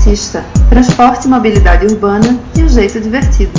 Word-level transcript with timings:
Transportista, 0.00 0.42
transporte 0.70 1.26
e 1.26 1.30
mobilidade 1.30 1.84
urbana 1.84 2.26
de 2.54 2.64
um 2.64 2.68
jeito 2.68 2.98
divertido. 3.00 3.52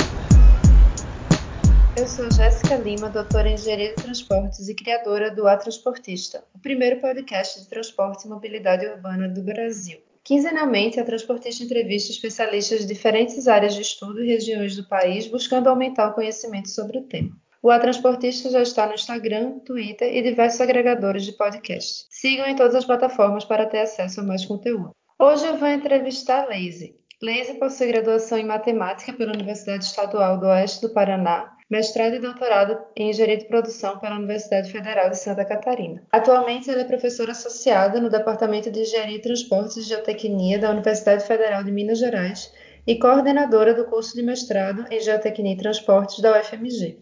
Eu 1.96 2.06
sou 2.06 2.28
Jéssica 2.32 2.74
Lima, 2.76 3.08
doutora 3.08 3.48
em 3.48 3.54
Engenharia 3.54 3.90
de 3.90 4.02
Transportes 4.02 4.68
e 4.68 4.74
criadora 4.74 5.30
do 5.30 5.46
A 5.46 5.56
Transportista, 5.56 6.42
o 6.52 6.58
primeiro 6.58 7.00
podcast 7.00 7.60
de 7.60 7.68
transporte 7.68 8.26
e 8.26 8.28
mobilidade 8.28 8.84
urbana 8.86 9.28
do 9.28 9.40
Brasil. 9.40 9.98
Quinzenalmente, 10.24 10.98
a 10.98 11.04
Transportista 11.04 11.62
entrevista 11.62 12.10
especialistas 12.10 12.80
de 12.80 12.86
diferentes 12.86 13.46
áreas 13.46 13.74
de 13.74 13.82
estudo 13.82 14.20
e 14.20 14.26
regiões 14.26 14.74
do 14.74 14.88
país, 14.88 15.28
buscando 15.28 15.68
aumentar 15.68 16.08
o 16.08 16.14
conhecimento 16.14 16.68
sobre 16.70 16.98
o 16.98 17.02
tema. 17.02 17.30
O 17.62 17.70
A 17.70 17.78
Transportista 17.78 18.50
já 18.50 18.62
está 18.62 18.86
no 18.88 18.94
Instagram, 18.94 19.60
Twitter 19.60 20.12
e 20.12 20.20
diversos 20.20 20.60
agregadores 20.60 21.24
de 21.24 21.32
podcast. 21.32 22.04
Sigam 22.10 22.48
em 22.48 22.56
todas 22.56 22.74
as 22.74 22.84
plataformas 22.84 23.44
para 23.44 23.66
ter 23.66 23.78
acesso 23.78 24.20
a 24.20 24.24
mais 24.24 24.44
conteúdo. 24.44 24.92
Hoje 25.18 25.46
eu 25.46 25.56
vou 25.56 25.68
entrevistar 25.68 26.48
Leise. 26.48 26.96
Leise 27.22 27.54
possui 27.54 27.88
graduação 27.88 28.38
em 28.38 28.46
Matemática 28.46 29.12
pela 29.12 29.32
Universidade 29.32 29.84
Estadual 29.84 30.38
do 30.40 30.46
Oeste 30.46 30.80
do 30.80 30.92
Paraná, 30.92 31.56
mestrado 31.70 32.14
e 32.14 32.18
doutorado 32.18 32.76
em 32.96 33.10
Engenharia 33.10 33.36
de 33.36 33.44
Produção 33.46 33.98
pela 33.98 34.16
Universidade 34.16 34.72
Federal 34.72 35.10
de 35.10 35.18
Santa 35.18 35.44
Catarina. 35.44 36.02
Atualmente, 36.10 36.70
ela 36.70 36.80
é 36.80 36.84
professora 36.84 37.32
associada 37.32 38.00
no 38.00 38.10
Departamento 38.10 38.70
de 38.70 38.80
Engenharia 38.80 39.16
e 39.16 39.22
Transportes 39.22 39.76
e 39.76 39.82
Geotecnia 39.82 40.58
da 40.58 40.70
Universidade 40.70 41.24
Federal 41.24 41.62
de 41.62 41.70
Minas 41.70 41.98
Gerais 41.98 42.52
e 42.86 42.98
coordenadora 42.98 43.74
do 43.74 43.84
curso 43.84 44.16
de 44.16 44.22
mestrado 44.22 44.86
em 44.90 45.00
Geotecnia 45.00 45.52
e 45.52 45.56
Transportes 45.56 46.20
da 46.20 46.36
UFMG. 46.40 46.98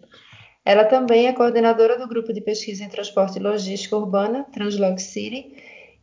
Ela 0.65 0.85
também 0.85 1.27
é 1.27 1.33
coordenadora 1.33 1.99
do 1.99 2.07
Grupo 2.07 2.33
de 2.33 2.43
Pesquisa 2.43 2.85
em 2.85 2.89
Transporte 2.89 3.39
e 3.39 3.43
Logística 3.43 3.97
Urbana, 3.97 4.45
Translog 4.53 5.01
City, 5.01 5.55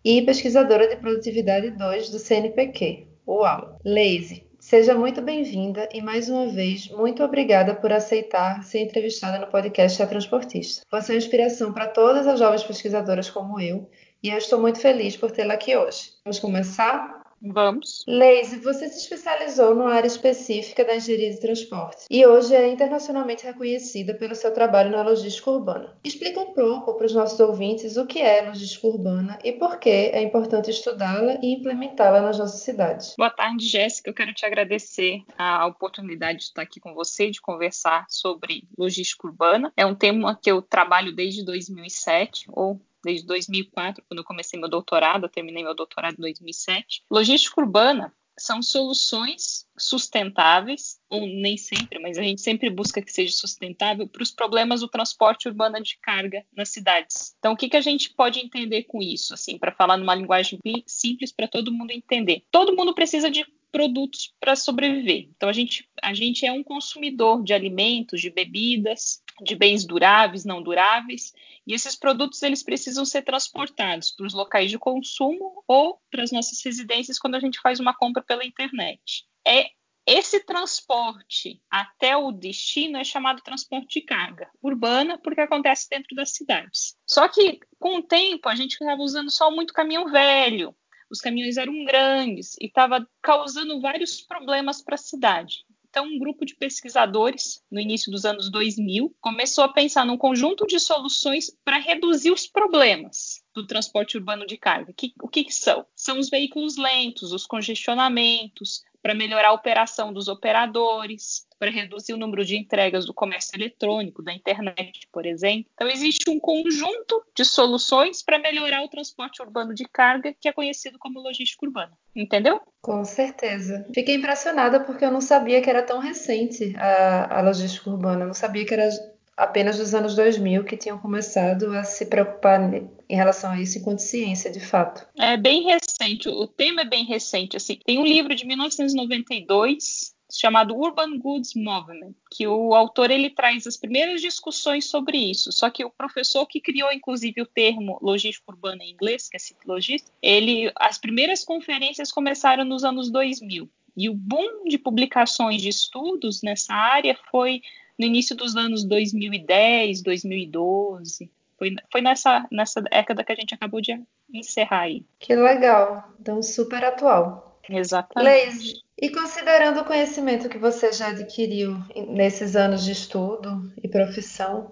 e 0.07 0.21
pesquisadora 0.21 0.87
de 0.87 0.95
produtividade 0.95 1.69
2 1.69 2.09
do 2.09 2.17
CNPq. 2.17 3.05
Uau! 3.27 3.77
Leise, 3.83 4.47
seja 4.57 4.95
muito 4.95 5.21
bem-vinda 5.21 5.89
e 5.93 6.01
mais 6.01 6.29
uma 6.29 6.47
vez, 6.47 6.87
muito 6.87 7.21
obrigada 7.21 7.75
por 7.75 7.91
aceitar 7.91 8.63
ser 8.63 8.79
entrevistada 8.79 9.37
no 9.37 9.51
podcast 9.51 10.01
A 10.01 10.07
Transportista. 10.07 10.81
Você 10.89 11.11
é 11.11 11.15
uma 11.15 11.17
inspiração 11.17 11.73
para 11.73 11.87
todas 11.87 12.25
as 12.25 12.39
jovens 12.39 12.63
pesquisadoras 12.63 13.29
como 13.29 13.59
eu 13.59 13.89
e 14.23 14.29
eu 14.29 14.37
estou 14.37 14.61
muito 14.61 14.79
feliz 14.79 15.17
por 15.17 15.29
tê-la 15.29 15.55
aqui 15.55 15.75
hoje. 15.75 16.11
Vamos 16.23 16.39
começar? 16.39 17.16
Vamos. 17.41 18.03
Leise, 18.07 18.57
você 18.59 18.89
se 18.89 18.99
especializou 18.99 19.75
numa 19.75 19.93
área 19.93 20.07
específica 20.07 20.83
da 20.83 20.95
engenharia 20.95 21.31
de 21.31 21.39
transporte 21.39 22.05
e 22.09 22.25
hoje 22.25 22.55
é 22.55 22.67
internacionalmente 22.67 23.45
reconhecida 23.45 24.13
pelo 24.13 24.35
seu 24.35 24.53
trabalho 24.53 24.91
na 24.91 25.03
logística 25.03 25.51
urbana. 25.51 25.95
Explica 26.03 26.39
um 26.39 26.53
pouco 26.53 26.95
para 26.95 27.05
os 27.05 27.13
nossos 27.13 27.39
ouvintes 27.39 27.97
o 27.97 28.05
que 28.05 28.19
é 28.19 28.41
logística 28.41 28.87
urbana 28.87 29.37
e 29.43 29.51
por 29.51 29.79
que 29.79 29.89
é 29.89 30.21
importante 30.21 30.71
estudá-la 30.71 31.37
e 31.41 31.53
implementá-la 31.53 32.21
nas 32.21 32.37
nossas 32.37 32.61
cidades. 32.61 33.13
Boa 33.17 33.29
tarde, 33.29 33.65
Jéssica. 33.65 34.09
Eu 34.09 34.13
quero 34.13 34.33
te 34.33 34.45
agradecer 34.45 35.21
a 35.37 35.65
oportunidade 35.67 36.39
de 36.39 36.43
estar 36.45 36.61
aqui 36.61 36.79
com 36.79 36.93
você, 36.93 37.29
de 37.29 37.41
conversar 37.41 38.05
sobre 38.09 38.63
logística 38.77 39.27
urbana. 39.27 39.71
É 39.75 39.85
um 39.85 39.95
tema 39.95 40.37
que 40.41 40.51
eu 40.51 40.61
trabalho 40.61 41.13
desde 41.13 41.45
2007, 41.45 42.45
ou 42.49 42.81
desde 43.07 43.25
2004, 43.25 44.03
quando 44.05 44.19
eu 44.19 44.25
comecei 44.25 44.59
meu 44.59 44.69
doutorado, 44.69 45.29
terminei 45.29 45.63
meu 45.63 45.73
doutorado 45.73 46.15
em 46.15 46.21
2007. 46.21 47.03
Logística 47.09 47.61
urbana 47.61 48.13
são 48.37 48.61
soluções 48.61 49.65
sustentáveis, 49.77 50.99
ou 51.09 51.21
nem 51.21 51.57
sempre, 51.57 51.99
mas 51.99 52.17
a 52.17 52.21
gente 52.21 52.41
sempre 52.41 52.69
busca 52.69 53.01
que 53.01 53.11
seja 53.11 53.33
sustentável, 53.33 54.07
para 54.07 54.21
os 54.21 54.31
problemas 54.31 54.81
do 54.81 54.89
transporte 54.89 55.47
urbano 55.47 55.81
de 55.81 55.97
carga 56.01 56.45
nas 56.55 56.69
cidades. 56.69 57.33
Então, 57.39 57.53
o 57.53 57.57
que, 57.57 57.69
que 57.69 57.77
a 57.77 57.81
gente 57.81 58.13
pode 58.13 58.39
entender 58.39 58.83
com 58.83 59.01
isso, 59.01 59.33
assim, 59.33 59.57
para 59.57 59.71
falar 59.71 59.97
numa 59.97 60.13
linguagem 60.13 60.59
simples 60.85 61.31
para 61.31 61.47
todo 61.47 61.71
mundo 61.71 61.91
entender? 61.91 62.43
Todo 62.51 62.75
mundo 62.75 62.93
precisa 62.93 63.31
de 63.31 63.45
produtos 63.71 64.33
para 64.39 64.55
sobreviver. 64.55 65.29
Então, 65.35 65.49
a 65.49 65.53
gente, 65.53 65.89
a 66.01 66.13
gente 66.13 66.45
é 66.45 66.51
um 66.51 66.63
consumidor 66.63 67.43
de 67.43 67.53
alimentos, 67.53 68.21
de 68.21 68.29
bebidas, 68.29 69.21
de 69.41 69.55
bens 69.55 69.85
duráveis, 69.85 70.45
não 70.45 70.61
duráveis, 70.61 71.33
e 71.65 71.73
esses 71.73 71.95
produtos 71.95 72.41
eles 72.41 72.63
precisam 72.63 73.05
ser 73.05 73.23
transportados 73.23 74.11
para 74.11 74.25
os 74.25 74.33
locais 74.33 74.71
de 74.71 74.79
consumo 74.79 75.63
ou 75.67 75.99
para 76.09 76.23
as 76.23 76.31
nossas 76.31 76.63
residências 76.63 77.19
quando 77.19 77.35
a 77.35 77.39
gente 77.39 77.59
faz 77.59 77.79
uma 77.79 77.93
compra 77.93 78.23
pela 78.23 78.45
internet. 78.45 79.25
É 79.45 79.69
esse 80.07 80.39
transporte 80.39 81.61
até 81.69 82.15
o 82.15 82.31
destino 82.31 82.97
é 82.97 83.03
chamado 83.03 83.41
transporte 83.41 83.99
de 83.99 84.05
carga 84.05 84.49
urbana 84.63 85.17
porque 85.17 85.41
acontece 85.41 85.89
dentro 85.89 86.15
das 86.15 86.31
cidades. 86.31 86.95
Só 87.05 87.27
que 87.27 87.59
com 87.77 87.97
o 87.97 88.03
tempo 88.03 88.47
a 88.47 88.55
gente 88.55 88.71
estava 88.71 89.01
usando 89.01 89.29
só 89.29 89.51
muito 89.51 89.73
caminhão 89.73 90.09
velho, 90.09 90.73
os 91.09 91.19
caminhões 91.19 91.57
eram 91.57 91.83
grandes 91.85 92.55
e 92.59 92.65
estava 92.65 93.07
causando 93.21 93.79
vários 93.81 94.21
problemas 94.21 94.81
para 94.81 94.95
a 94.95 94.99
cidade. 94.99 95.65
Então, 95.89 96.05
um 96.05 96.19
grupo 96.19 96.45
de 96.45 96.55
pesquisadores, 96.55 97.63
no 97.71 97.79
início 97.79 98.11
dos 98.11 98.25
anos 98.25 98.51
2000, 98.51 99.15
começou 99.19 99.63
a 99.63 99.73
pensar 99.73 100.05
num 100.05 100.17
conjunto 100.17 100.67
de 100.67 100.79
soluções 100.79 101.49
para 101.63 101.79
reduzir 101.79 102.31
os 102.31 102.45
problemas 102.45 103.41
do 103.61 103.67
transporte 103.67 104.17
urbano 104.17 104.45
de 104.45 104.57
carga. 104.57 104.93
Que, 104.93 105.13
o 105.21 105.27
que, 105.27 105.43
que 105.43 105.53
são? 105.53 105.85
São 105.95 106.19
os 106.19 106.29
veículos 106.29 106.77
lentos, 106.77 107.31
os 107.31 107.45
congestionamentos, 107.45 108.83
para 109.01 109.13
melhorar 109.13 109.49
a 109.49 109.53
operação 109.53 110.11
dos 110.11 110.27
operadores, 110.27 111.47
para 111.57 111.71
reduzir 111.71 112.13
o 112.13 112.17
número 112.17 112.43
de 112.43 112.57
entregas 112.57 113.05
do 113.05 113.13
comércio 113.13 113.55
eletrônico, 113.55 114.21
da 114.21 114.33
internet, 114.33 115.07
por 115.11 115.25
exemplo. 115.25 115.71
Então, 115.73 115.87
existe 115.87 116.29
um 116.29 116.39
conjunto 116.39 117.23
de 117.35 117.45
soluções 117.45 118.21
para 118.21 118.37
melhorar 118.37 118.83
o 118.83 118.89
transporte 118.89 119.41
urbano 119.41 119.73
de 119.73 119.85
carga, 119.85 120.35
que 120.39 120.47
é 120.47 120.51
conhecido 120.51 120.99
como 120.99 121.21
logística 121.21 121.65
urbana. 121.65 121.93
Entendeu? 122.15 122.61
Com 122.81 123.03
certeza. 123.05 123.87
Fiquei 123.93 124.15
impressionada 124.15 124.81
porque 124.81 125.05
eu 125.05 125.11
não 125.11 125.21
sabia 125.21 125.61
que 125.61 125.69
era 125.69 125.83
tão 125.83 125.99
recente 125.99 126.75
a, 126.77 127.39
a 127.39 127.41
logística 127.41 127.89
urbana. 127.89 128.23
Eu 128.23 128.27
não 128.27 128.33
sabia 128.33 128.65
que 128.65 128.73
era 128.73 128.89
apenas 129.37 129.77
dos 129.77 129.93
anos 129.93 130.15
2000 130.15 130.63
que 130.63 130.75
tinham 130.75 130.97
começado 130.97 131.67
a 131.73 131.83
se 131.83 132.07
preocupar 132.07 132.59
em 132.73 133.15
relação 133.15 133.51
a 133.51 133.61
isso 133.61 133.77
enquanto 133.77 133.99
ciência, 133.99 134.51
de 134.51 134.59
fato. 134.59 135.07
É 135.15 135.37
bem 135.37 135.63
recente, 135.63 136.27
o 136.27 136.47
tema 136.47 136.81
é 136.81 136.85
bem 136.85 137.05
recente. 137.05 137.55
Assim. 137.55 137.79
Tem 137.85 137.99
um 137.99 138.05
livro 138.05 138.33
de 138.33 138.45
1992 138.45 140.17
chamado 140.29 140.75
Urban 140.75 141.17
Goods 141.19 141.53
Movement, 141.55 142.13
que 142.29 142.45
o 142.47 142.73
autor 142.73 143.09
ele 143.11 143.29
traz 143.29 143.65
as 143.65 143.77
primeiras 143.77 144.19
discussões 144.21 144.85
sobre 144.89 145.17
isso. 145.17 145.51
Só 145.53 145.69
que 145.69 145.85
o 145.85 145.89
professor 145.89 146.45
que 146.45 146.59
criou 146.59 146.91
inclusive 146.91 147.41
o 147.41 147.45
termo 147.45 147.97
logística 148.01 148.51
urbana 148.51 148.83
em 148.83 148.91
inglês, 148.91 149.29
que 149.29 149.37
é 149.37 149.39
ciclogista, 149.39 150.11
ele 150.21 150.71
as 150.75 150.97
primeiras 150.97 151.45
conferências 151.45 152.11
começaram 152.11 152.65
nos 152.65 152.83
anos 152.83 153.09
2000. 153.09 153.69
E 153.95 154.09
o 154.09 154.13
boom 154.13 154.65
de 154.65 154.77
publicações 154.77 155.61
de 155.61 155.69
estudos 155.69 156.41
nessa 156.43 156.73
área 156.73 157.17
foi 157.31 157.61
no 157.97 158.05
início 158.05 158.35
dos 158.35 158.55
anos 158.55 158.83
2010, 158.83 160.01
2012. 160.01 161.31
Foi, 161.57 161.75
foi 161.91 162.01
nessa, 162.01 162.45
nessa 162.51 162.81
década 162.81 163.23
que 163.23 163.31
a 163.31 163.35
gente 163.35 163.53
acabou 163.53 163.81
de 163.81 163.99
encerrar 164.31 164.81
aí. 164.81 165.03
Que 165.19 165.35
legal. 165.35 166.13
Então, 166.19 166.41
super 166.43 166.83
atual. 166.83 167.59
Exatamente. 167.69 168.29
Leise, 168.29 168.81
e 168.99 169.09
considerando 169.09 169.81
o 169.81 169.85
conhecimento 169.85 170.49
que 170.49 170.57
você 170.57 170.91
já 170.91 171.09
adquiriu 171.09 171.77
nesses 172.09 172.55
anos 172.55 172.83
de 172.83 172.91
estudo 172.91 173.71
e 173.83 173.87
profissão, 173.87 174.71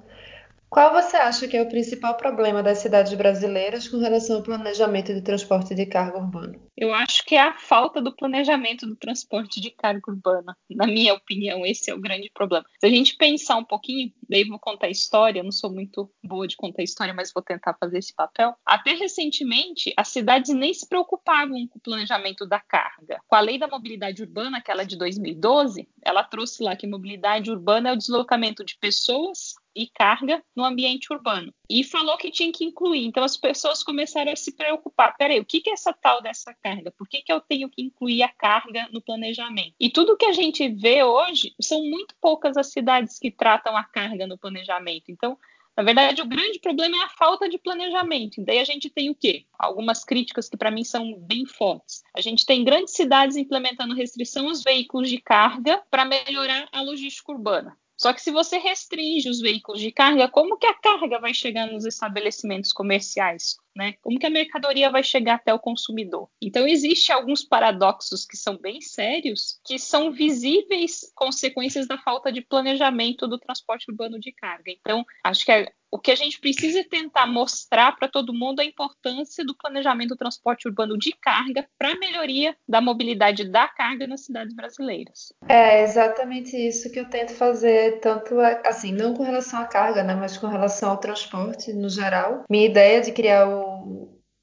qual 0.70 0.92
você 0.92 1.16
acha 1.16 1.48
que 1.48 1.56
é 1.56 1.62
o 1.62 1.70
principal 1.70 2.16
problema 2.18 2.62
das 2.62 2.80
cidades 2.80 3.14
brasileiras 3.14 3.88
com 3.88 3.98
relação 3.98 4.38
ao 4.38 4.44
planejamento 4.44 5.14
de 5.14 5.22
transporte 5.22 5.74
de 5.74 5.86
carga 5.86 6.18
urbano? 6.18 6.62
Eu 6.76 6.94
acho 6.94 7.24
que 7.26 7.36
é 7.36 7.42
a 7.42 7.58
falta 7.58 8.02
do 8.02 8.14
planejamento 8.14 8.86
do 8.86 8.96
transporte 8.96 9.62
de 9.62 9.72
carga 9.72 10.12
urbana. 10.12 10.58
Na 10.70 10.86
minha 10.86 11.14
opinião, 11.14 11.66
esse 11.66 11.90
é 11.90 11.94
o 11.94 12.02
grande 12.02 12.30
problema. 12.34 12.66
Se 12.80 12.86
a 12.86 12.90
gente 12.90 13.16
pensar 13.16 13.56
um 13.56 13.64
pouquinho, 13.64 14.12
daí 14.28 14.44
vou 14.44 14.60
contar 14.60 14.90
história, 14.90 15.40
eu 15.40 15.44
não 15.44 15.52
sou 15.52 15.72
muito 15.72 16.12
boa 16.24 16.48
de 16.48 16.58
contar 16.58 16.84
história, 16.84 17.14
mas 17.14 17.32
vou 17.34 17.42
tentar 17.42 17.76
fazer 17.80 18.00
esse 18.00 18.14
papel. 18.14 18.54
Até 18.66 18.94
recentemente, 18.94 19.94
as 19.96 20.10
cidades 20.10 20.54
nem 20.54 20.74
se 20.74 20.88
preocupavam 20.88 21.66
com 21.68 21.78
o 21.78 21.82
planejamento 21.82 22.46
da 22.46 22.60
carga. 22.60 23.22
Com 23.28 23.36
a 23.36 23.40
lei 23.40 23.58
da 23.58 23.68
mobilidade 23.68 24.22
urbana, 24.22 24.58
aquela 24.58 24.84
de 24.84 24.98
2012, 24.98 25.88
ela 26.04 26.24
trouxe 26.24 26.62
lá 26.62 26.76
que 26.76 26.86
mobilidade 26.86 27.50
urbana 27.50 27.90
é 27.90 27.94
o 27.94 27.98
deslocamento 27.98 28.66
de 28.66 28.78
pessoas 28.78 29.56
e 29.76 29.88
carga 29.88 30.44
no 30.56 30.64
ambiente 30.64 31.12
urbano. 31.12 31.54
E 31.70 31.84
falou 31.84 32.18
que 32.18 32.32
tinha 32.32 32.52
que 32.52 32.64
incluir. 32.64 33.06
Então 33.06 33.24
as 33.24 33.36
pessoas 33.36 33.84
começaram 33.84 34.32
a 34.32 34.36
se 34.36 34.56
preocupar. 34.56 35.16
Peraí, 35.18 35.40
o 35.40 35.46
que, 35.46 35.62
é 35.68 35.74
essa 35.74 35.92
tal 35.94 36.22
dessa 36.22 36.54
carga? 36.64 36.92
Por 36.92 37.08
que, 37.08 37.22
que 37.22 37.32
eu 37.32 37.42
tenho 37.42 37.70
que 37.70 37.82
incluir 37.82 38.24
a 38.24 38.30
carga 38.30 38.88
no 38.92 39.02
planejamento? 39.02 39.74
E 39.80 39.90
tudo 39.90 40.18
que 40.18 40.26
a 40.26 40.34
gente 40.34 40.68
vê 40.70 41.04
hoje 41.04 41.54
são 41.60 41.84
muito 41.84 42.16
poucas 42.22 42.56
as 42.56 42.72
cidades 42.72 43.20
que 43.20 43.30
tratam 43.30 43.76
a 43.76 43.84
carga 43.84 44.26
no 44.26 44.38
planejamento. 44.38 45.10
Então, 45.10 45.38
na 45.76 45.84
verdade, 45.84 46.22
o 46.22 46.26
grande 46.26 46.58
problema 46.60 46.96
é 46.96 47.02
a 47.02 47.10
falta 47.10 47.50
de 47.50 47.58
planejamento. 47.58 48.42
Daí 48.46 48.60
a 48.60 48.64
gente 48.64 48.90
tem 48.90 49.10
o 49.10 49.16
quê? 49.16 49.46
Algumas 49.60 50.06
críticas 50.06 50.48
que 50.48 50.56
para 50.56 50.72
mim 50.72 50.86
são 50.86 51.20
bem 51.20 51.46
fortes. 51.46 52.02
A 52.16 52.22
gente 52.22 52.46
tem 52.46 52.64
grandes 52.64 52.94
cidades 52.94 53.36
implementando 53.36 53.94
restrição 53.94 54.48
aos 54.48 54.64
veículos 54.64 55.10
de 55.10 55.20
carga 55.20 55.84
para 55.92 56.06
melhorar 56.06 56.70
a 56.72 56.82
logística 56.82 57.32
urbana. 57.32 57.78
Só 57.98 58.14
que 58.14 58.22
se 58.22 58.32
você 58.32 58.58
restringe 58.58 59.30
os 59.30 59.40
veículos 59.42 59.82
de 59.82 59.92
carga, 59.92 60.30
como 60.30 60.58
que 60.58 60.68
a 60.68 60.74
carga 60.74 61.20
vai 61.20 61.34
chegar 61.34 61.68
nos 61.72 61.86
estabelecimentos 61.86 62.72
comerciais? 62.74 63.58
Né? 63.76 63.94
Como 64.02 64.20
que 64.20 64.26
a 64.26 64.30
mercadoria 64.30 64.90
vai 64.90 65.04
chegar 65.04 65.36
até 65.36 65.54
o 65.54 65.60
consumidor? 65.60 66.30
Então 66.42 66.68
existe 66.68 67.12
alguns 67.12 67.44
paradoxos 67.44 68.26
que 68.26 68.38
são 68.38 68.58
bem 68.58 68.82
sérios, 68.82 69.60
que 69.66 69.78
são 69.78 70.12
visíveis 70.12 71.12
consequências 71.16 71.88
da 71.88 71.98
falta 71.98 72.32
de 72.32 72.42
planejamento 72.42 73.28
do 73.28 73.38
transporte 73.38 73.90
urbano 73.90 74.20
de 74.20 74.32
carga. 74.32 74.72
Então 74.72 75.06
acho 75.24 75.46
que 75.46 75.52
é 75.52 75.72
o 75.96 75.98
que 75.98 76.12
a 76.12 76.16
gente 76.16 76.42
precisa 76.42 76.82
é 76.82 76.84
tentar 76.84 77.26
mostrar 77.26 77.96
para 77.96 78.10
todo 78.10 78.34
mundo 78.34 78.60
a 78.60 78.66
importância 78.66 79.46
do 79.46 79.56
planejamento 79.56 80.10
do 80.10 80.18
transporte 80.18 80.68
urbano 80.68 80.98
de 80.98 81.14
carga 81.14 81.66
para 81.80 81.94
a 81.94 81.98
melhoria 81.98 82.54
da 82.68 82.82
mobilidade 82.82 83.50
da 83.50 83.66
carga 83.66 84.06
nas 84.06 84.26
cidades 84.26 84.54
brasileiras. 84.54 85.32
É 85.48 85.84
exatamente 85.84 86.58
isso 86.58 86.92
que 86.92 87.00
eu 87.00 87.10
tento 87.10 87.34
fazer, 87.34 88.02
tanto 88.02 88.38
assim, 88.66 88.92
não 88.92 89.14
com 89.14 89.24
relação 89.24 89.62
à 89.62 89.66
carga, 89.66 90.04
né, 90.04 90.14
mas 90.14 90.38
com 90.38 90.48
relação 90.48 90.92
ao 90.92 90.98
transporte 90.98 91.72
no 91.72 91.88
geral. 91.88 92.44
Minha 92.50 92.66
ideia 92.66 93.02
de 93.02 93.14
criar 93.14 93.48
o, 93.48 93.65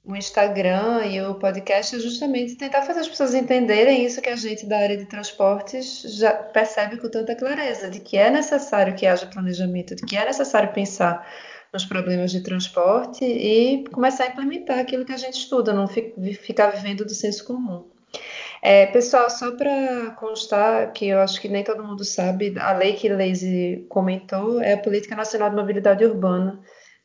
o 0.05 0.17
Instagram 0.17 1.07
e 1.07 1.23
o 1.23 1.37
podcast 1.37 1.95
é 1.95 1.99
justamente 2.01 2.57
tentar 2.57 2.83
fazer 2.83 3.01
as 3.01 3.09
pessoas 3.09 3.35
entenderem 3.35 4.05
isso 4.05 4.21
que 4.21 4.29
a 4.29 4.37
gente 4.37 4.67
da 4.67 4.79
área 4.79 4.97
de 4.97 5.07
transportes 5.07 6.03
já 6.19 6.33
percebe 6.33 6.97
com 6.97 7.09
tanta 7.09 7.37
clareza, 7.37 7.89
de 7.89 8.01
que 8.01 8.17
é 8.17 8.29
necessário 8.29 8.97
que 8.97 9.07
haja 9.07 9.27
planejamento, 9.27 9.95
de 9.95 10.03
que 10.03 10.17
é 10.17 10.25
necessário 10.25 10.73
pensar 10.73 11.27
nos 11.73 11.85
problemas 11.85 12.33
de 12.33 12.43
transporte 12.43 13.25
e 13.25 13.85
começar 13.93 14.25
a 14.25 14.29
implementar 14.29 14.81
aquilo 14.81 15.05
que 15.05 15.13
a 15.13 15.17
gente 15.17 15.39
estuda, 15.39 15.73
não 15.73 15.87
ficar 15.87 16.69
vivendo 16.69 17.05
do 17.05 17.15
senso 17.15 17.45
comum. 17.45 17.89
É, 18.61 18.87
pessoal, 18.87 19.31
só 19.31 19.53
para 19.57 20.11
constar 20.13 20.93
que 20.93 21.07
eu 21.07 21.21
acho 21.21 21.41
que 21.41 21.49
nem 21.49 21.65
todo 21.65 21.83
mundo 21.83 22.05
sabe, 22.05 22.55
a 22.59 22.73
lei 22.73 22.93
que 22.93 23.09
Leise 23.09 23.87
comentou 23.89 24.61
é 24.61 24.75
a 24.75 24.79
Política 24.79 25.17
Nacional 25.17 25.49
de 25.49 25.57
Mobilidade 25.57 26.05
Urbana, 26.05 26.61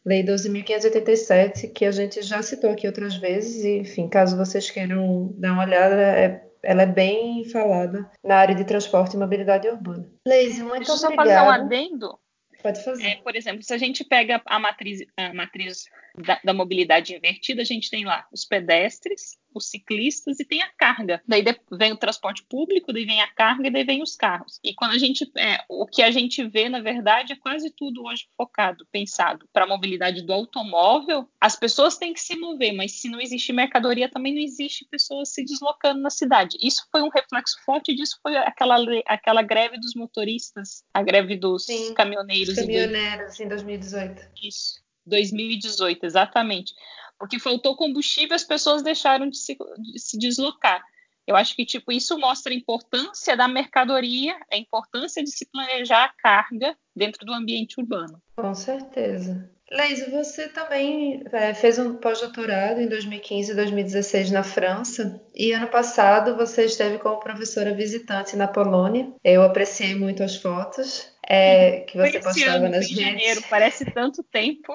Lei 0.08 0.24
12.587, 0.24 1.74
que 1.74 1.84
a 1.84 1.92
gente 1.92 2.22
já 2.22 2.42
citou 2.42 2.72
aqui 2.72 2.88
outras 2.88 3.18
vezes, 3.18 3.66
e, 3.66 3.80
enfim, 3.80 4.08
caso 4.08 4.38
vocês 4.38 4.72
queiram 4.72 5.36
dar 5.38 5.52
uma 5.52 5.66
olhada, 5.66 5.96
é, 5.96 6.48
ela 6.64 6.84
é 6.84 6.86
bem 6.86 7.44
falada 7.44 8.10
na 8.24 8.38
área 8.38 8.56
de 8.56 8.64
transporte 8.64 9.18
e 9.18 9.20
mobilidade 9.20 9.68
urbana. 9.68 10.10
Leise, 10.26 10.64
muito 10.64 10.88
Deixa 10.88 10.94
obrigada. 10.94 11.24
Deixa 11.26 11.42
eu 11.42 11.46
só 11.46 11.50
fazer 11.50 11.62
um 11.62 11.66
adendo. 11.66 12.20
Pode 12.64 12.84
fazer. 12.86 13.06
É, 13.06 13.16
por 13.18 13.36
exemplo, 13.36 13.62
se 13.64 13.74
a 13.74 13.78
gente 13.78 14.06
pega 14.06 14.42
a 14.46 14.58
matriz, 14.58 15.02
a 15.18 15.34
matriz 15.34 15.84
da, 16.18 16.40
da, 16.44 16.54
mobilidade 16.54 17.16
invertida, 17.16 17.62
a 17.62 17.66
gente 17.66 17.90
tem 17.90 18.04
lá 18.04 18.26
os 18.32 18.44
pedestres, 18.44 19.38
os 19.54 19.70
ciclistas 19.70 20.40
e 20.40 20.46
tem 20.46 20.62
a 20.62 20.70
carga. 20.70 21.22
Daí 21.28 21.44
vem 21.72 21.92
o 21.92 21.98
transporte 21.98 22.44
público, 22.44 22.92
daí 22.92 23.06
vem 23.06 23.22
a 23.22 23.28
carga 23.28 23.68
e 23.68 23.72
daí 23.72 23.84
vem 23.84 24.02
os 24.02 24.16
carros. 24.16 24.60
E 24.64 24.74
quando 24.74 24.92
a 24.92 24.98
gente, 24.98 25.30
é, 25.38 25.64
o 25.70 25.86
que 25.86 26.02
a 26.02 26.12
gente 26.12 26.44
vê, 26.48 26.70
na 26.70 26.80
verdade, 26.80 27.34
é 27.34 27.36
quase 27.36 27.70
tudo 27.72 28.04
hoje 28.04 28.28
focado, 28.36 28.86
pensado 28.92 29.48
para 29.54 29.66
a 29.66 29.68
mobilidade 29.68 30.22
do 30.22 30.34
automóvel. 30.34 31.30
As 31.40 31.56
pessoas 31.56 31.98
têm 31.98 32.14
que 32.14 32.20
se 32.20 32.36
mover, 32.36 32.74
mas 32.74 33.00
se 33.00 33.10
não 33.10 33.22
existe 33.22 33.54
mercadoria, 33.54 34.10
também 34.10 34.34
não 34.34 34.42
existe 34.42 34.86
pessoas 34.90 35.34
se 35.34 35.44
deslocando 35.44 36.02
na 36.02 36.10
cidade. 36.10 36.58
Isso 36.62 36.88
foi 36.92 37.02
um 37.02 37.10
reflexo 37.10 37.58
forte 37.64 37.96
disso, 37.96 38.20
foi 38.22 38.36
aquela, 38.38 38.78
aquela 39.06 39.42
greve 39.42 39.80
dos 39.80 39.94
motoristas, 39.96 40.84
a 40.94 41.04
greve 41.04 41.36
dos 41.36 41.66
Sim, 41.66 41.94
caminhoneiros. 41.94 42.56
Caminhoneiros 42.56 43.40
em 43.40 43.48
2018. 43.48 44.28
Isso. 44.42 44.87
2018, 45.08 46.06
exatamente. 46.06 46.74
Porque 47.20 47.40
faltou 47.40 47.76
combustível, 47.76 48.36
as 48.36 48.44
pessoas 48.44 48.84
deixaram 48.84 49.30
de 49.30 49.38
se, 49.38 49.58
de 49.80 50.00
se 50.00 50.18
deslocar. 50.18 50.84
Eu 51.26 51.36
acho 51.36 51.56
que 51.56 51.66
tipo 51.66 51.92
isso 51.92 52.18
mostra 52.18 52.54
a 52.54 52.56
importância 52.56 53.36
da 53.36 53.48
mercadoria, 53.48 54.38
a 54.52 54.56
importância 54.56 55.22
de 55.22 55.30
se 55.30 55.46
planejar 55.46 56.06
a 56.06 56.14
carga 56.22 56.76
dentro 56.96 57.26
do 57.26 57.34
ambiente 57.34 57.80
urbano. 57.80 58.22
Com 58.38 58.56
certeza. 58.56 59.52
Leise, 59.70 60.10
você 60.10 60.48
também 60.48 61.26
é, 61.34 61.54
fez 61.54 61.78
um 61.78 61.96
pós-doutorado 61.96 62.80
em 62.80 62.88
2015 62.88 63.52
e 63.52 63.56
2016 63.56 64.32
na 64.32 64.42
França 64.42 65.22
e 65.36 65.52
ano 65.52 65.68
passado 65.68 66.38
você 66.38 66.64
esteve 66.64 66.98
como 67.00 67.20
professora 67.20 67.74
visitante 67.74 68.38
na 68.38 68.48
Polônia. 68.48 69.12
Eu 69.22 69.44
apreciei 69.44 69.94
muito 69.94 70.24
as 70.24 70.38
fotos 70.38 71.12
é, 71.28 71.82
que 71.82 71.98
você 71.98 72.20
postava 72.20 72.70
nas 72.70 72.90
redes. 72.90 72.98
janeiro, 72.98 73.42
parece 73.50 73.84
tanto 73.92 74.24
tempo. 74.24 74.74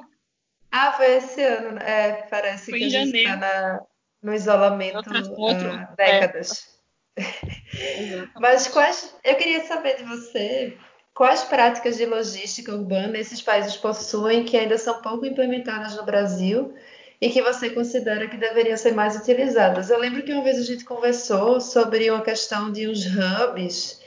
Ah, 0.72 0.92
foi 0.92 1.16
esse 1.16 1.42
ano, 1.42 1.72
né? 1.72 1.82
É, 1.84 2.12
parece 2.30 2.70
foi 2.70 2.78
que 2.78 2.84
a 2.86 2.88
gente 2.88 3.16
está 3.16 3.82
no 4.22 4.32
isolamento 4.32 4.98
há 4.98 5.94
décadas. 5.94 6.66
É. 7.16 7.22
Mas 8.40 8.68
quais. 8.68 9.14
Eu 9.22 9.34
queria 9.36 9.64
saber 9.64 9.96
de 9.96 10.04
você 10.04 10.76
quais 11.14 11.42
práticas 11.42 11.98
de 11.98 12.06
logística 12.06 12.72
urbana 12.72 13.18
esses 13.18 13.42
países 13.42 13.76
possuem 13.76 14.44
que 14.44 14.56
ainda 14.56 14.78
são 14.78 15.02
pouco 15.02 15.26
implementadas 15.26 15.94
no 15.94 16.04
Brasil 16.04 16.74
e 17.20 17.28
que 17.28 17.42
você 17.42 17.70
considera 17.70 18.26
que 18.26 18.36
deveriam 18.38 18.76
ser 18.76 18.92
mais 18.92 19.14
utilizadas. 19.14 19.90
Eu 19.90 19.98
lembro 19.98 20.22
que 20.24 20.32
uma 20.32 20.42
vez 20.42 20.58
a 20.58 20.64
gente 20.64 20.84
conversou 20.84 21.60
sobre 21.60 22.10
uma 22.10 22.22
questão 22.22 22.72
de 22.72 22.88
uns 22.88 23.04
hubs 23.06 24.01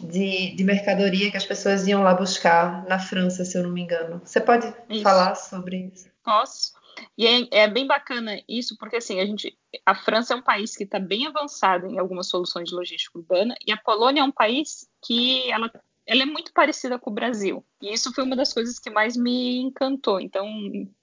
de, 0.00 0.54
de 0.54 0.64
mercadoria 0.64 1.30
que 1.30 1.36
as 1.36 1.44
pessoas 1.44 1.86
iam 1.86 2.02
lá 2.02 2.14
buscar 2.14 2.84
na 2.86 2.98
França, 2.98 3.44
se 3.44 3.56
eu 3.56 3.62
não 3.62 3.70
me 3.70 3.82
engano. 3.82 4.20
Você 4.24 4.40
pode 4.40 4.72
isso. 4.88 5.02
falar 5.02 5.34
sobre 5.34 5.90
isso? 5.92 6.08
Posso. 6.22 6.72
E 7.16 7.26
é, 7.26 7.48
é, 7.50 7.68
bem 7.68 7.86
bacana 7.86 8.40
isso, 8.48 8.76
porque 8.78 8.96
assim, 8.96 9.20
a 9.20 9.26
gente, 9.26 9.56
a 9.84 9.94
França 9.94 10.34
é 10.34 10.36
um 10.36 10.42
país 10.42 10.76
que 10.76 10.84
está 10.84 10.98
bem 10.98 11.26
avançado 11.26 11.86
em 11.86 11.98
algumas 11.98 12.28
soluções 12.28 12.68
de 12.68 12.74
logística 12.74 13.18
urbana, 13.18 13.54
e 13.66 13.72
a 13.72 13.76
Polônia 13.76 14.20
é 14.20 14.24
um 14.24 14.32
país 14.32 14.88
que 15.04 15.50
ela, 15.50 15.70
ela 16.06 16.22
é 16.22 16.26
muito 16.26 16.52
parecida 16.52 16.98
com 16.98 17.10
o 17.10 17.14
Brasil. 17.14 17.64
E 17.80 17.92
isso 17.92 18.12
foi 18.12 18.24
uma 18.24 18.36
das 18.36 18.52
coisas 18.52 18.78
que 18.78 18.90
mais 18.90 19.16
me 19.16 19.60
encantou. 19.60 20.20
Então, 20.20 20.46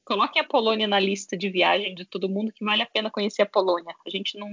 coloquem 0.04 0.42
a 0.42 0.48
Polônia 0.48 0.88
na 0.88 1.00
lista 1.00 1.38
de 1.38 1.50
viagem 1.50 1.96
de 1.96 2.06
todo 2.06 2.30
mundo, 2.30 2.52
que 2.52 2.66
vale 2.66 2.82
a 2.82 2.88
pena 2.88 3.12
conhecer 3.12 3.44
a 3.44 3.48
Polônia. 3.48 3.96
A 4.06 4.10
gente 4.10 4.38
não. 4.38 4.50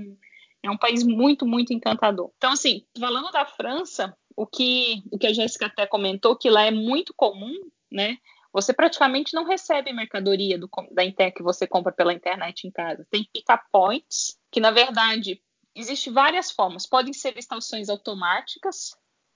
É 0.64 0.70
um 0.70 0.76
país 0.76 1.02
muito, 1.02 1.44
muito 1.44 1.72
encantador. 1.72 2.30
Então, 2.36 2.52
assim, 2.52 2.84
falando 2.96 3.32
da 3.32 3.44
França, 3.44 4.16
o 4.36 4.46
que, 4.46 5.02
o 5.10 5.18
que 5.18 5.26
a 5.26 5.32
Jéssica 5.32 5.66
até 5.66 5.86
comentou, 5.86 6.36
que 6.36 6.50
lá 6.50 6.64
é 6.64 6.70
muito 6.70 7.12
comum, 7.14 7.54
né? 7.90 8.18
Você 8.52 8.72
praticamente 8.74 9.34
não 9.34 9.44
recebe 9.44 9.92
mercadoria 9.92 10.58
do, 10.58 10.68
da 10.90 11.04
internet 11.04 11.36
que 11.36 11.42
você 11.42 11.66
compra 11.66 11.90
pela 11.90 12.12
internet 12.12 12.66
em 12.66 12.70
casa. 12.70 13.06
Tem 13.10 13.24
pick-up 13.32 13.64
points, 13.72 14.38
que 14.50 14.60
na 14.60 14.70
verdade 14.70 15.40
existem 15.74 16.12
várias 16.12 16.50
formas. 16.50 16.86
Podem 16.86 17.14
ser 17.14 17.36
estações 17.38 17.88
automáticas, 17.88 18.94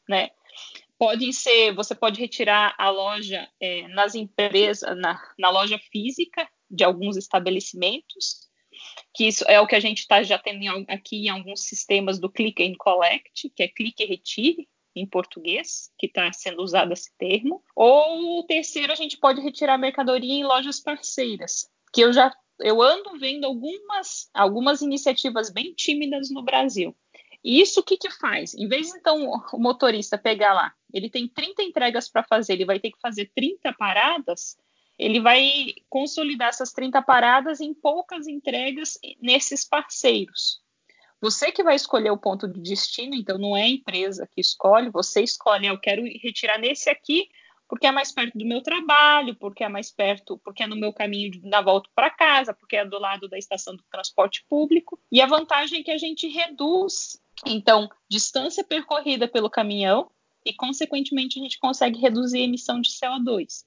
né? 0.08 0.30
Podem 0.98 1.32
ser, 1.32 1.74
você 1.74 1.94
pode 1.94 2.20
retirar 2.20 2.74
a 2.78 2.90
loja 2.90 3.48
é, 3.60 3.88
nas 3.88 4.14
empresas, 4.14 4.96
na, 4.96 5.20
na 5.38 5.50
loja 5.50 5.78
física 5.90 6.48
de 6.70 6.84
alguns 6.84 7.16
estabelecimentos, 7.16 8.46
que 9.14 9.26
isso 9.26 9.44
é 9.46 9.60
o 9.60 9.66
que 9.66 9.74
a 9.74 9.80
gente 9.80 10.00
está 10.00 10.22
já 10.22 10.38
tendo 10.38 10.64
aqui 10.88 11.26
em 11.26 11.28
alguns 11.28 11.62
sistemas 11.62 12.18
do 12.18 12.30
Click 12.30 12.62
and 12.62 12.74
Collect, 12.78 13.50
que 13.50 13.62
é 13.62 13.68
clique 13.68 14.02
e 14.02 14.06
retire, 14.06 14.68
em 14.96 15.06
português, 15.06 15.92
que 15.98 16.06
está 16.06 16.32
sendo 16.32 16.62
usado 16.62 16.92
esse 16.92 17.14
termo. 17.18 17.62
Ou 17.74 18.40
o 18.40 18.42
terceiro, 18.44 18.90
a 18.90 18.96
gente 18.96 19.18
pode 19.18 19.42
retirar 19.42 19.76
mercadoria 19.76 20.32
em 20.32 20.44
lojas 20.44 20.80
parceiras, 20.80 21.70
que 21.92 22.00
eu 22.00 22.12
já 22.12 22.32
eu 22.58 22.80
ando 22.80 23.18
vendo 23.18 23.44
algumas, 23.44 24.30
algumas 24.32 24.80
iniciativas 24.80 25.50
bem 25.50 25.74
tímidas 25.74 26.30
no 26.30 26.42
Brasil. 26.42 26.96
E 27.44 27.60
isso 27.60 27.80
o 27.80 27.82
que, 27.82 27.98
que 27.98 28.10
faz? 28.10 28.54
Em 28.54 28.66
vez 28.66 28.94
então 28.94 29.30
o 29.52 29.58
motorista 29.58 30.16
pegar 30.16 30.54
lá, 30.54 30.72
ele 30.92 31.10
tem 31.10 31.28
30 31.28 31.62
entregas 31.62 32.08
para 32.08 32.24
fazer, 32.24 32.54
ele 32.54 32.64
vai 32.64 32.80
ter 32.80 32.90
que 32.90 33.00
fazer 33.00 33.30
30 33.34 33.72
paradas, 33.74 34.56
ele 34.98 35.20
vai 35.20 35.74
consolidar 35.88 36.48
essas 36.48 36.72
30 36.72 37.02
paradas 37.02 37.60
em 37.60 37.74
poucas 37.74 38.26
entregas 38.26 38.98
nesses 39.20 39.64
parceiros. 39.64 40.60
Você 41.20 41.50
que 41.50 41.62
vai 41.62 41.74
escolher 41.74 42.10
o 42.10 42.18
ponto 42.18 42.46
de 42.46 42.60
destino, 42.60 43.14
então 43.14 43.38
não 43.38 43.56
é 43.56 43.62
a 43.62 43.68
empresa 43.68 44.28
que 44.30 44.40
escolhe, 44.40 44.90
você 44.90 45.22
escolhe, 45.22 45.66
eu 45.66 45.78
quero 45.78 46.02
retirar 46.22 46.58
nesse 46.58 46.90
aqui 46.90 47.28
porque 47.68 47.86
é 47.86 47.92
mais 47.92 48.12
perto 48.12 48.38
do 48.38 48.46
meu 48.46 48.62
trabalho, 48.62 49.34
porque 49.34 49.64
é 49.64 49.68
mais 49.68 49.90
perto, 49.90 50.38
porque 50.38 50.62
é 50.62 50.66
no 50.66 50.76
meu 50.76 50.92
caminho 50.92 51.30
de, 51.30 51.40
na 51.42 51.60
volta 51.60 51.90
para 51.94 52.10
casa, 52.10 52.54
porque 52.54 52.76
é 52.76 52.84
do 52.84 52.98
lado 52.98 53.28
da 53.28 53.36
estação 53.36 53.74
do 53.74 53.84
transporte 53.90 54.44
público. 54.48 54.98
E 55.10 55.20
a 55.20 55.26
vantagem 55.26 55.80
é 55.80 55.82
que 55.82 55.90
a 55.90 55.98
gente 55.98 56.28
reduz, 56.28 57.20
então, 57.44 57.88
distância 58.08 58.64
percorrida 58.64 59.26
pelo 59.26 59.50
caminhão 59.50 60.10
e, 60.44 60.52
consequentemente, 60.52 61.38
a 61.38 61.42
gente 61.42 61.58
consegue 61.58 61.98
reduzir 61.98 62.38
a 62.38 62.44
emissão 62.44 62.80
de 62.80 62.90
CO2. 62.90 63.64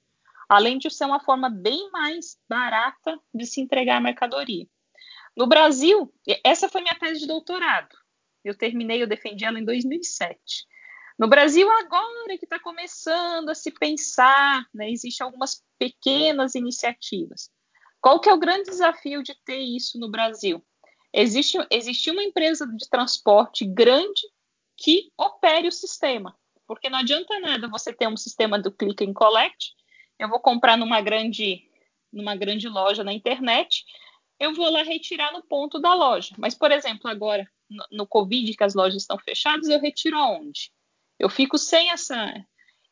Além 0.47 0.77
de 0.77 0.89
ser 0.89 1.05
uma 1.05 1.19
forma 1.19 1.49
bem 1.49 1.91
mais 1.91 2.37
barata 2.49 3.19
de 3.33 3.45
se 3.45 3.61
entregar 3.61 3.97
a 3.97 4.01
mercadoria. 4.01 4.65
No 5.39 5.47
Brasil, 5.47 6.13
essa 6.43 6.67
foi 6.67 6.81
minha 6.81 6.99
tese 6.99 7.21
de 7.21 7.27
doutorado. 7.27 7.95
Eu 8.43 8.53
terminei, 8.57 9.01
eu 9.01 9.07
defendi 9.07 9.45
ela 9.45 9.57
em 9.57 9.63
2007. 9.63 10.67
No 11.17 11.29
Brasil, 11.29 11.65
agora 11.71 12.37
que 12.37 12.43
está 12.43 12.59
começando 12.59 13.47
a 13.47 13.55
se 13.55 13.71
pensar, 13.71 14.65
né, 14.73 14.91
existem 14.91 15.23
algumas 15.23 15.63
pequenas 15.77 16.55
iniciativas. 16.55 17.49
Qual 18.01 18.19
que 18.19 18.29
é 18.29 18.33
o 18.33 18.37
grande 18.37 18.69
desafio 18.69 19.23
de 19.23 19.33
ter 19.45 19.59
isso 19.59 19.97
no 19.97 20.11
Brasil? 20.11 20.61
Existe, 21.13 21.57
existe 21.71 22.11
uma 22.11 22.23
empresa 22.23 22.67
de 22.67 22.89
transporte 22.89 23.63
grande 23.63 24.21
que 24.75 25.09
opere 25.17 25.69
o 25.69 25.71
sistema, 25.71 26.37
porque 26.67 26.89
não 26.89 26.99
adianta 26.99 27.39
nada 27.39 27.69
você 27.69 27.93
ter 27.93 28.09
um 28.09 28.17
sistema 28.17 28.59
do 28.59 28.73
click 28.73 29.05
and 29.05 29.13
collect. 29.13 29.73
Eu 30.19 30.27
vou 30.27 30.41
comprar 30.41 30.75
numa 30.75 30.99
grande, 30.99 31.63
numa 32.11 32.35
grande 32.35 32.67
loja 32.67 33.05
na 33.05 33.13
internet, 33.13 33.85
eu 34.39 34.53
vou 34.53 34.69
lá 34.69 34.83
retirar 34.83 35.33
no 35.33 35.43
ponto 35.43 35.79
da 35.79 35.93
loja. 35.93 36.33
Mas, 36.37 36.55
por 36.55 36.71
exemplo, 36.71 37.09
agora, 37.09 37.45
no, 37.91 38.07
Covid, 38.07 38.55
que 38.55 38.63
as 38.63 38.73
lojas 38.73 39.01
estão 39.01 39.17
fechadas, 39.19 39.67
eu 39.67 39.79
retiro 39.79 40.17
aonde? 40.17 40.71
Eu 41.19 41.29
fico 41.29 41.57
sem 41.57 41.91
essa. 41.91 42.33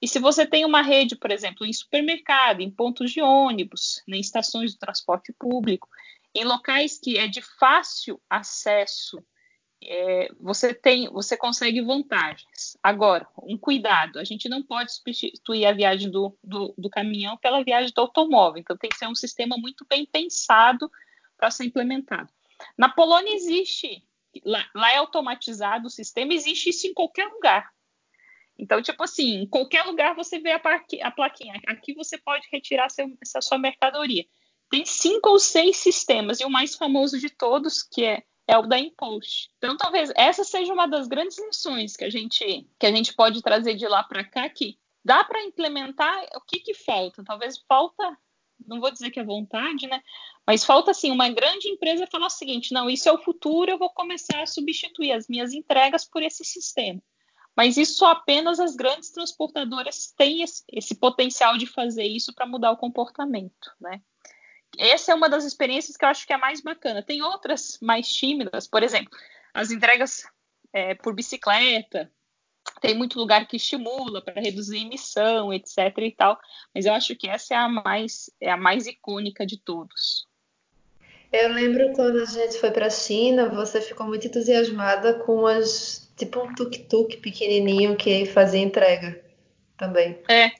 E 0.01 0.07
se 0.07 0.19
você 0.19 0.45
tem 0.45 0.65
uma 0.65 0.81
rede, 0.81 1.15
por 1.15 1.31
exemplo, 1.31 1.65
em 1.65 1.71
supermercado, 1.71 2.59
em 2.59 2.69
pontos 2.69 3.11
de 3.11 3.21
ônibus, 3.21 4.03
em 4.07 4.19
estações 4.19 4.73
de 4.73 4.77
transporte 4.77 5.33
público, 5.39 5.87
em 6.35 6.43
locais 6.43 6.99
que 6.99 7.17
é 7.17 7.27
de 7.27 7.41
fácil 7.41 8.21
acesso, 8.29 9.23
é, 9.81 10.27
você 10.39 10.73
tem, 10.73 11.07
você 11.09 11.37
consegue 11.37 11.81
vantagens. 11.81 12.77
Agora, 12.83 13.27
um 13.41 13.57
cuidado: 13.57 14.19
a 14.19 14.23
gente 14.23 14.49
não 14.49 14.61
pode 14.61 14.93
substituir 14.93 15.65
a 15.65 15.71
viagem 15.71 16.11
do, 16.11 16.37
do, 16.43 16.73
do 16.77 16.89
caminhão 16.89 17.37
pela 17.37 17.63
viagem 17.63 17.93
do 17.95 18.01
automóvel. 18.01 18.59
Então, 18.59 18.77
tem 18.77 18.89
que 18.89 18.97
ser 18.97 19.07
um 19.07 19.15
sistema 19.15 19.55
muito 19.57 19.85
bem 19.89 20.05
pensado 20.05 20.91
para 21.37 21.51
ser 21.51 21.65
implementado. 21.65 22.31
Na 22.77 22.89
Polônia 22.89 23.33
existe, 23.33 24.03
lá, 24.43 24.67
lá, 24.73 24.91
é 24.91 24.97
automatizado 24.97 25.87
o 25.87 25.91
sistema, 25.91 26.33
existe 26.33 26.69
isso 26.69 26.87
em 26.87 26.93
qualquer 26.93 27.27
lugar. 27.27 27.69
Então, 28.57 28.81
tipo 28.81 29.03
assim, 29.03 29.41
em 29.41 29.47
qualquer 29.47 29.83
lugar 29.83 30.15
você 30.15 30.39
vê 30.39 30.51
a, 30.51 30.61
a 31.03 31.11
plaquinha. 31.11 31.61
Aqui 31.67 31.93
você 31.93 32.17
pode 32.17 32.47
retirar 32.51 32.89
seu, 32.89 33.15
essa 33.21 33.39
sua 33.39 33.59
mercadoria. 33.59 34.25
Tem 34.69 34.83
cinco 34.85 35.29
ou 35.29 35.39
seis 35.39 35.77
sistemas, 35.77 36.39
e 36.39 36.45
o 36.45 36.49
mais 36.49 36.75
famoso 36.75 37.19
de 37.19 37.29
todos, 37.29 37.83
que 37.83 38.03
é, 38.03 38.23
é 38.47 38.57
o 38.57 38.63
da 38.63 38.79
Impost. 38.79 39.49
Então, 39.57 39.77
talvez 39.77 40.11
essa 40.15 40.43
seja 40.43 40.73
uma 40.73 40.87
das 40.87 41.07
grandes 41.07 41.37
lições 41.37 41.95
que 41.95 42.03
a 42.03 42.09
gente, 42.09 42.67
que 42.79 42.85
a 42.85 42.91
gente 42.91 43.13
pode 43.13 43.41
trazer 43.41 43.75
de 43.75 43.87
lá 43.87 44.03
para 44.03 44.23
cá, 44.25 44.49
que 44.49 44.77
dá 45.05 45.23
para 45.23 45.43
implementar 45.43 46.25
o 46.35 46.41
que, 46.41 46.59
que 46.59 46.73
falta. 46.73 47.23
Talvez 47.23 47.59
falta 47.59 48.17
não 48.65 48.79
vou 48.79 48.91
dizer 48.91 49.11
que 49.11 49.19
é 49.19 49.23
vontade, 49.23 49.87
né? 49.87 50.01
Mas 50.47 50.63
falta 50.63 50.91
assim 50.91 51.11
uma 51.11 51.29
grande 51.29 51.67
empresa 51.67 52.07
falar 52.07 52.27
o 52.27 52.29
seguinte: 52.31 52.73
não, 52.73 52.89
isso 52.89 53.09
é 53.09 53.11
o 53.11 53.21
futuro, 53.21 53.69
eu 53.69 53.77
vou 53.77 53.89
começar 53.89 54.41
a 54.41 54.45
substituir 54.45 55.11
as 55.11 55.27
minhas 55.27 55.53
entregas 55.53 56.05
por 56.05 56.23
esse 56.23 56.45
sistema. 56.45 57.01
Mas 57.55 57.75
isso 57.75 57.95
só 57.95 58.11
apenas 58.11 58.59
as 58.59 58.75
grandes 58.75 59.11
transportadoras 59.11 60.13
têm 60.15 60.43
esse, 60.43 60.63
esse 60.71 60.95
potencial 60.95 61.57
de 61.57 61.65
fazer 61.65 62.05
isso 62.05 62.33
para 62.33 62.45
mudar 62.45 62.71
o 62.71 62.77
comportamento, 62.77 63.73
né? 63.81 63.99
Essa 64.77 65.11
é 65.11 65.15
uma 65.15 65.27
das 65.27 65.43
experiências 65.43 65.97
que 65.97 66.05
eu 66.05 66.09
acho 66.09 66.25
que 66.25 66.33
é 66.33 66.37
mais 66.37 66.61
bacana. 66.61 67.01
Tem 67.01 67.21
outras 67.21 67.79
mais 67.81 68.07
tímidas, 68.07 68.67
por 68.67 68.83
exemplo, 68.83 69.09
as 69.53 69.71
entregas 69.71 70.23
é, 70.71 70.93
por 70.93 71.15
bicicleta, 71.15 72.11
tem 72.79 72.95
muito 72.95 73.17
lugar 73.17 73.47
que 73.47 73.57
estimula 73.57 74.21
para 74.21 74.39
reduzir 74.39 74.79
emissão, 74.79 75.51
etc. 75.51 75.77
e 75.99 76.11
tal, 76.11 76.39
mas 76.75 76.85
eu 76.85 76.93
acho 76.93 77.15
que 77.15 77.27
essa 77.27 77.55
é 77.55 77.57
a 77.57 77.67
mais 77.67 78.29
é 78.39 78.51
a 78.51 78.57
mais 78.57 78.85
icônica 78.85 79.45
de 79.45 79.57
todos. 79.57 80.26
Eu 81.31 81.53
lembro 81.53 81.91
quando 81.93 82.21
a 82.21 82.25
gente 82.25 82.57
foi 82.59 82.71
para 82.71 82.87
a 82.87 82.89
China, 82.89 83.49
você 83.49 83.81
ficou 83.81 84.07
muito 84.07 84.27
entusiasmada 84.27 85.13
com 85.15 85.45
as 85.45 86.09
tipo 86.15 86.39
um 86.39 86.53
tuk-tuk 86.53 87.17
pequenininho 87.17 87.95
que 87.95 88.25
fazia 88.25 88.61
entrega 88.61 89.23
também. 89.77 90.17
É, 90.27 90.51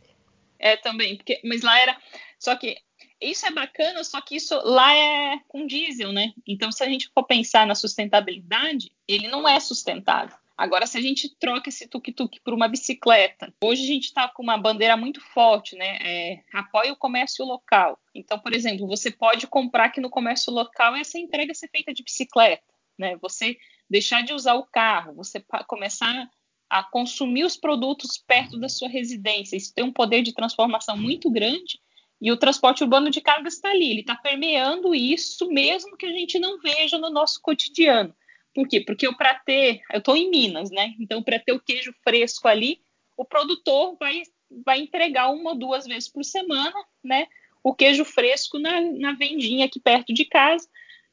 é 0.59 0.77
também, 0.77 1.17
porque 1.17 1.39
mas 1.43 1.61
lá 1.61 1.79
era 1.79 1.97
só 2.37 2.55
que 2.55 2.77
isso 3.19 3.45
é 3.47 3.51
bacana, 3.51 4.03
só 4.03 4.21
que 4.21 4.35
isso 4.35 4.55
lá 4.63 4.95
é 4.95 5.39
com 5.47 5.65
diesel, 5.65 6.11
né? 6.11 6.33
Então, 6.45 6.71
se 6.71 6.83
a 6.83 6.87
gente 6.87 7.09
for 7.13 7.23
pensar 7.23 7.65
na 7.65 7.73
sustentabilidade, 7.73 8.91
ele 9.07 9.27
não 9.27 9.47
é 9.47 9.59
sustentável. 9.59 10.37
Agora, 10.57 10.87
se 10.87 10.97
a 10.97 11.01
gente 11.01 11.29
troca 11.37 11.69
esse 11.69 11.87
tuk-tuk 11.87 12.41
por 12.41 12.51
uma 12.51 12.67
bicicleta, 12.67 13.53
hoje 13.63 13.83
a 13.83 13.85
gente 13.85 14.05
está 14.05 14.27
com 14.27 14.41
uma 14.41 14.57
bandeira 14.57 14.97
muito 14.97 15.21
forte, 15.21 15.75
né? 15.75 15.99
É, 16.01 16.43
apoia 16.51 16.91
o 16.91 16.95
comércio 16.95 17.45
local. 17.45 17.99
Então, 18.15 18.39
por 18.39 18.55
exemplo, 18.55 18.87
você 18.87 19.11
pode 19.11 19.45
comprar 19.45 19.85
aqui 19.85 20.01
no 20.01 20.09
comércio 20.09 20.51
local 20.51 20.95
essa 20.95 21.19
entrega 21.19 21.53
ser 21.53 21.69
feita 21.69 21.93
de 21.93 22.03
bicicleta, 22.03 22.73
né? 22.97 23.15
Você 23.21 23.55
deixar 23.87 24.23
de 24.23 24.33
usar 24.33 24.55
o 24.55 24.65
carro, 24.65 25.13
você 25.13 25.45
começar 25.67 26.27
a 26.67 26.83
consumir 26.83 27.43
os 27.43 27.55
produtos 27.55 28.17
perto 28.17 28.59
da 28.59 28.67
sua 28.67 28.89
residência. 28.89 29.55
Isso 29.55 29.73
tem 29.75 29.85
um 29.85 29.93
poder 29.93 30.23
de 30.23 30.33
transformação 30.33 30.97
muito 30.97 31.29
grande. 31.29 31.79
E 32.19 32.31
o 32.31 32.37
transporte 32.37 32.83
urbano 32.83 33.11
de 33.11 33.21
cargas 33.21 33.53
está 33.53 33.69
ali, 33.69 33.91
ele 33.91 34.01
está 34.01 34.15
permeando 34.15 34.95
isso, 34.95 35.47
mesmo 35.49 35.95
que 35.95 36.07
a 36.07 36.11
gente 36.11 36.39
não 36.39 36.59
veja 36.59 36.97
no 36.97 37.11
nosso 37.11 37.39
cotidiano. 37.43 38.11
Por 38.57 38.67
quê? 38.67 38.81
Porque 38.81 39.07
para 39.13 39.35
ter, 39.35 39.81
eu 39.93 39.99
estou 39.99 40.17
em 40.17 40.31
Minas, 40.31 40.71
né? 40.71 40.95
Então, 40.99 41.21
para 41.21 41.37
ter 41.37 41.51
o 41.51 41.59
queijo 41.59 41.93
fresco 42.03 42.47
ali, 42.47 42.79
o 43.15 43.23
produtor 43.23 43.95
vai, 43.99 44.23
vai 44.65 44.79
entregar 44.79 45.29
uma 45.29 45.51
ou 45.51 45.55
duas 45.55 45.85
vezes 45.85 46.09
por 46.09 46.25
semana, 46.25 46.73
né? 47.03 47.27
O 47.63 47.75
queijo 47.75 48.03
fresco 48.03 48.57
na, 48.57 48.81
na 48.81 49.13
vendinha 49.13 49.67
aqui 49.67 49.79
perto 49.79 50.11
de 50.11 50.25
casa. 50.25 50.67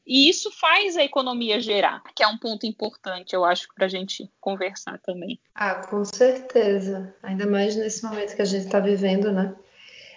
E 0.07 0.27
isso 0.27 0.51
faz 0.53 0.97
a 0.97 1.03
economia 1.03 1.59
gerar, 1.59 2.01
que 2.15 2.23
é 2.23 2.27
um 2.27 2.37
ponto 2.39 2.65
importante, 2.65 3.35
eu 3.35 3.45
acho, 3.45 3.67
para 3.75 3.85
a 3.85 3.89
gente 3.89 4.27
conversar 4.41 4.99
também. 5.01 5.39
Ah, 5.53 5.75
com 5.87 6.03
certeza. 6.03 7.15
Ainda 7.21 7.45
mais 7.45 7.75
nesse 7.75 8.03
momento 8.03 8.35
que 8.35 8.41
a 8.41 8.45
gente 8.45 8.65
está 8.65 8.79
vivendo, 8.79 9.31
né? 9.31 9.53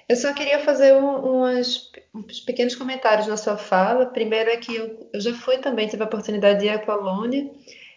Eu 0.09 0.17
só 0.17 0.33
queria 0.33 0.59
fazer 0.61 0.95
um, 0.95 1.39
umas, 1.39 1.91
uns 2.15 2.41
pequenos 2.41 2.75
comentários 2.75 3.27
na 3.27 3.37
sua 3.37 3.59
fala. 3.59 4.07
Primeiro 4.07 4.49
é 4.49 4.57
que 4.57 4.75
eu, 4.75 5.09
eu 5.13 5.21
já 5.21 5.35
fui 5.35 5.59
também, 5.59 5.87
tive 5.87 6.03
a 6.03 6.07
oportunidade 6.07 6.61
de 6.61 6.67
ir 6.67 6.71
à 6.71 6.79
Polônia. 6.79 7.51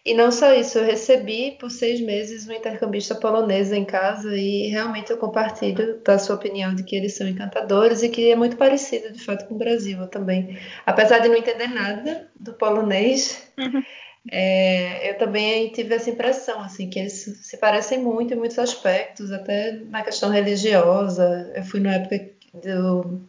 E 0.04 0.16
não 0.16 0.32
só 0.32 0.52
isso, 0.54 0.80
eu 0.80 0.84
recebi 0.84 1.58
por 1.60 1.70
seis 1.70 2.02
meses 2.02 2.46
uma 2.46 2.56
intercambista 2.56 3.14
polonesa 3.14 3.78
em 3.78 3.86
casa 3.86 4.36
e 4.36 4.68
realmente 4.68 5.12
eu 5.12 5.18
compartilho 5.18 6.02
da 6.04 6.18
sua 6.18 6.36
opinião 6.36 6.74
de 6.74 6.84
que 6.84 6.96
eles 6.96 7.16
são 7.16 7.28
encantadores 7.28 8.02
e 8.02 8.10
que 8.10 8.32
é 8.32 8.36
muito 8.36 8.58
parecido 8.58 9.14
de 9.14 9.24
fato 9.24 9.48
com 9.48 9.54
o 9.54 9.60
Brasil 9.60 10.08
também. 10.08 10.58
Apesar 10.88 11.20
de 11.20 11.30
não 11.30 11.36
entender 11.36 11.68
nada 11.68 12.28
do 12.36 12.52
polonês, 12.54 13.48
uhum. 13.56 13.84
É, 14.30 15.10
eu 15.10 15.18
também 15.18 15.72
tive 15.72 15.96
essa 15.96 16.10
impressão, 16.10 16.62
assim, 16.62 16.90
que 16.90 17.00
eles 17.00 17.40
se 17.42 17.58
parecem 17.58 18.00
muito 18.00 18.34
em 18.34 18.38
muitos 18.38 18.60
aspectos, 18.60 19.32
até 19.32 19.72
na 19.90 20.04
questão 20.04 20.30
religiosa. 20.30 21.52
Eu 21.56 21.64
fui 21.64 21.80
na 21.80 21.96
época 21.96 22.30
do 22.54 23.22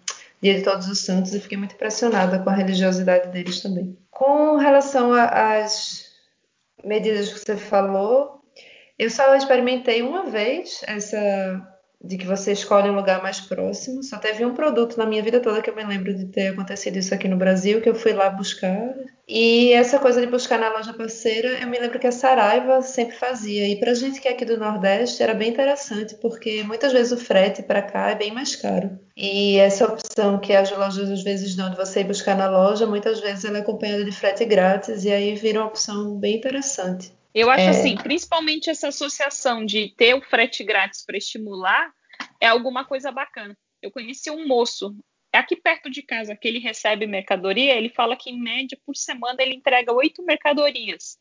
Dia 0.42 0.54
de 0.54 0.62
Todos 0.62 0.88
os 0.88 0.98
Santos 1.00 1.34
e 1.34 1.40
fiquei 1.40 1.56
muito 1.56 1.74
impressionada 1.74 2.38
com 2.40 2.50
a 2.50 2.54
religiosidade 2.54 3.28
deles 3.28 3.60
também. 3.60 3.96
Com 4.10 4.56
relação 4.56 5.12
às 5.12 6.10
medidas 6.84 7.32
que 7.32 7.38
você 7.38 7.56
falou, 7.56 8.42
eu 8.98 9.08
só 9.08 9.34
experimentei 9.34 10.02
uma 10.02 10.26
vez 10.26 10.82
essa 10.86 11.71
de 12.02 12.16
que 12.16 12.26
você 12.26 12.52
escolhe 12.52 12.90
um 12.90 12.96
lugar 12.96 13.22
mais 13.22 13.40
próximo. 13.40 14.02
Só 14.02 14.18
teve 14.18 14.44
um 14.44 14.54
produto 14.54 14.98
na 14.98 15.06
minha 15.06 15.22
vida 15.22 15.40
toda 15.40 15.62
que 15.62 15.70
eu 15.70 15.76
me 15.76 15.84
lembro 15.84 16.12
de 16.12 16.26
ter 16.26 16.48
acontecido 16.48 16.96
isso 16.96 17.14
aqui 17.14 17.28
no 17.28 17.36
Brasil, 17.36 17.80
que 17.80 17.88
eu 17.88 17.94
fui 17.94 18.12
lá 18.12 18.28
buscar. 18.28 18.94
E 19.28 19.72
essa 19.72 19.98
coisa 20.00 20.20
de 20.20 20.26
buscar 20.26 20.58
na 20.58 20.68
loja 20.70 20.92
parceira, 20.92 21.60
eu 21.60 21.68
me 21.68 21.78
lembro 21.78 21.98
que 21.98 22.06
a 22.06 22.12
Saraiva 22.12 22.82
sempre 22.82 23.16
fazia. 23.16 23.68
E 23.68 23.78
pra 23.78 23.94
gente 23.94 24.20
que 24.20 24.26
é 24.26 24.32
aqui 24.32 24.44
do 24.44 24.58
Nordeste 24.58 25.22
era 25.22 25.32
bem 25.32 25.50
interessante, 25.50 26.16
porque 26.16 26.64
muitas 26.64 26.92
vezes 26.92 27.12
o 27.12 27.16
frete 27.16 27.62
para 27.62 27.80
cá 27.80 28.10
é 28.10 28.14
bem 28.16 28.32
mais 28.32 28.56
caro. 28.56 28.90
E 29.16 29.58
essa 29.58 29.86
opção 29.86 30.40
que 30.40 30.52
as 30.52 30.70
lojas 30.70 31.08
às 31.08 31.22
vezes 31.22 31.54
dão 31.54 31.70
de 31.70 31.76
você 31.76 32.00
ir 32.00 32.04
buscar 32.04 32.36
na 32.36 32.50
loja, 32.50 32.86
muitas 32.86 33.20
vezes 33.20 33.44
ela 33.44 33.58
é 33.58 33.60
acompanhada 33.60 34.04
de 34.04 34.12
frete 34.12 34.44
grátis, 34.44 35.04
e 35.04 35.12
aí 35.12 35.34
vira 35.36 35.60
uma 35.60 35.68
opção 35.68 36.16
bem 36.18 36.36
interessante. 36.36 37.12
Eu 37.34 37.50
acho 37.50 37.64
é... 37.64 37.68
assim, 37.68 37.96
principalmente 37.96 38.68
essa 38.70 38.88
associação 38.88 39.64
de 39.64 39.94
ter 39.96 40.14
o 40.14 40.22
frete 40.22 40.62
grátis 40.62 41.04
para 41.04 41.16
estimular 41.16 41.92
é 42.40 42.46
alguma 42.46 42.84
coisa 42.84 43.10
bacana. 43.10 43.56
Eu 43.80 43.90
conheci 43.90 44.30
um 44.30 44.46
moço 44.46 44.94
aqui 45.32 45.56
perto 45.56 45.90
de 45.90 46.02
casa 46.02 46.36
que 46.36 46.46
ele 46.46 46.58
recebe 46.58 47.06
mercadoria, 47.06 47.74
ele 47.74 47.88
fala 47.88 48.16
que 48.16 48.30
em 48.30 48.38
média 48.38 48.78
por 48.84 48.96
semana 48.96 49.42
ele 49.42 49.54
entrega 49.54 49.92
oito 49.92 50.22
mercadorias. 50.22 51.18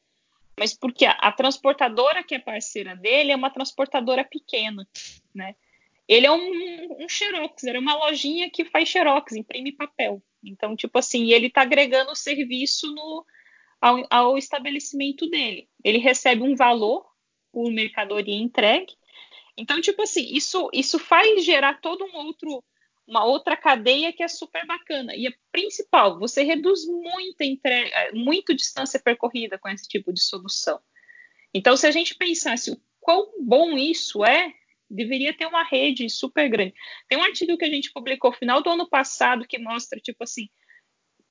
Mas 0.60 0.74
porque 0.74 1.06
a, 1.06 1.12
a, 1.12 1.32
transportadora 1.32 2.24
que 2.24 2.36
é 2.36 2.40
parceira 2.40 2.96
dele 2.96 3.32
é 3.32 3.36
uma 3.36 3.50
transportadora 3.50 4.24
pequena, 4.24 4.86
né? 5.34 5.56
Ele 6.08 6.26
é 6.26 6.32
um, 6.32 7.04
um 7.04 7.08
xerox, 7.08 7.64
era 7.64 7.80
uma 7.80 7.96
lojinha 7.96 8.50
que 8.50 8.66
faz 8.66 8.90
xerox, 8.90 9.34
imprime 9.34 9.72
papel. 9.72 10.22
Então, 10.44 10.76
tipo 10.76 11.00
assim, 11.00 11.32
ele 11.32 11.48
está 11.48 11.62
agregando 11.62 12.12
o 12.12 12.16
serviço 12.16 12.94
no, 12.94 13.26
ao, 13.82 14.06
ao 14.10 14.38
estabelecimento 14.38 15.28
dele. 15.30 15.68
Ele 15.84 15.98
recebe 15.98 16.44
um 16.44 16.56
valor 16.56 17.06
por 17.52 17.70
mercadoria 17.72 18.36
entregue. 18.36 18.94
Então, 19.58 19.82
tipo 19.82 20.04
assim, 20.04 20.26
isso, 20.34 20.70
isso 20.72 21.00
faz 21.00 21.44
gerar 21.44 21.82
todo 21.82 22.06
um 22.06 22.16
outro, 22.18 22.64
uma 23.08 23.26
outra 23.26 23.58
cadeia 23.58 24.14
que 24.14 24.24
é 24.24 24.28
super 24.28 24.66
bacana. 24.66 25.16
E 25.16 25.28
a 25.28 25.34
principal, 25.52 26.20
você 26.20 26.44
reduz 26.44 26.86
muita 26.86 27.44
entrega, 27.44 28.12
muito 28.14 28.54
distância 28.54 29.00
percorrida 29.00 29.58
com 29.58 29.68
esse 29.68 29.88
tipo 29.88 30.14
de 30.14 30.22
solução. 30.22 30.80
Então, 31.54 31.76
se 31.76 31.86
a 31.86 31.92
gente 31.92 32.16
pensasse 32.16 32.72
o 32.72 32.82
quão 33.02 33.34
bom 33.40 33.78
isso 33.78 34.24
é, 34.24 34.54
deveria 34.90 35.34
ter 35.34 35.46
uma 35.46 35.64
rede 35.64 36.10
super 36.10 36.50
grande. 36.50 36.74
Tem 37.10 37.18
um 37.18 37.24
artigo 37.24 37.58
que 37.58 37.66
a 37.66 37.70
gente 37.70 37.92
publicou 37.92 38.32
final 38.32 38.62
do 38.62 38.70
ano 38.70 38.88
passado 38.90 39.48
que 39.48 39.58
mostra, 39.58 40.00
tipo 40.00 40.24
assim, 40.24 40.50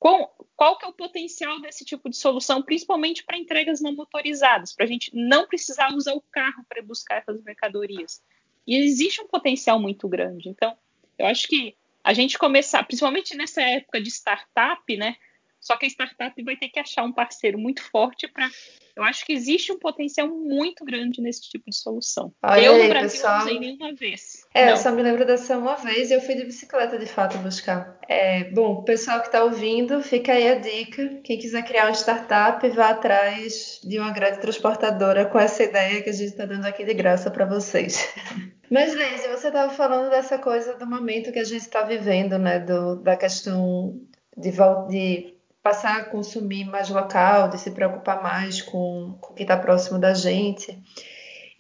qual, 0.01 0.35
qual 0.57 0.79
que 0.79 0.87
é 0.87 0.89
o 0.89 0.95
potencial 0.95 1.61
desse 1.61 1.85
tipo 1.85 2.09
de 2.09 2.17
solução, 2.17 2.63
principalmente 2.63 3.23
para 3.23 3.37
entregas 3.37 3.83
não 3.83 3.95
motorizadas, 3.95 4.75
para 4.75 4.87
a 4.87 4.89
gente 4.89 5.11
não 5.15 5.47
precisar 5.47 5.95
usar 5.95 6.15
o 6.15 6.25
carro 6.33 6.65
para 6.67 6.83
buscar 6.83 7.17
essas 7.17 7.41
mercadorias. 7.43 8.23
E 8.67 8.77
existe 8.77 9.21
um 9.21 9.29
potencial 9.29 9.79
muito 9.79 10.09
grande. 10.09 10.49
Então, 10.49 10.75
eu 11.19 11.27
acho 11.27 11.47
que 11.47 11.77
a 12.03 12.15
gente 12.15 12.39
começar, 12.39 12.83
principalmente 12.85 13.37
nessa 13.37 13.61
época 13.61 14.01
de 14.01 14.09
startup, 14.09 14.97
né? 14.97 15.17
Só 15.61 15.77
que 15.77 15.85
a 15.85 15.89
startup 15.89 16.43
vai 16.43 16.57
ter 16.57 16.69
que 16.69 16.81
achar 16.81 17.05
um 17.05 17.13
parceiro 17.13 17.59
muito 17.59 17.83
forte 17.83 18.27
para. 18.27 18.49
Eu 18.97 19.05
acho 19.05 19.25
que 19.25 19.33
existe 19.33 19.71
um 19.73 19.79
potencial 19.79 20.27
muito 20.29 20.85
grande 20.85 21.23
nesse 21.23 21.43
tipo 21.43 21.71
de 21.71 21.77
solução. 21.77 22.33
Olha 22.43 22.61
eu 22.61 22.75
aí, 22.75 22.83
no 22.83 22.89
Brasil 22.89 23.11
pessoal. 23.11 23.39
não 23.39 23.47
usei 23.47 23.59
nenhuma 23.59 23.95
vez. 23.95 24.47
É, 24.53 24.65
não. 24.65 24.71
eu 24.73 24.77
só 24.77 24.91
me 24.91 25.03
lembro 25.03 25.25
dessa 25.25 25.57
uma 25.57 25.77
vez 25.77 26.11
e 26.11 26.15
eu 26.15 26.21
fui 26.21 26.35
de 26.35 26.45
bicicleta 26.45 26.99
de 26.99 27.07
fato 27.07 27.39
buscar. 27.39 27.99
É, 28.09 28.45
bom, 28.45 28.83
pessoal 28.83 29.21
que 29.21 29.27
está 29.27 29.45
ouvindo, 29.45 30.03
fica 30.03 30.33
aí 30.33 30.49
a 30.49 30.57
dica. 30.57 31.21
Quem 31.23 31.39
quiser 31.39 31.63
criar 31.65 31.85
uma 31.87 31.95
startup, 31.95 32.67
vá 32.71 32.91
atrás 32.91 33.81
de 33.85 33.99
uma 33.99 34.11
grande 34.11 34.41
transportadora 34.41 35.27
com 35.27 35.39
essa 35.39 35.63
ideia 35.63 36.03
que 36.03 36.11
a 36.11 36.15
gente 36.15 36.31
está 36.31 36.47
dando 36.47 36.67
aqui 36.67 36.85
de 36.85 36.95
graça 36.95 37.31
para 37.31 37.45
vocês. 37.45 38.13
Mas, 38.71 38.95
Leise, 38.95 39.27
você 39.29 39.49
estava 39.49 39.73
falando 39.73 40.11
dessa 40.11 40.39
coisa 40.39 40.75
do 40.75 40.87
momento 40.87 41.33
que 41.33 41.41
a 41.41 41.45
gente 41.45 41.63
está 41.63 41.83
vivendo, 41.83 42.39
né? 42.39 42.61
Do, 42.61 42.97
da 42.97 43.17
questão 43.17 44.01
de, 44.37 44.53
de 44.89 45.40
passar 45.63 46.01
a 46.01 46.05
consumir 46.05 46.65
mais 46.65 46.89
local, 46.89 47.49
de 47.49 47.59
se 47.59 47.71
preocupar 47.71 48.23
mais 48.23 48.63
com, 48.63 49.19
com 49.21 49.35
que 49.35 49.43
está 49.43 49.57
próximo 49.57 49.99
da 49.99 50.15
gente. 50.15 50.79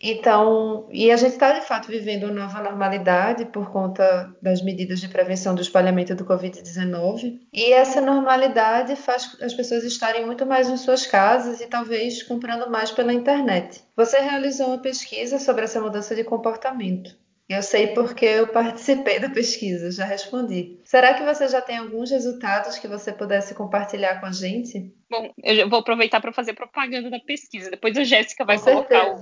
Então, 0.02 0.88
e 0.90 1.10
a 1.10 1.16
gente 1.16 1.32
está 1.32 1.52
de 1.52 1.66
fato 1.66 1.88
vivendo 1.88 2.24
uma 2.24 2.32
nova 2.32 2.62
normalidade 2.62 3.44
por 3.44 3.70
conta 3.70 4.34
das 4.40 4.62
medidas 4.62 4.98
de 4.98 5.08
prevenção 5.08 5.54
do 5.54 5.60
espalhamento 5.60 6.14
do 6.14 6.24
Covid-19. 6.24 7.38
E 7.52 7.70
essa 7.70 8.00
normalidade 8.00 8.96
faz 8.96 9.36
as 9.42 9.52
pessoas 9.52 9.84
estarem 9.84 10.24
muito 10.24 10.46
mais 10.46 10.70
em 10.70 10.78
suas 10.78 11.06
casas 11.06 11.60
e 11.60 11.66
talvez 11.66 12.22
comprando 12.22 12.70
mais 12.70 12.90
pela 12.90 13.12
internet. 13.12 13.82
Você 13.94 14.18
realizou 14.18 14.68
uma 14.68 14.78
pesquisa 14.78 15.38
sobre 15.38 15.64
essa 15.64 15.82
mudança 15.82 16.14
de 16.14 16.24
comportamento. 16.24 17.14
Eu 17.50 17.64
sei 17.64 17.88
porque 17.88 18.24
eu 18.24 18.46
participei 18.46 19.18
da 19.18 19.28
pesquisa, 19.28 19.90
já 19.90 20.04
respondi. 20.04 20.78
Será 20.84 21.14
que 21.14 21.24
você 21.24 21.48
já 21.48 21.60
tem 21.60 21.78
alguns 21.78 22.08
resultados 22.08 22.78
que 22.78 22.86
você 22.86 23.12
pudesse 23.12 23.56
compartilhar 23.56 24.20
com 24.20 24.26
a 24.26 24.30
gente? 24.30 24.94
Bom, 25.10 25.34
eu 25.42 25.68
vou 25.68 25.80
aproveitar 25.80 26.20
para 26.20 26.32
fazer 26.32 26.52
propaganda 26.52 27.10
da 27.10 27.18
pesquisa. 27.18 27.68
Depois 27.68 27.98
a 27.98 28.04
Jéssica 28.04 28.44
vai 28.44 28.56
com 28.56 28.62
colocar 28.66 29.16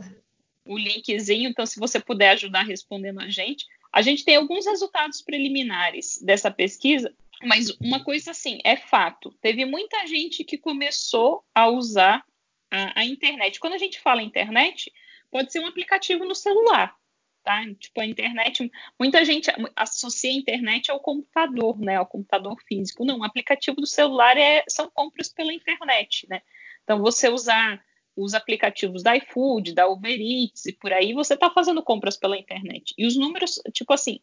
o, 0.66 0.74
o 0.74 0.78
linkzinho, 0.78 1.48
então 1.48 1.64
se 1.64 1.80
você 1.80 1.98
puder 1.98 2.32
ajudar 2.32 2.64
respondendo 2.64 3.18
a 3.18 3.30
gente. 3.30 3.64
A 3.90 4.02
gente 4.02 4.26
tem 4.26 4.36
alguns 4.36 4.66
resultados 4.66 5.22
preliminares 5.22 6.20
dessa 6.20 6.50
pesquisa, 6.50 7.10
mas 7.42 7.70
uma 7.80 8.04
coisa 8.04 8.32
assim, 8.32 8.58
é 8.62 8.76
fato. 8.76 9.34
Teve 9.40 9.64
muita 9.64 10.06
gente 10.06 10.44
que 10.44 10.58
começou 10.58 11.42
a 11.54 11.66
usar 11.66 12.22
a, 12.70 13.00
a 13.00 13.04
internet. 13.06 13.58
Quando 13.58 13.72
a 13.72 13.78
gente 13.78 13.98
fala 13.98 14.20
internet, 14.20 14.92
pode 15.30 15.50
ser 15.50 15.60
um 15.60 15.66
aplicativo 15.66 16.26
no 16.26 16.34
celular 16.34 16.94
tá? 17.42 17.62
Tipo, 17.78 18.00
a 18.00 18.06
internet, 18.06 18.70
muita 18.98 19.24
gente 19.24 19.50
associa 19.76 20.30
a 20.30 20.34
internet 20.34 20.90
ao 20.90 21.00
computador, 21.00 21.78
né? 21.80 21.96
Ao 21.96 22.06
computador 22.06 22.56
físico. 22.66 23.04
Não, 23.04 23.18
o 23.18 23.24
aplicativo 23.24 23.80
do 23.80 23.86
celular 23.86 24.36
é, 24.36 24.64
são 24.68 24.90
compras 24.90 25.28
pela 25.28 25.52
internet, 25.52 26.26
né? 26.28 26.42
Então, 26.84 27.00
você 27.00 27.28
usar 27.28 27.82
os 28.16 28.34
aplicativos 28.34 29.02
da 29.02 29.16
iFood, 29.16 29.72
da 29.74 29.88
Uber 29.88 30.18
Eats 30.20 30.66
e 30.66 30.72
por 30.72 30.92
aí, 30.92 31.14
você 31.14 31.34
está 31.34 31.50
fazendo 31.50 31.82
compras 31.82 32.16
pela 32.16 32.36
internet. 32.36 32.92
E 32.98 33.06
os 33.06 33.16
números, 33.16 33.60
tipo 33.72 33.92
assim, 33.92 34.20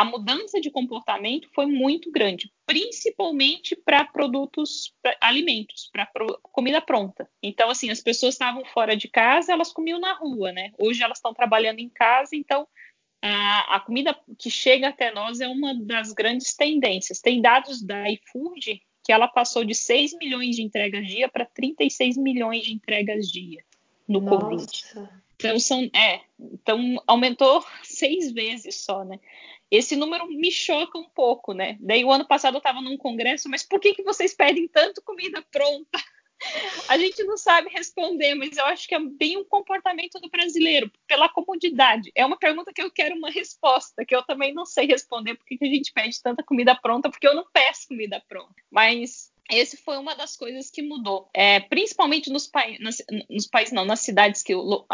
a 0.00 0.04
mudança 0.06 0.58
de 0.58 0.70
comportamento 0.70 1.50
foi 1.54 1.66
muito 1.66 2.10
grande, 2.10 2.50
principalmente 2.64 3.76
para 3.76 4.02
produtos, 4.02 4.94
pra 5.02 5.14
alimentos, 5.20 5.90
para 5.92 6.06
pro, 6.06 6.40
comida 6.40 6.80
pronta. 6.80 7.28
Então, 7.42 7.68
assim, 7.68 7.90
as 7.90 8.00
pessoas 8.00 8.32
estavam 8.32 8.64
fora 8.64 8.96
de 8.96 9.08
casa, 9.08 9.52
elas 9.52 9.70
comiam 9.70 10.00
na 10.00 10.14
rua, 10.14 10.52
né? 10.52 10.72
Hoje 10.78 11.02
elas 11.02 11.18
estão 11.18 11.34
trabalhando 11.34 11.80
em 11.80 11.88
casa, 11.90 12.34
então 12.34 12.66
a, 13.20 13.76
a, 13.76 13.80
comida 13.80 14.18
que 14.38 14.48
chega 14.48 14.88
até 14.88 15.12
nós 15.12 15.38
é 15.38 15.48
uma 15.48 15.74
das 15.74 16.14
grandes 16.14 16.56
tendências. 16.56 17.20
Tem 17.20 17.42
dados 17.42 17.82
da 17.82 18.10
iFood 18.10 18.80
que 19.04 19.12
ela 19.12 19.28
passou 19.28 19.66
de 19.66 19.74
6 19.74 20.16
milhões 20.16 20.56
de 20.56 20.62
entregas 20.62 21.06
dia 21.06 21.28
para 21.28 21.44
36 21.44 22.16
milhões 22.16 22.62
de 22.62 22.72
entregas 22.72 23.30
dia 23.30 23.62
no 24.08 24.22
Nossa. 24.22 24.38
Covid. 24.38 24.66
Então, 25.34 25.58
são, 25.58 25.90
é, 25.94 26.20
então 26.38 27.02
aumentou 27.06 27.62
seis 27.84 28.32
vezes 28.32 28.82
só, 28.82 29.04
né? 29.04 29.18
Esse 29.70 29.94
número 29.94 30.26
me 30.26 30.50
choca 30.50 30.98
um 30.98 31.08
pouco, 31.08 31.52
né? 31.52 31.76
Daí 31.80 32.04
o 32.04 32.10
ano 32.10 32.26
passado 32.26 32.54
eu 32.54 32.58
estava 32.58 32.80
num 32.80 32.96
congresso, 32.96 33.48
mas 33.48 33.62
por 33.62 33.78
que, 33.78 33.94
que 33.94 34.02
vocês 34.02 34.34
pedem 34.34 34.66
tanto 34.66 35.02
comida 35.02 35.44
pronta? 35.50 35.98
A 36.88 36.96
gente 36.96 37.22
não 37.24 37.36
sabe 37.36 37.68
responder, 37.68 38.34
mas 38.34 38.56
eu 38.56 38.64
acho 38.64 38.88
que 38.88 38.94
é 38.94 38.98
bem 38.98 39.36
um 39.36 39.44
comportamento 39.44 40.18
do 40.18 40.30
brasileiro, 40.30 40.90
pela 41.06 41.28
comodidade. 41.28 42.10
É 42.14 42.24
uma 42.24 42.38
pergunta 42.38 42.72
que 42.72 42.82
eu 42.82 42.90
quero 42.90 43.14
uma 43.14 43.30
resposta, 43.30 44.04
que 44.04 44.16
eu 44.16 44.22
também 44.22 44.52
não 44.52 44.64
sei 44.64 44.86
responder 44.86 45.34
por 45.34 45.44
que, 45.44 45.58
que 45.58 45.64
a 45.64 45.68
gente 45.68 45.92
pede 45.92 46.20
tanta 46.22 46.42
comida 46.42 46.74
pronta, 46.74 47.10
porque 47.10 47.28
eu 47.28 47.34
não 47.34 47.44
peço 47.52 47.88
comida 47.88 48.22
pronta. 48.26 48.54
Mas 48.70 49.30
esse 49.50 49.76
foi 49.76 49.98
uma 49.98 50.14
das 50.14 50.36
coisas 50.36 50.70
que 50.70 50.82
mudou. 50.82 51.28
É, 51.34 51.60
principalmente 51.60 52.30
nos, 52.30 52.46
pa 52.46 52.64
nos 53.28 53.46
países, 53.46 53.74
não, 53.74 53.84
nas 53.84 54.00
cidades 54.00 54.42
que 54.42 54.54
o, 54.54 54.86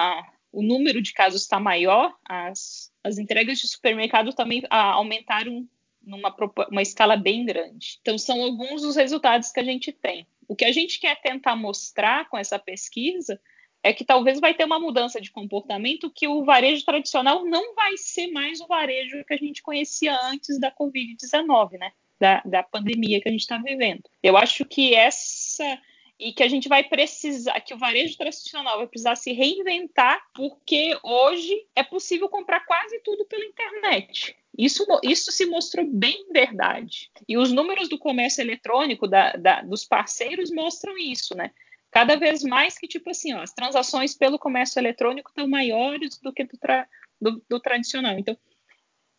o 0.53 0.63
número 0.63 1.01
de 1.01 1.13
casos 1.13 1.43
está 1.43 1.61
maior, 1.61 2.15
as 2.25 2.91
as 3.07 3.19
entregas 3.19 3.59
de 3.59 3.69
supermercado 3.69 4.33
também 4.33 4.63
ah, 4.69 4.93
aumentaram 4.93 5.67
numa 6.03 6.35
uma 6.71 6.83
escala 6.83 7.17
bem 7.17 7.45
grande. 7.45 7.99
Então, 8.01 8.19
são 8.19 8.43
alguns 8.43 8.83
dos 8.83 8.97
resultados 8.97 9.51
que 9.51 9.61
a 9.61 9.65
gente 9.65 9.93
tem. 9.93 10.27
O 10.49 10.55
que 10.55 10.65
a 10.65 10.73
gente 10.73 11.01
quer 11.01 11.21
tentar 11.21 11.57
mostrar 11.57 12.29
com 12.29 12.37
essa 12.37 12.59
pesquisa 12.59 13.41
é 13.83 13.93
que 13.93 14.05
talvez 14.05 14.41
vai 14.41 14.55
ter 14.55 14.65
uma 14.65 14.81
mudança 14.81 15.21
de 15.21 15.31
comportamento 15.31 16.11
que 16.11 16.27
o 16.27 16.45
varejo 16.45 16.85
tradicional 16.85 17.45
não 17.45 17.75
vai 17.75 17.97
ser 17.97 18.29
mais 18.29 18.61
o 18.61 18.67
varejo 18.67 19.25
que 19.25 19.35
a 19.35 19.37
gente 19.37 19.63
conhecia 19.63 20.17
antes 20.25 20.59
da 20.59 20.73
Covid-19, 20.73 21.79
né? 21.79 21.93
Da, 22.19 22.43
da 22.45 22.63
pandemia 22.63 23.21
que 23.21 23.29
a 23.29 23.33
gente 23.33 23.43
está 23.43 23.59
vivendo. 23.59 24.03
Eu 24.23 24.37
acho 24.37 24.65
que 24.65 24.95
essa 24.95 25.79
e 26.19 26.33
que 26.33 26.43
a 26.43 26.49
gente 26.49 26.69
vai 26.69 26.83
precisar, 26.85 27.61
que 27.61 27.75
o 27.75 27.79
varejo 27.79 28.17
tradicional 28.17 28.79
vai 28.79 28.87
precisar 28.87 29.17
se 29.17 29.33
reinventar, 29.33 30.21
porque 30.35 30.99
hoje 31.03 31.55
é 31.75 31.83
possível 31.83 32.29
comprar 32.29 32.61
quase 32.61 33.01
tudo 33.01 33.25
pela 33.27 33.45
internet. 33.45 34.37
Isso, 34.59 34.87
isso 35.03 35.31
se 35.31 35.45
mostrou 35.45 35.87
bem 35.87 36.27
verdade. 36.33 37.11
E 37.29 37.37
os 37.37 37.53
números 37.53 37.89
do 37.89 37.99
comércio 37.99 38.41
eletrônico 38.41 39.07
da, 39.07 39.33
da, 39.33 39.63
dos 39.63 39.85
parceiros 39.85 40.51
mostram 40.51 40.97
isso, 40.97 41.35
né? 41.37 41.51
Cada 41.91 42.17
vez 42.17 42.43
mais 42.43 42.79
que, 42.79 42.89
tipo 42.89 43.11
assim, 43.11 43.35
ó, 43.35 43.43
as 43.43 43.53
transações 43.53 44.15
pelo 44.15 44.39
comércio 44.39 44.79
eletrônico 44.79 45.31
estão 45.31 45.47
maiores 45.47 46.19
do 46.19 46.33
que 46.33 46.45
do, 46.45 46.57
tra, 46.57 46.89
do, 47.21 47.43
do 47.49 47.61
tradicional. 47.61 48.19
Então, 48.19 48.37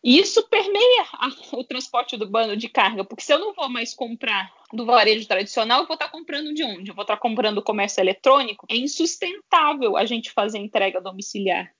e 0.02 0.18
isso 0.18 0.46
permeia 0.48 1.06
o 1.52 1.64
transporte 1.64 2.14
urbano 2.14 2.56
de 2.56 2.68
carga, 2.68 3.04
porque 3.04 3.24
se 3.24 3.32
eu 3.32 3.38
não 3.38 3.52
vou 3.52 3.68
mais 3.68 3.94
comprar 3.94 4.52
do 4.72 4.86
varejo 4.86 5.26
tradicional, 5.26 5.80
eu 5.80 5.86
vou 5.86 5.94
estar 5.94 6.08
comprando 6.08 6.54
de 6.54 6.62
onde? 6.62 6.90
Eu 6.90 6.94
vou 6.94 7.02
estar 7.02 7.16
comprando 7.16 7.62
comércio 7.62 8.00
eletrônico. 8.00 8.66
É 8.70 8.76
insustentável 8.76 9.96
a 9.96 10.04
gente 10.04 10.30
fazer 10.30 10.58
entrega 10.58 11.00
domiciliar. 11.00 11.72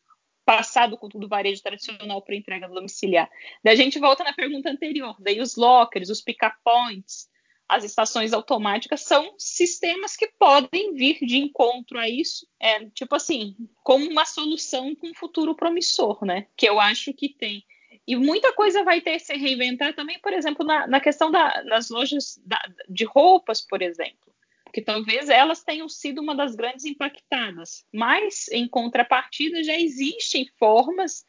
Passar 0.45 0.89
do, 0.89 0.97
do 0.97 1.29
varejo 1.29 1.63
tradicional 1.63 2.23
para 2.23 2.35
entrega 2.35 2.69
domiciliar. 2.69 3.31
Daí 3.63 3.75
a 3.75 3.77
gente 3.77 3.99
volta 3.99 4.25
na 4.25 4.33
pergunta 4.33 4.71
anterior. 4.71 5.15
Daí 5.21 5.41
os 5.41 5.57
lockers, 5.57 6.09
os 6.09 6.23
pick-up 6.23 6.57
points, 6.65 7.29
as 7.69 7.85
estações 7.85 8.33
automáticas 8.33 9.03
são 9.03 9.35
sistemas 9.37 10.17
que 10.17 10.27
podem 10.39 10.95
vir 10.95 11.19
de 11.21 11.37
encontro 11.37 11.99
a 11.99 12.09
isso, 12.09 12.47
é, 12.59 12.87
tipo 12.91 13.15
assim, 13.15 13.55
como 13.85 14.09
uma 14.11 14.25
solução 14.25 14.97
com 14.97 15.09
um 15.09 15.15
futuro 15.15 15.55
promissor, 15.55 16.25
né? 16.25 16.47
Que 16.57 16.67
eu 16.67 16.81
acho 16.81 17.13
que 17.13 17.29
tem 17.29 17.63
e 18.09 18.17
muita 18.17 18.55
coisa 18.55 18.83
vai 18.83 19.03
ter 19.03 19.13
que 19.13 19.19
se 19.19 19.35
reinventar 19.37 19.95
também, 19.95 20.19
por 20.21 20.33
exemplo, 20.33 20.65
na, 20.65 20.87
na 20.87 20.99
questão 20.99 21.31
da, 21.31 21.61
das 21.65 21.91
lojas 21.91 22.41
da, 22.43 22.59
de 22.89 23.05
roupas, 23.05 23.61
por 23.61 23.83
exemplo. 23.83 24.33
Porque 24.65 24.81
talvez 24.81 25.29
elas 25.29 25.63
tenham 25.63 25.91
sido 25.91 26.23
uma 26.23 26.35
das 26.35 26.57
grandes 26.57 26.87
impactadas. 26.87 27.85
Mas, 27.93 28.49
em 28.49 28.67
contrapartida, 28.67 29.63
já 29.63 29.79
existem 29.79 30.47
formas, 30.59 31.23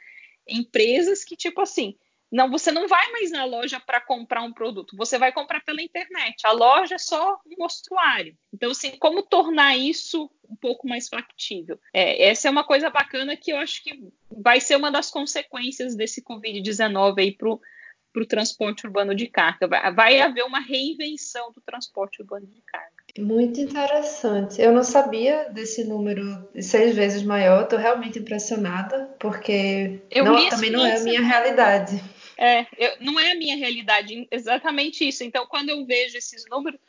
empresas 0.47 1.25
que, 1.25 1.35
tipo 1.35 1.59
assim, 1.59 1.97
não, 2.31 2.49
você 2.49 2.71
não 2.71 2.87
vai 2.87 3.11
mais 3.11 3.31
na 3.31 3.43
loja 3.43 3.79
para 3.79 3.99
comprar 3.99 4.43
um 4.43 4.53
produto, 4.53 4.95
você 4.95 5.17
vai 5.17 5.31
comprar 5.31 5.63
pela 5.63 5.81
internet. 5.81 6.45
A 6.45 6.51
loja 6.51 6.95
é 6.95 6.99
só 6.99 7.39
um 7.45 7.55
mostruário. 7.57 8.37
Então, 8.53 8.71
assim, 8.71 8.91
como 8.99 9.23
tornar 9.23 9.75
isso 9.75 10.29
um 10.47 10.55
pouco 10.55 10.87
mais 10.87 11.07
factível? 11.07 11.79
É, 11.93 12.29
essa 12.29 12.47
é 12.47 12.51
uma 12.51 12.63
coisa 12.63 12.89
bacana 12.89 13.35
que 13.35 13.51
eu 13.51 13.57
acho 13.57 13.83
que 13.83 13.99
vai 14.31 14.61
ser 14.61 14.75
uma 14.75 14.91
das 14.91 15.09
consequências 15.09 15.95
desse 15.95 16.23
Covid-19 16.23 17.15
aí 17.17 17.31
para 17.31 17.49
o 17.49 18.25
transporte 18.27 18.85
urbano 18.85 19.15
de 19.15 19.27
carga. 19.27 19.67
Vai, 19.67 19.93
vai 19.93 20.21
haver 20.21 20.43
uma 20.43 20.59
reinvenção 20.59 21.51
do 21.51 21.61
transporte 21.61 22.21
urbano 22.21 22.45
de 22.45 22.61
carga. 22.61 22.99
Muito 23.17 23.59
interessante. 23.59 24.61
Eu 24.61 24.71
não 24.71 24.83
sabia 24.83 25.49
desse 25.49 25.83
número 25.83 26.47
seis 26.61 26.95
vezes 26.95 27.23
maior. 27.23 27.63
Estou 27.63 27.79
realmente 27.79 28.19
impressionada, 28.19 29.09
porque 29.19 29.99
não, 30.15 30.47
também 30.49 30.69
não 30.69 30.85
é 30.85 30.97
a 30.97 31.03
minha 31.03 31.21
realidade. 31.21 32.01
É, 32.41 32.65
eu, 32.77 32.95
não 33.01 33.19
é 33.19 33.33
a 33.33 33.35
minha 33.35 33.57
realidade, 33.57 34.25
exatamente 34.31 35.05
isso. 35.05 35.25
Então, 35.25 35.45
quando 35.45 35.69
eu 35.69 35.85
vejo 35.85 36.17
esses 36.17 36.45
números, 36.49 36.79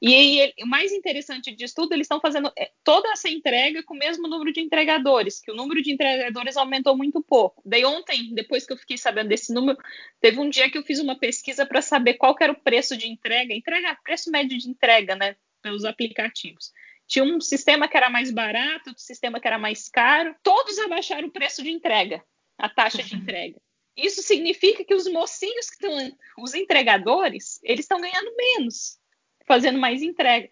E, 0.00 0.54
o 0.62 0.66
mais 0.66 0.92
interessante 0.92 1.52
disso 1.52 1.74
tudo, 1.74 1.92
eles 1.94 2.04
estão 2.04 2.20
fazendo 2.20 2.52
é, 2.56 2.70
toda 2.84 3.10
essa 3.10 3.28
entrega 3.28 3.82
com 3.82 3.94
o 3.94 3.98
mesmo 3.98 4.28
número 4.28 4.52
de 4.52 4.60
entregadores, 4.60 5.40
que 5.40 5.50
o 5.50 5.54
número 5.54 5.82
de 5.82 5.90
entregadores 5.92 6.56
aumentou 6.56 6.96
muito 6.96 7.20
pouco. 7.22 7.60
Daí 7.66 7.84
ontem, 7.84 8.32
depois 8.32 8.64
que 8.64 8.72
eu 8.72 8.76
fiquei 8.76 8.96
sabendo 8.96 9.28
desse 9.30 9.52
número, 9.52 9.78
teve 10.20 10.38
um 10.38 10.48
dia 10.48 10.70
que 10.70 10.78
eu 10.78 10.84
fiz 10.84 11.00
uma 11.00 11.18
pesquisa 11.18 11.66
para 11.66 11.82
saber 11.82 12.14
qual 12.14 12.36
era 12.40 12.52
o 12.52 12.60
preço 12.60 12.96
de 12.96 13.08
entrega, 13.08 13.52
entrega, 13.52 13.98
preço 14.04 14.30
médio 14.30 14.56
de 14.56 14.68
entrega, 14.68 15.16
né, 15.16 15.34
pelos 15.62 15.84
aplicativos. 15.84 16.72
Tinha 17.08 17.24
um 17.24 17.40
sistema 17.40 17.88
que 17.88 17.96
era 17.96 18.08
mais 18.08 18.30
barato, 18.30 18.90
outro 18.90 19.02
sistema 19.02 19.40
que 19.40 19.48
era 19.48 19.58
mais 19.58 19.88
caro. 19.88 20.36
Todos 20.42 20.78
abaixaram 20.78 21.26
o 21.26 21.32
preço 21.32 21.64
de 21.64 21.70
entrega, 21.70 22.22
a 22.56 22.68
taxa 22.68 23.02
de 23.02 23.16
entrega. 23.16 23.60
Isso 23.96 24.22
significa 24.22 24.84
que 24.84 24.94
os 24.94 25.06
mocinhos 25.06 25.68
que 25.68 25.86
estão, 25.86 26.16
os 26.38 26.54
entregadores, 26.54 27.60
eles 27.62 27.84
estão 27.84 28.00
ganhando 28.00 28.34
menos 28.36 28.98
fazendo 29.46 29.78
mais 29.78 30.00
entrega. 30.02 30.48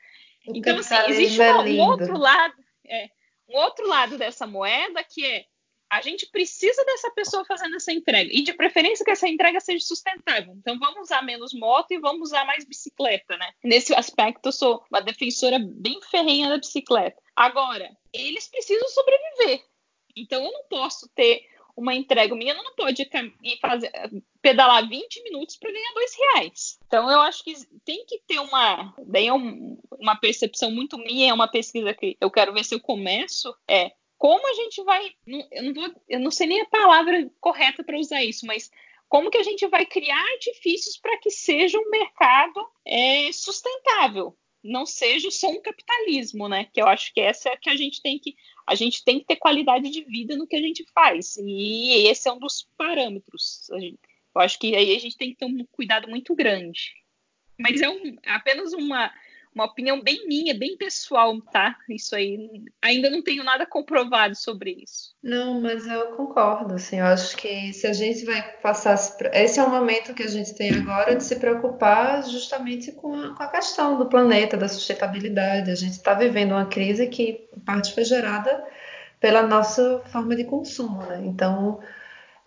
O 0.47 0.57
então, 0.57 0.79
assim, 0.79 0.97
existe 1.09 1.41
é 1.41 1.55
um 1.55 1.81
outro 1.81 2.19
lado, 2.19 2.55
é, 2.87 3.09
um 3.49 3.57
outro 3.59 3.87
lado 3.87 4.19
dessa 4.19 4.47
moeda 4.47 5.05
que 5.05 5.25
é 5.25 5.45
a 5.91 6.03
gente 6.03 6.27
precisa 6.27 6.85
dessa 6.85 7.11
pessoa 7.13 7.45
fazendo 7.47 7.77
essa 7.77 7.93
entrega. 7.93 8.31
E 8.31 8.43
de 8.43 8.53
preferência 8.53 9.05
que 9.05 9.11
essa 9.11 9.27
entrega 9.27 9.59
seja 9.59 9.85
sustentável. 9.85 10.55
Então 10.55 10.79
vamos 10.79 11.01
usar 11.01 11.23
menos 11.23 11.55
moto 11.55 11.93
e 11.93 11.99
vamos 11.99 12.29
usar 12.29 12.45
mais 12.45 12.65
bicicleta, 12.67 13.37
né? 13.37 13.51
Nesse 13.65 13.95
aspecto, 13.95 14.47
eu 14.47 14.53
sou 14.53 14.85
uma 14.91 15.01
defensora 15.01 15.59
bem 15.59 15.99
ferrenha 16.11 16.51
da 16.51 16.59
bicicleta. 16.59 17.17
Agora, 17.35 17.91
eles 18.13 18.49
precisam 18.49 18.87
sobreviver. 18.89 19.65
Então 20.15 20.45
eu 20.45 20.53
não 20.53 20.65
posso 20.69 21.09
ter 21.15 21.43
uma 21.79 21.95
entrega. 21.95 22.35
O 22.35 22.37
menino 22.37 22.61
não 22.63 22.75
pode 22.75 23.09
fazer, 23.61 23.93
pedalar 24.43 24.89
20 24.89 25.23
minutos 25.23 25.57
para 25.57 25.71
ganhar 25.71 25.93
dois 25.95 26.13
reais. 26.17 26.79
Então 26.87 27.09
eu 27.09 27.21
acho 27.21 27.45
que 27.45 27.55
tem 27.85 28.05
que 28.05 28.21
ter 28.27 28.41
uma, 28.41 28.93
bem 29.07 29.29
é 29.29 29.33
uma 29.33 30.17
percepção 30.17 30.73
muito 30.73 30.99
minha, 30.99 31.31
é 31.31 31.35
uma 31.35 31.47
pesquisa 31.49 31.95
que 31.95 32.17
eu 32.21 32.31
quero 32.31 32.53
ver 32.53 32.65
se 32.65 32.75
eu 32.75 32.81
começo, 32.81 33.55
é 33.69 33.93
como 34.17 34.45
a 34.49 34.55
gente 34.55 34.83
vai, 34.83 35.13
eu 35.53 35.63
não, 35.63 35.75
vou, 35.75 35.95
eu 36.09 36.19
não 36.19 36.31
sei 36.33 36.49
nem 36.49 36.61
a 36.61 36.67
palavra 36.67 37.31
correta 37.41 37.85
para 37.85 37.99
usar 37.99 38.25
isso, 38.25 38.45
mas 38.45 38.69
como 39.09 39.31
que 39.31 39.39
a 39.39 39.45
gente 39.45 39.65
vai 39.69 39.87
criar 39.87 40.21
artifícios 40.33 40.99
para 40.99 41.17
que 41.19 41.31
seja 41.31 41.79
um 41.79 41.89
mercado 41.89 42.61
é, 42.85 43.31
sustentável, 43.33 44.37
não 44.63 44.85
seja 44.85 45.31
só 45.31 45.51
um 45.51 45.63
capitalismo, 45.63 46.49
né? 46.49 46.65
Que 46.73 46.81
eu 46.81 46.87
acho 46.87 47.13
que 47.13 47.21
essa 47.21 47.49
é 47.51 47.57
que 47.57 47.71
a 47.71 47.77
gente 47.77 48.03
tem 48.03 48.19
que 48.19 48.35
a 48.67 48.75
gente 48.75 49.03
tem 49.03 49.19
que 49.19 49.27
ter 49.27 49.37
qualidade 49.37 49.89
de 49.91 50.05
vida 50.05 50.37
no 50.37 50.47
que 50.47 50.57
a 50.57 50.61
gente 50.61 50.85
faz. 50.93 51.37
E 51.39 52.07
esse 52.07 52.29
é 52.29 52.33
um 52.33 52.39
dos 52.39 52.69
parâmetros. 52.77 53.69
Eu 53.71 54.43
acho 54.43 54.59
que 54.59 54.77
aí 54.77 54.95
a 54.95 54.99
gente 54.99 55.17
tem 55.17 55.31
que 55.31 55.37
ter 55.37 55.47
um 55.47 55.65
cuidado 55.73 56.09
muito 56.09 56.35
grande. 56.35 56.93
Mas 57.59 57.81
é 57.81 57.89
um, 57.89 58.17
apenas 58.27 58.73
uma, 58.73 59.13
uma 59.55 59.65
opinião 59.65 60.01
bem 60.03 60.27
minha, 60.27 60.57
bem 60.57 60.77
pessoal, 60.77 61.41
tá? 61.41 61.77
Isso 61.89 62.15
aí, 62.15 62.63
ainda 62.83 63.11
não 63.11 63.23
tenho 63.23 63.43
nada 63.43 63.67
comprovado 63.67 64.35
sobre 64.37 64.83
isso. 64.83 65.15
Não, 65.23 65.61
mas 65.61 65.87
eu 65.87 66.13
concordo, 66.13 66.75
assim, 66.75 66.99
eu 66.99 67.07
acho 67.07 67.37
que 67.37 67.73
se 67.73 67.87
a 67.87 67.93
gente 67.93 68.25
vai 68.25 68.43
passar, 68.59 68.97
esse 69.33 69.59
é 69.59 69.63
o 69.63 69.71
momento 69.71 70.15
que 70.15 70.23
a 70.23 70.29
gente 70.29 70.55
tem 70.55 70.75
agora 70.75 71.17
de 71.17 71.25
se 71.25 71.37
preocupar 71.37 72.23
justamente 72.25 72.93
com 72.93 73.15
a, 73.15 73.35
com 73.35 73.43
a 73.43 73.49
questão 73.49 73.99
do 73.99 74.07
planeta, 74.07 74.57
da 74.57 74.69
sustentabilidade, 74.69 75.71
a 75.71 75.75
gente 75.75 75.93
está 75.93 76.15
vivendo 76.15 76.53
uma 76.53 76.67
crise 76.67 77.07
que, 77.07 77.49
em 77.57 77.61
parte, 77.61 77.95
foi 77.95 78.05
gerada 78.05 78.65
pela 79.21 79.43
nossa 79.43 80.01
forma 80.07 80.37
de 80.37 80.45
consumo, 80.45 81.03
né? 81.03 81.21
Então, 81.25 81.81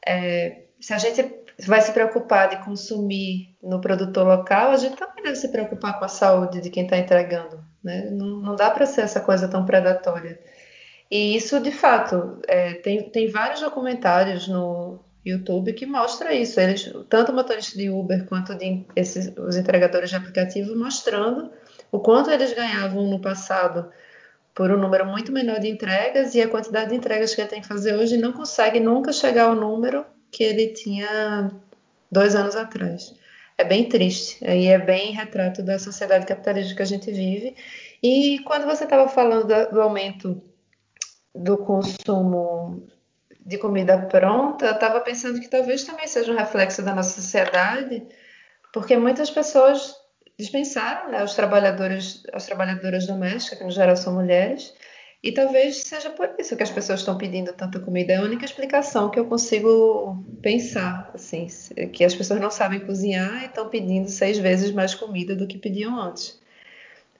é, 0.05 0.63
se 0.79 0.93
a 0.93 0.97
gente 0.97 1.23
vai 1.67 1.81
se 1.81 1.91
preocupar 1.91 2.49
de 2.49 2.63
consumir 2.63 3.55
no 3.61 3.79
produtor 3.79 4.25
local, 4.25 4.71
a 4.71 4.77
gente 4.77 4.95
também 4.95 5.23
deve 5.23 5.35
se 5.35 5.49
preocupar 5.49 5.99
com 5.99 6.05
a 6.05 6.07
saúde 6.07 6.61
de 6.61 6.69
quem 6.69 6.83
está 6.83 6.97
entregando. 6.97 7.63
Né? 7.83 8.09
Não, 8.11 8.27
não 8.41 8.55
dá 8.55 8.69
para 8.69 8.85
ser 8.85 9.01
essa 9.01 9.19
coisa 9.19 9.47
tão 9.47 9.65
predatória. 9.65 10.39
E 11.09 11.35
isso, 11.35 11.59
de 11.59 11.71
fato, 11.71 12.39
é, 12.47 12.73
tem, 12.75 13.09
tem 13.09 13.29
vários 13.29 13.59
documentários 13.59 14.47
no 14.47 14.99
YouTube 15.25 15.73
que 15.73 15.85
mostram 15.85 16.31
isso. 16.31 16.59
Eles, 16.59 16.91
tanto 17.09 17.33
motorista 17.33 17.77
de 17.77 17.89
Uber 17.89 18.25
quanto 18.25 18.55
de, 18.55 18.85
esses, 18.95 19.31
os 19.37 19.57
entregadores 19.57 20.09
de 20.09 20.15
aplicativo 20.15 20.75
mostrando 20.75 21.51
o 21.91 21.99
quanto 21.99 22.31
eles 22.31 22.53
ganhavam 22.53 23.07
no 23.07 23.19
passado 23.19 23.91
por 24.53 24.71
um 24.71 24.77
número 24.77 25.05
muito 25.05 25.31
menor 25.31 25.59
de 25.59 25.69
entregas 25.69 26.33
e 26.35 26.41
a 26.41 26.47
quantidade 26.47 26.89
de 26.89 26.95
entregas 26.95 27.35
que 27.35 27.45
tem 27.45 27.61
que 27.61 27.67
fazer 27.67 27.95
hoje 27.95 28.17
não 28.17 28.31
consegue 28.31 28.79
nunca 28.79 29.11
chegar 29.13 29.45
ao 29.45 29.55
número 29.55 30.05
que 30.31 30.43
ele 30.43 30.69
tinha 30.69 31.51
dois 32.11 32.35
anos 32.35 32.55
atrás. 32.55 33.13
É 33.57 33.63
bem 33.63 33.87
triste 33.87 34.43
e 34.43 34.67
é 34.67 34.79
bem 34.79 35.11
retrato 35.11 35.61
da 35.61 35.77
sociedade 35.77 36.25
capitalista 36.25 36.75
que 36.75 36.81
a 36.81 36.85
gente 36.85 37.11
vive. 37.11 37.55
E 38.01 38.39
quando 38.39 38.65
você 38.65 38.85
estava 38.85 39.07
falando 39.07 39.47
do 39.71 39.81
aumento 39.81 40.41
do 41.35 41.57
consumo 41.57 42.87
de 43.45 43.57
comida 43.57 43.97
pronta, 43.97 44.65
eu 44.65 44.73
estava 44.73 44.99
pensando 45.01 45.39
que 45.39 45.47
talvez 45.47 45.83
também 45.83 46.07
seja 46.07 46.31
um 46.31 46.35
reflexo 46.35 46.81
da 46.81 46.95
nossa 46.95 47.21
sociedade, 47.21 48.03
porque 48.73 48.97
muitas 48.97 49.29
pessoas 49.29 49.95
dispensaram 50.37 51.11
né, 51.11 51.23
os 51.23 51.35
trabalhadores, 51.35 52.23
as 52.33 52.45
trabalhadoras 52.45 53.05
domésticas, 53.05 53.59
que 53.59 53.63
no 53.63 53.71
geral 53.71 53.95
são 53.95 54.13
mulheres, 54.13 54.73
e 55.23 55.31
talvez 55.31 55.83
seja 55.83 56.09
por 56.09 56.33
isso 56.39 56.57
que 56.57 56.63
as 56.63 56.71
pessoas 56.71 57.01
estão 57.01 57.17
pedindo 57.17 57.53
tanta 57.53 57.79
comida. 57.79 58.13
É 58.13 58.15
a 58.17 58.23
única 58.23 58.43
explicação 58.43 59.11
que 59.11 59.19
eu 59.19 59.25
consigo 59.25 60.23
pensar, 60.41 61.11
assim, 61.13 61.47
que 61.93 62.03
as 62.03 62.15
pessoas 62.15 62.41
não 62.41 62.49
sabem 62.49 62.79
cozinhar 62.79 63.43
e 63.43 63.45
estão 63.45 63.69
pedindo 63.69 64.09
seis 64.09 64.39
vezes 64.39 64.71
mais 64.71 64.95
comida 64.95 65.35
do 65.35 65.47
que 65.47 65.59
pediam 65.59 65.99
antes. 65.99 66.41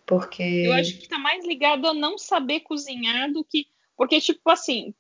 Porque 0.04 0.42
eu 0.42 0.74
acho 0.74 0.98
que 0.98 1.04
está 1.04 1.20
mais 1.20 1.46
ligado 1.46 1.88
a 1.88 1.94
não 1.94 2.18
saber 2.18 2.62
cozinhar 2.62 3.32
do 3.32 3.44
que, 3.44 3.68
porque 3.96 4.20
tipo 4.20 4.50
assim, 4.50 4.96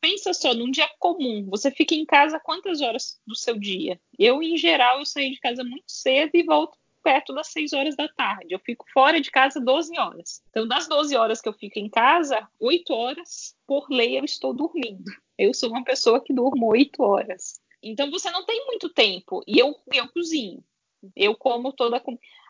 pensa 0.00 0.32
só, 0.32 0.54
num 0.54 0.70
dia 0.70 0.88
comum, 0.98 1.46
você 1.50 1.70
fica 1.70 1.94
em 1.94 2.06
casa 2.06 2.40
quantas 2.40 2.80
horas 2.80 3.20
do 3.26 3.36
seu 3.36 3.58
dia? 3.58 4.00
Eu, 4.18 4.42
em 4.42 4.56
geral, 4.56 4.98
eu 4.98 5.04
saio 5.04 5.30
de 5.30 5.38
casa 5.38 5.62
muito 5.62 5.84
cedo 5.88 6.30
e 6.34 6.42
volto 6.42 6.78
perto 7.06 7.32
das 7.32 7.46
6 7.52 7.72
horas 7.72 7.94
da 7.94 8.08
tarde. 8.08 8.52
Eu 8.52 8.58
fico 8.58 8.84
fora 8.92 9.20
de 9.20 9.30
casa 9.30 9.60
12 9.60 9.96
horas. 9.96 10.42
Então, 10.50 10.66
das 10.66 10.88
12 10.88 11.14
horas 11.14 11.40
que 11.40 11.48
eu 11.48 11.52
fico 11.52 11.78
em 11.78 11.88
casa, 11.88 12.48
8 12.58 12.92
horas, 12.92 13.56
por 13.64 13.86
lei, 13.88 14.18
eu 14.18 14.24
estou 14.24 14.52
dormindo. 14.52 15.04
Eu 15.38 15.54
sou 15.54 15.70
uma 15.70 15.84
pessoa 15.84 16.20
que 16.20 16.34
durmo 16.34 16.66
8 16.66 17.00
horas. 17.00 17.60
Então, 17.80 18.10
você 18.10 18.28
não 18.32 18.44
tem 18.44 18.66
muito 18.66 18.88
tempo. 18.88 19.40
E 19.46 19.56
eu, 19.56 19.76
eu 19.92 20.08
cozinho. 20.08 20.64
Eu 21.14 21.36
como 21.36 21.72
toda. 21.72 22.02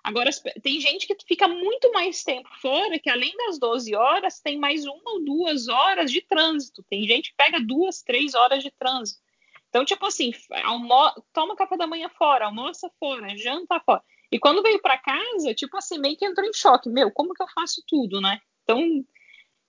Agora, 0.03 0.31
tem 0.63 0.81
gente 0.81 1.07
que 1.07 1.15
fica 1.29 1.47
muito 1.47 1.93
mais 1.93 2.25
tempo 2.25 2.49
fora, 2.63 2.99
que 2.99 3.11
além 3.11 3.37
das 3.37 3.59
12 3.59 3.95
horas, 3.95 4.41
tem 4.41 4.59
mais 4.59 4.87
uma 4.87 5.13
ou 5.13 5.23
duas 5.23 5.69
horas 5.69 6.11
de 6.11 6.23
trânsito. 6.23 6.83
Tem 6.89 7.07
gente 7.07 7.29
que 7.33 7.37
pega 7.37 7.61
duas, 7.61 8.01
três 8.01 8.35
horas 8.35 8.63
de 8.63 8.71
trânsito. 8.71 9.21
Então, 9.69 9.85
tipo 9.85 10.07
assim, 10.07 10.33
almo... 10.65 11.13
toma 11.35 11.55
café 11.55 11.77
da 11.77 11.87
manhã 11.87 12.09
fora, 12.09 12.47
almoça 12.47 12.91
fora, 12.99 13.37
janta 13.37 13.79
fora. 13.81 14.03
E 14.31 14.39
quando 14.39 14.63
veio 14.63 14.81
para 14.81 14.99
casa, 14.99 15.55
tipo 15.55 15.77
assim, 15.77 15.99
meio 15.99 16.17
que 16.17 16.25
entrou 16.25 16.47
em 16.49 16.53
choque. 16.53 16.89
Meu, 16.89 17.11
como 17.11 17.35
que 17.35 17.43
eu 17.43 17.49
faço 17.49 17.83
tudo, 17.87 18.21
né? 18.21 18.41
Então, 18.63 19.05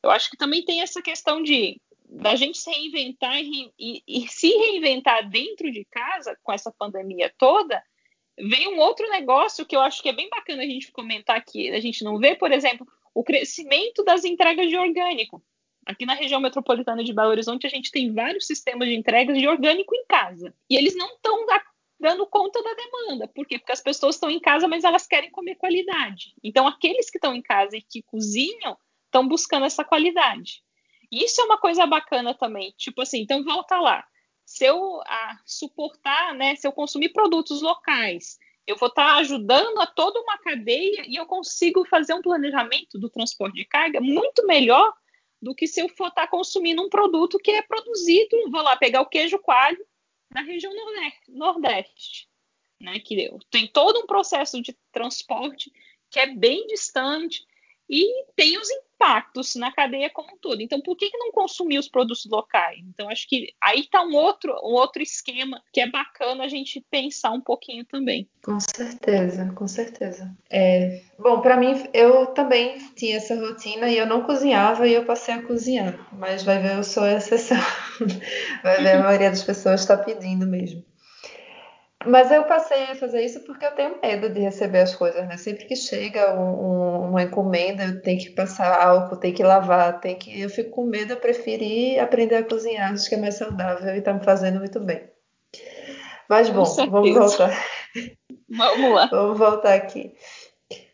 eu 0.03 0.09
acho 0.09 0.29
que 0.29 0.37
também 0.37 0.63
tem 0.63 0.81
essa 0.81 1.01
questão 1.01 1.41
de 1.41 1.79
da 2.09 2.35
gente 2.35 2.57
se 2.57 2.69
reinventar 2.69 3.37
e, 3.37 3.71
e, 3.77 4.03
e, 4.07 4.27
se 4.29 4.47
reinventar 4.47 5.29
dentro 5.29 5.69
de 5.69 5.85
casa 5.91 6.37
com 6.41 6.53
essa 6.53 6.71
pandemia 6.71 7.33
toda, 7.37 7.83
vem 8.39 8.69
um 8.69 8.79
outro 8.79 9.09
negócio 9.09 9.65
que 9.65 9.75
eu 9.75 9.81
acho 9.81 10.01
que 10.01 10.07
é 10.07 10.13
bem 10.13 10.29
bacana 10.29 10.63
a 10.63 10.65
gente 10.65 10.91
comentar 10.91 11.35
aqui. 11.35 11.69
A 11.69 11.81
gente 11.81 12.03
não 12.03 12.17
vê, 12.17 12.33
por 12.33 12.51
exemplo, 12.51 12.87
o 13.13 13.23
crescimento 13.23 14.03
das 14.03 14.23
entregas 14.23 14.69
de 14.69 14.77
orgânico. 14.77 15.43
Aqui 15.85 16.05
na 16.05 16.13
região 16.13 16.39
metropolitana 16.39 17.03
de 17.03 17.13
Belo 17.13 17.29
Horizonte, 17.29 17.65
a 17.65 17.69
gente 17.69 17.91
tem 17.91 18.13
vários 18.13 18.45
sistemas 18.45 18.87
de 18.87 18.95
entregas 18.95 19.37
de 19.37 19.47
orgânico 19.47 19.95
em 19.95 20.05
casa. 20.05 20.53
E 20.69 20.75
eles 20.75 20.95
não 20.95 21.07
estão 21.15 21.45
dando 21.99 22.27
conta 22.27 22.61
da 22.61 22.73
demanda. 22.73 23.27
Por 23.27 23.45
quê? 23.45 23.57
Porque 23.57 23.71
as 23.71 23.81
pessoas 23.81 24.15
estão 24.15 24.29
em 24.29 24.39
casa, 24.39 24.67
mas 24.67 24.83
elas 24.83 25.07
querem 25.07 25.31
comer 25.31 25.55
qualidade. 25.55 26.33
Então, 26.43 26.67
aqueles 26.67 27.09
que 27.09 27.17
estão 27.17 27.33
em 27.33 27.41
casa 27.41 27.75
e 27.75 27.81
que 27.81 28.03
cozinham 28.03 28.77
estão 29.05 29.27
buscando 29.27 29.65
essa 29.65 29.83
qualidade. 29.83 30.61
Isso 31.11 31.41
é 31.41 31.45
uma 31.45 31.57
coisa 31.57 31.85
bacana 31.85 32.33
também. 32.33 32.73
Tipo 32.77 33.01
assim, 33.01 33.21
então 33.21 33.43
volta 33.43 33.79
lá. 33.79 34.05
Se 34.45 34.65
eu 34.65 35.01
a, 35.05 35.37
suportar, 35.45 36.33
né, 36.35 36.55
se 36.55 36.67
eu 36.67 36.71
consumir 36.71 37.09
produtos 37.09 37.61
locais, 37.61 38.37
eu 38.65 38.75
vou 38.75 38.89
estar 38.89 39.07
tá 39.07 39.15
ajudando 39.15 39.79
a 39.79 39.87
toda 39.87 40.19
uma 40.19 40.37
cadeia 40.37 41.03
e 41.07 41.15
eu 41.15 41.25
consigo 41.25 41.85
fazer 41.85 42.13
um 42.13 42.21
planejamento 42.21 42.99
do 42.99 43.09
transporte 43.09 43.55
de 43.55 43.65
carga 43.65 43.99
muito 44.01 44.45
melhor 44.45 44.93
do 45.41 45.55
que 45.55 45.67
se 45.67 45.81
eu 45.81 45.89
for 45.89 46.07
estar 46.07 46.23
tá 46.23 46.27
consumindo 46.27 46.81
um 46.81 46.89
produto 46.89 47.37
que 47.37 47.51
é 47.51 47.61
produzido, 47.61 48.51
vou 48.51 48.61
lá 48.61 48.75
pegar 48.75 49.01
o 49.01 49.05
queijo 49.05 49.39
coalho 49.39 49.85
na 50.29 50.41
região 50.41 50.73
nordeste, 51.29 52.27
né, 52.79 52.99
que 52.99 53.29
tem 53.49 53.67
todo 53.67 53.99
um 53.99 54.05
processo 54.05 54.61
de 54.61 54.75
transporte 54.91 55.71
que 56.09 56.19
é 56.19 56.27
bem 56.27 56.67
distante, 56.67 57.45
e 57.89 58.25
tem 58.35 58.57
os 58.57 58.69
impactos 58.69 59.55
na 59.55 59.71
cadeia 59.71 60.09
como 60.09 60.33
um 60.33 60.37
todo. 60.37 60.61
Então, 60.61 60.81
por 60.81 60.95
que, 60.97 61.09
que 61.09 61.17
não 61.17 61.31
consumir 61.31 61.77
os 61.77 61.87
produtos 61.87 62.25
locais? 62.25 62.79
Então, 62.87 63.09
acho 63.09 63.27
que 63.27 63.53
aí 63.61 63.81
está 63.81 64.03
um 64.03 64.13
outro, 64.15 64.51
um 64.63 64.73
outro 64.73 65.01
esquema 65.01 65.61
que 65.71 65.79
é 65.79 65.89
bacana 65.89 66.43
a 66.43 66.47
gente 66.47 66.83
pensar 66.89 67.31
um 67.31 67.41
pouquinho 67.41 67.85
também. 67.85 68.27
Com 68.43 68.59
certeza, 68.59 69.51
com 69.55 69.67
certeza. 69.67 70.35
É, 70.49 71.01
bom, 71.17 71.41
para 71.41 71.57
mim, 71.57 71.87
eu 71.93 72.27
também 72.27 72.77
tinha 72.95 73.17
essa 73.17 73.35
rotina 73.35 73.89
e 73.89 73.97
eu 73.97 74.05
não 74.05 74.23
cozinhava 74.23 74.87
e 74.87 74.93
eu 74.93 75.05
passei 75.05 75.35
a 75.35 75.43
cozinhar, 75.43 76.07
mas 76.11 76.43
vai 76.43 76.61
ver, 76.61 76.75
eu 76.75 76.83
sou 76.83 77.03
a 77.03 77.13
exceção. 77.13 77.57
vai 78.63 78.81
ver, 78.81 78.95
a 78.95 79.03
maioria 79.03 79.29
das 79.29 79.43
pessoas 79.43 79.81
está 79.81 79.95
pedindo 79.95 80.45
mesmo. 80.45 80.83
Mas 82.07 82.31
eu 82.31 82.43
passei 82.45 82.83
a 82.85 82.95
fazer 82.95 83.21
isso 83.23 83.41
porque 83.41 83.65
eu 83.65 83.71
tenho 83.71 83.99
medo 84.01 84.29
de 84.29 84.39
receber 84.39 84.79
as 84.79 84.95
coisas, 84.95 85.27
né? 85.27 85.35
Sempre 85.37 85.65
que 85.65 85.75
chega 85.75 86.33
um, 86.33 86.41
um, 86.41 87.09
uma 87.09 87.23
encomenda, 87.23 87.83
eu 87.83 88.01
tenho 88.01 88.19
que 88.19 88.29
passar 88.29 88.81
álcool, 88.81 89.17
tenho 89.17 89.35
que 89.35 89.43
lavar, 89.43 89.99
tenho 89.99 90.17
que. 90.17 90.39
Eu 90.39 90.49
fico 90.49 90.71
com 90.71 90.85
medo, 90.85 91.13
eu 91.13 91.17
preferi 91.17 91.99
aprender 91.99 92.35
a 92.35 92.43
cozinhar, 92.43 92.93
acho 92.93 93.09
que 93.09 93.15
é 93.15 93.17
mais 93.17 93.35
saudável 93.35 93.95
e 93.95 94.01
tá 94.01 94.13
me 94.13 94.23
fazendo 94.23 94.59
muito 94.59 94.79
bem. 94.79 95.09
Mas 96.29 96.49
bom, 96.49 96.63
vamos 96.89 97.13
voltar. 97.13 97.51
Vamos 98.49 98.93
lá. 98.93 99.07
vamos 99.07 99.37
voltar 99.37 99.73
aqui. 99.73 100.13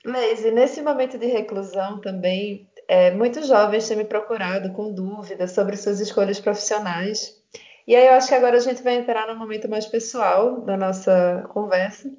Mas 0.05 0.43
nesse 0.51 0.81
momento 0.81 1.17
de 1.17 1.27
reclusão 1.27 2.01
também, 2.01 2.67
é, 2.87 3.11
muitos 3.11 3.47
jovens 3.47 3.87
têm 3.87 3.97
me 3.97 4.05
procurado 4.05 4.71
com 4.73 4.91
dúvidas 4.91 5.51
sobre 5.51 5.77
suas 5.77 5.99
escolhas 5.99 6.39
profissionais 6.39 7.42
e 7.87 7.95
aí 7.95 8.07
eu 8.07 8.13
acho 8.13 8.27
que 8.27 8.35
agora 8.35 8.57
a 8.57 8.61
gente 8.61 8.81
vai 8.81 8.95
entrar 8.95 9.27
no 9.27 9.35
momento 9.35 9.69
mais 9.69 9.85
pessoal 9.85 10.61
da 10.61 10.77
nossa 10.77 11.45
conversa. 11.49 12.11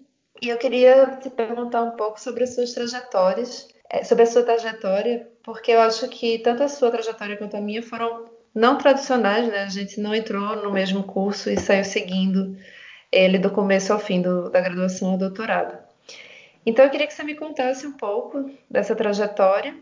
E 0.43 0.49
eu 0.49 0.59
queria 0.59 1.19
te 1.23 1.31
perguntar 1.31 1.83
um 1.83 1.93
pouco 1.93 2.21
sobre 2.21 2.45
as 2.45 2.55
suas 2.55 2.73
trajetórias, 2.73 3.69
é, 3.89 4.05
sobre 4.05 4.25
a 4.25 4.27
sua 4.27 4.43
trajetória, 4.43 5.29
porque 5.43 5.71
eu 5.71 5.81
acho 5.81 6.09
que 6.09 6.39
tanto 6.39 6.63
a 6.63 6.69
sua 6.69 6.91
trajetória 6.91 7.37
quanto 7.37 7.57
a 7.57 7.61
minha 7.61 7.83
foram 7.83 8.25
não 8.55 8.79
tradicionais, 8.79 9.49
né? 9.49 9.65
A 9.65 9.69
gente 9.69 10.01
não 10.01 10.15
entrou 10.15 10.57
no 10.57 10.73
mesmo 10.73 11.03
curso 11.03 11.51
e 11.51 11.59
saiu 11.59 11.85
seguindo 11.85 12.57
ele 13.11 13.39
do 13.39 13.51
começo 13.51 13.93
ao 13.93 13.99
fim, 13.99 14.21
do, 14.21 14.51
da 14.51 14.61
graduação 14.61 15.13
ao 15.13 15.19
doutorado. 15.19 15.79
Então 16.67 16.85
eu 16.85 16.91
queria 16.91 17.07
que 17.07 17.15
você 17.15 17.23
me 17.23 17.35
contasse 17.35 17.87
um 17.87 17.93
pouco 17.93 18.51
dessa 18.71 18.95
trajetória 18.95 19.75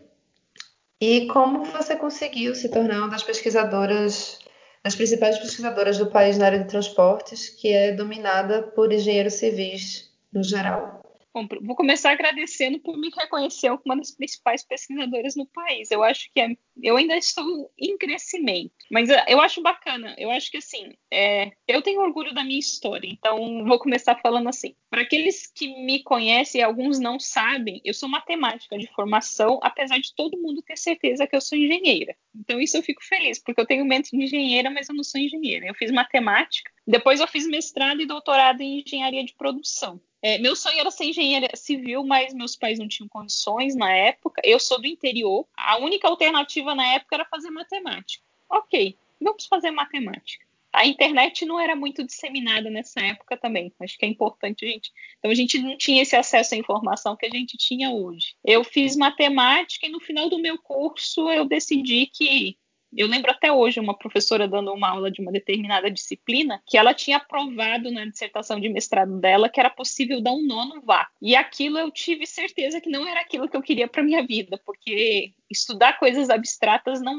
e 1.01 1.27
como 1.29 1.65
você 1.65 1.97
conseguiu 1.97 2.55
se 2.55 2.69
tornar 2.69 2.99
uma 2.99 3.09
das 3.09 3.23
pesquisadoras 3.23 4.39
as 4.85 4.95
principais 4.95 5.39
pesquisadoras 5.39 5.99
do 5.99 6.11
país 6.11 6.39
na 6.39 6.47
área 6.47 6.59
de 6.59 6.69
transportes, 6.69 7.49
que 7.49 7.69
é 7.69 7.93
dominada 7.93 8.63
por 8.63 8.93
engenheiros 8.93 9.35
civis 9.35 10.11
no 10.33 10.43
geral. 10.43 11.02
Bom, 11.35 11.49
vou 11.63 11.75
começar 11.75 12.13
agradecendo 12.13 12.79
por 12.79 12.99
me 12.99 13.09
reconhecer 13.09 13.69
como 13.71 13.83
uma 13.87 13.97
das 13.97 14.11
principais 14.11 14.63
pesquisadoras 14.63 15.35
no 15.35 15.47
país. 15.47 15.91
Eu 15.91 16.03
acho 16.03 16.31
que 16.31 16.39
é, 16.39 16.55
eu 16.83 16.95
ainda 16.95 17.17
estou 17.17 17.73
em 17.79 17.97
crescimento, 17.97 18.75
mas 18.91 19.09
eu 19.27 19.41
acho 19.41 19.63
bacana. 19.63 20.15
Eu 20.19 20.31
acho 20.31 20.51
que 20.51 20.59
assim, 20.59 20.93
é, 21.11 21.51
eu 21.67 21.81
tenho 21.81 22.03
orgulho 22.03 22.35
da 22.35 22.45
minha 22.45 22.59
história. 22.59 23.09
Então 23.09 23.65
vou 23.65 23.79
começar 23.79 24.15
falando 24.21 24.51
assim. 24.51 24.77
Para 24.91 25.01
aqueles 25.01 25.47
que 25.47 25.69
me 25.87 26.03
conhecem, 26.03 26.61
e 26.61 26.65
alguns 26.65 26.99
não 27.01 27.19
sabem, 27.19 27.81
eu 27.83 27.95
sou 27.95 28.11
matemática 28.11 28.77
de 28.77 28.87
formação, 28.89 29.59
apesar 29.63 29.99
de 29.99 30.15
todo 30.15 30.41
mundo 30.41 30.61
ter 30.61 30.77
certeza 30.77 31.27
que 31.27 31.35
eu 31.35 31.41
sou 31.41 31.57
engenheira. 31.57 32.15
Então 32.37 32.61
isso 32.61 32.77
eu 32.77 32.83
fico 32.83 33.03
feliz, 33.03 33.39
porque 33.39 33.59
eu 33.59 33.67
tenho 33.67 33.87
mente 33.87 34.11
de 34.15 34.23
engenheira, 34.23 34.71
mas 34.71 34.87
eu 34.91 34.95
não 34.95 35.03
sou 35.03 35.19
engenheira. 35.19 35.67
Eu 35.67 35.75
fiz 35.75 35.91
matemática, 35.91 36.71
depois 36.87 37.21
eu 37.21 37.27
fiz 37.27 37.47
mestrado 37.47 38.03
e 38.03 38.07
doutorado 38.07 38.61
em 38.61 38.83
engenharia 38.83 39.25
de 39.25 39.35
produção. 39.35 39.99
É, 40.23 40.39
meu 40.39 40.55
sonho 40.55 40.79
era 40.79 40.91
ser 40.91 41.07
engenheira 41.07 41.49
civil, 41.57 42.05
mas 42.05 42.33
meus 42.33 42.55
pais 42.55 42.79
não 42.79 42.87
tinham 42.87 43.09
condições 43.09 43.75
na 43.75 43.93
época. 43.93 44.41
Eu 44.45 44.61
sou 44.61 44.81
do 44.81 44.87
interior. 44.87 45.47
A 45.57 45.79
única 45.79 46.07
alternativa 46.07 46.75
na 46.77 46.95
época 46.95 47.17
era 47.17 47.25
fazer 47.25 47.51
matemática. 47.51 48.25
Ok, 48.49 48.97
vamos 49.21 49.47
fazer 49.47 49.73
matemática. 49.73 50.47
A 50.73 50.87
internet 50.87 51.45
não 51.45 51.61
era 51.61 51.77
muito 51.77 52.03
disseminada 52.03 52.71
nessa 52.71 53.01
época 53.01 53.37
também. 53.37 53.73
Acho 53.79 53.99
que 53.99 54.07
é 54.07 54.09
importante 54.09 54.65
a 54.65 54.69
gente. 54.69 54.91
Então 55.19 55.31
a 55.31 55.35
gente 55.35 55.59
não 55.59 55.77
tinha 55.77 56.01
esse 56.03 56.17
acesso 56.17 56.55
à 56.55 56.57
informação 56.57 57.15
que 57.15 57.27
a 57.27 57.31
gente 57.31 57.59
tinha 57.59 57.91
hoje. 57.91 58.35
Eu 58.45 58.65
fiz 58.65 58.97
matemática 58.97 59.87
e 59.87 59.91
no 59.91 60.01
final 60.01 60.31
do 60.31 60.39
meu 60.39 60.57
curso 60.57 61.31
eu 61.31 61.45
decidi 61.45 62.07
que 62.07 62.57
eu 62.97 63.07
lembro 63.07 63.31
até 63.31 63.51
hoje 63.51 63.81
uma 63.81 63.97
professora 63.97 64.47
dando 64.47 64.73
uma 64.73 64.91
aula 64.91 65.11
de 65.11 65.21
uma 65.21 65.33
determinada 65.33 65.91
disciplina 65.91 66.63
que 66.67 66.77
ela 66.77 66.93
tinha 66.93 67.17
aprovado 67.17 67.91
na 67.91 68.05
dissertação 68.05 68.61
de 68.61 68.69
mestrado 68.69 69.19
dela 69.19 69.49
que 69.49 69.59
era 69.59 69.71
possível 69.71 70.21
dar 70.21 70.33
um 70.33 70.47
nó 70.47 70.65
no 70.67 70.81
vácuo. 70.83 71.13
E 71.21 71.35
aquilo 71.35 71.79
eu 71.79 71.91
tive 71.91 72.27
certeza 72.27 72.81
que 72.81 72.91
não 72.91 73.09
era 73.09 73.21
aquilo 73.21 73.49
que 73.49 73.57
eu 73.57 73.63
queria 73.63 73.89
para 73.89 74.03
minha 74.03 74.27
vida, 74.27 74.61
porque 74.65 75.33
estudar 75.51 75.99
coisas 75.99 76.31
abstratas 76.31 77.01
não 77.01 77.19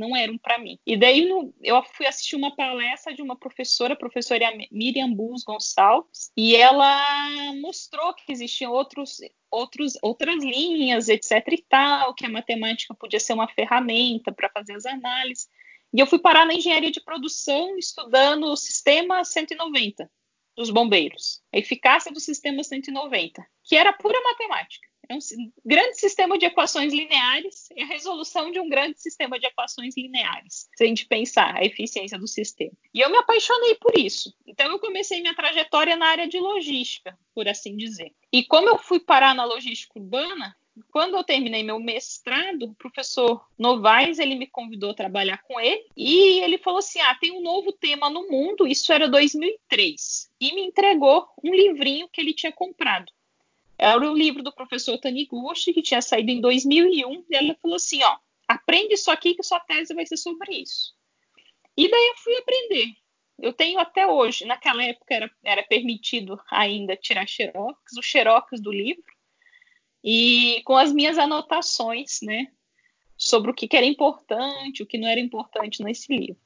não 0.00 0.16
eram 0.16 0.38
para 0.38 0.58
mim. 0.58 0.78
E 0.86 0.96
daí 0.96 1.28
eu 1.62 1.82
fui 1.94 2.06
assistir 2.06 2.34
uma 2.34 2.56
palestra 2.56 3.14
de 3.14 3.22
uma 3.22 3.36
professora, 3.36 3.92
a 3.92 3.96
professora 3.96 4.50
Miriam 4.72 5.12
Bus 5.12 5.44
Gonçalves, 5.44 6.32
e 6.36 6.56
ela 6.56 7.54
mostrou 7.60 8.14
que 8.14 8.32
existiam 8.32 8.72
outros, 8.72 9.18
outros, 9.50 9.92
outras 10.02 10.42
linhas, 10.42 11.08
etc 11.08 11.46
e 11.52 11.64
tal, 11.68 12.14
que 12.14 12.24
a 12.24 12.30
matemática 12.30 12.94
podia 12.94 13.20
ser 13.20 13.34
uma 13.34 13.48
ferramenta 13.48 14.32
para 14.32 14.48
fazer 14.48 14.74
as 14.74 14.86
análises. 14.86 15.48
E 15.92 16.00
eu 16.00 16.06
fui 16.06 16.18
parar 16.18 16.46
na 16.46 16.54
engenharia 16.54 16.90
de 16.90 17.00
produção 17.00 17.76
estudando 17.76 18.44
o 18.44 18.56
sistema 18.56 19.24
190 19.24 20.10
dos 20.60 20.68
bombeiros, 20.68 21.40
a 21.54 21.58
eficácia 21.58 22.12
do 22.12 22.20
sistema 22.20 22.62
190, 22.62 23.42
que 23.64 23.76
era 23.76 23.94
pura 23.94 24.20
matemática 24.20 24.86
é 25.10 25.14
um 25.14 25.18
grande 25.64 25.98
sistema 25.98 26.38
de 26.38 26.46
equações 26.46 26.92
lineares 26.92 27.68
e 27.74 27.82
a 27.82 27.86
resolução 27.86 28.52
de 28.52 28.60
um 28.60 28.68
grande 28.68 29.00
sistema 29.00 29.40
de 29.40 29.46
equações 29.46 29.96
lineares, 29.96 30.68
se 30.76 30.84
a 30.84 30.86
gente 30.86 31.04
pensar 31.04 31.56
a 31.56 31.64
eficiência 31.64 32.16
do 32.16 32.28
sistema. 32.28 32.72
E 32.94 33.00
eu 33.00 33.10
me 33.10 33.16
apaixonei 33.16 33.74
por 33.74 33.98
isso. 33.98 34.32
Então 34.46 34.70
eu 34.70 34.78
comecei 34.78 35.20
minha 35.20 35.34
trajetória 35.34 35.96
na 35.96 36.06
área 36.06 36.28
de 36.28 36.38
logística, 36.38 37.18
por 37.34 37.48
assim 37.48 37.76
dizer. 37.76 38.12
E 38.32 38.44
como 38.44 38.68
eu 38.68 38.78
fui 38.78 39.00
parar 39.00 39.34
na 39.34 39.44
logística 39.44 39.98
urbana, 39.98 40.56
quando 40.90 41.16
eu 41.16 41.24
terminei 41.24 41.62
meu 41.62 41.78
mestrado, 41.78 42.64
o 42.64 42.74
professor 42.74 43.44
Novaes, 43.58 44.18
ele 44.18 44.34
me 44.34 44.46
convidou 44.46 44.90
a 44.90 44.94
trabalhar 44.94 45.38
com 45.42 45.60
ele 45.60 45.86
e 45.96 46.40
ele 46.40 46.58
falou 46.58 46.78
assim: 46.78 47.00
"Ah, 47.00 47.14
tem 47.14 47.32
um 47.32 47.42
novo 47.42 47.72
tema 47.72 48.08
no 48.08 48.28
mundo". 48.28 48.66
Isso 48.66 48.92
era 48.92 49.08
2003. 49.08 50.30
E 50.40 50.54
me 50.54 50.62
entregou 50.62 51.28
um 51.42 51.54
livrinho 51.54 52.08
que 52.08 52.20
ele 52.20 52.34
tinha 52.34 52.52
comprado. 52.52 53.10
Era 53.82 53.98
o 53.98 54.14
livro 54.14 54.42
do 54.42 54.52
professor 54.52 54.98
Taniguchi, 54.98 55.72
que 55.72 55.80
tinha 55.80 56.02
saído 56.02 56.30
em 56.30 56.38
2001, 56.38 57.24
e 57.30 57.34
ela 57.34 57.56
falou 57.62 57.76
assim, 57.76 58.02
ó, 58.02 58.18
aprende 58.46 58.92
isso 58.92 59.10
aqui 59.10 59.34
que 59.34 59.42
sua 59.42 59.58
tese 59.58 59.94
vai 59.94 60.04
ser 60.04 60.18
sobre 60.18 60.54
isso. 60.54 60.94
E 61.74 61.88
daí 61.90 62.08
eu 62.08 62.16
fui 62.18 62.36
aprender. 62.36 62.88
Eu 63.38 63.54
tenho 63.54 63.78
até 63.78 64.06
hoje, 64.06 64.44
naquela 64.44 64.84
época 64.84 65.14
era, 65.14 65.30
era 65.42 65.62
permitido 65.62 66.38
ainda 66.50 66.94
tirar 66.94 67.26
xerox, 67.26 67.78
os 67.96 68.04
xerox 68.04 68.60
do 68.60 68.70
livro, 68.70 69.02
e 70.02 70.62
com 70.64 70.76
as 70.76 70.92
minhas 70.92 71.18
anotações, 71.18 72.20
né, 72.22 72.50
sobre 73.16 73.50
o 73.50 73.54
que, 73.54 73.68
que 73.68 73.76
era 73.76 73.86
importante, 73.86 74.82
o 74.82 74.86
que 74.86 74.98
não 74.98 75.08
era 75.08 75.20
importante 75.20 75.82
nesse 75.82 76.14
livro. 76.14 76.40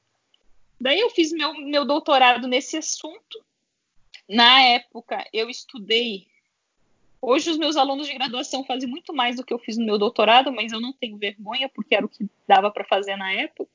Daí 0.79 0.99
eu 0.99 1.09
fiz 1.09 1.31
meu, 1.31 1.53
meu 1.53 1.85
doutorado 1.85 2.47
nesse 2.47 2.75
assunto. 2.75 3.43
Na 4.27 4.61
época, 4.61 5.25
eu 5.31 5.49
estudei 5.49 6.27
Hoje 7.27 7.49
os 7.49 7.57
meus 7.57 7.75
alunos 7.75 8.05
de 8.05 8.13
graduação 8.13 8.63
fazem 8.63 8.87
muito 8.87 9.11
mais 9.11 9.35
do 9.35 9.43
que 9.43 9.51
eu 9.51 9.57
fiz 9.57 9.77
no 9.77 9.85
meu 9.85 9.97
doutorado, 9.97 10.51
mas 10.51 10.71
eu 10.71 10.79
não 10.79 10.93
tenho 10.93 11.17
vergonha 11.17 11.67
porque 11.67 11.95
era 11.95 12.05
o 12.05 12.09
que 12.09 12.29
dava 12.47 12.69
para 12.69 12.83
fazer 12.83 13.15
na 13.15 13.31
época. 13.31 13.67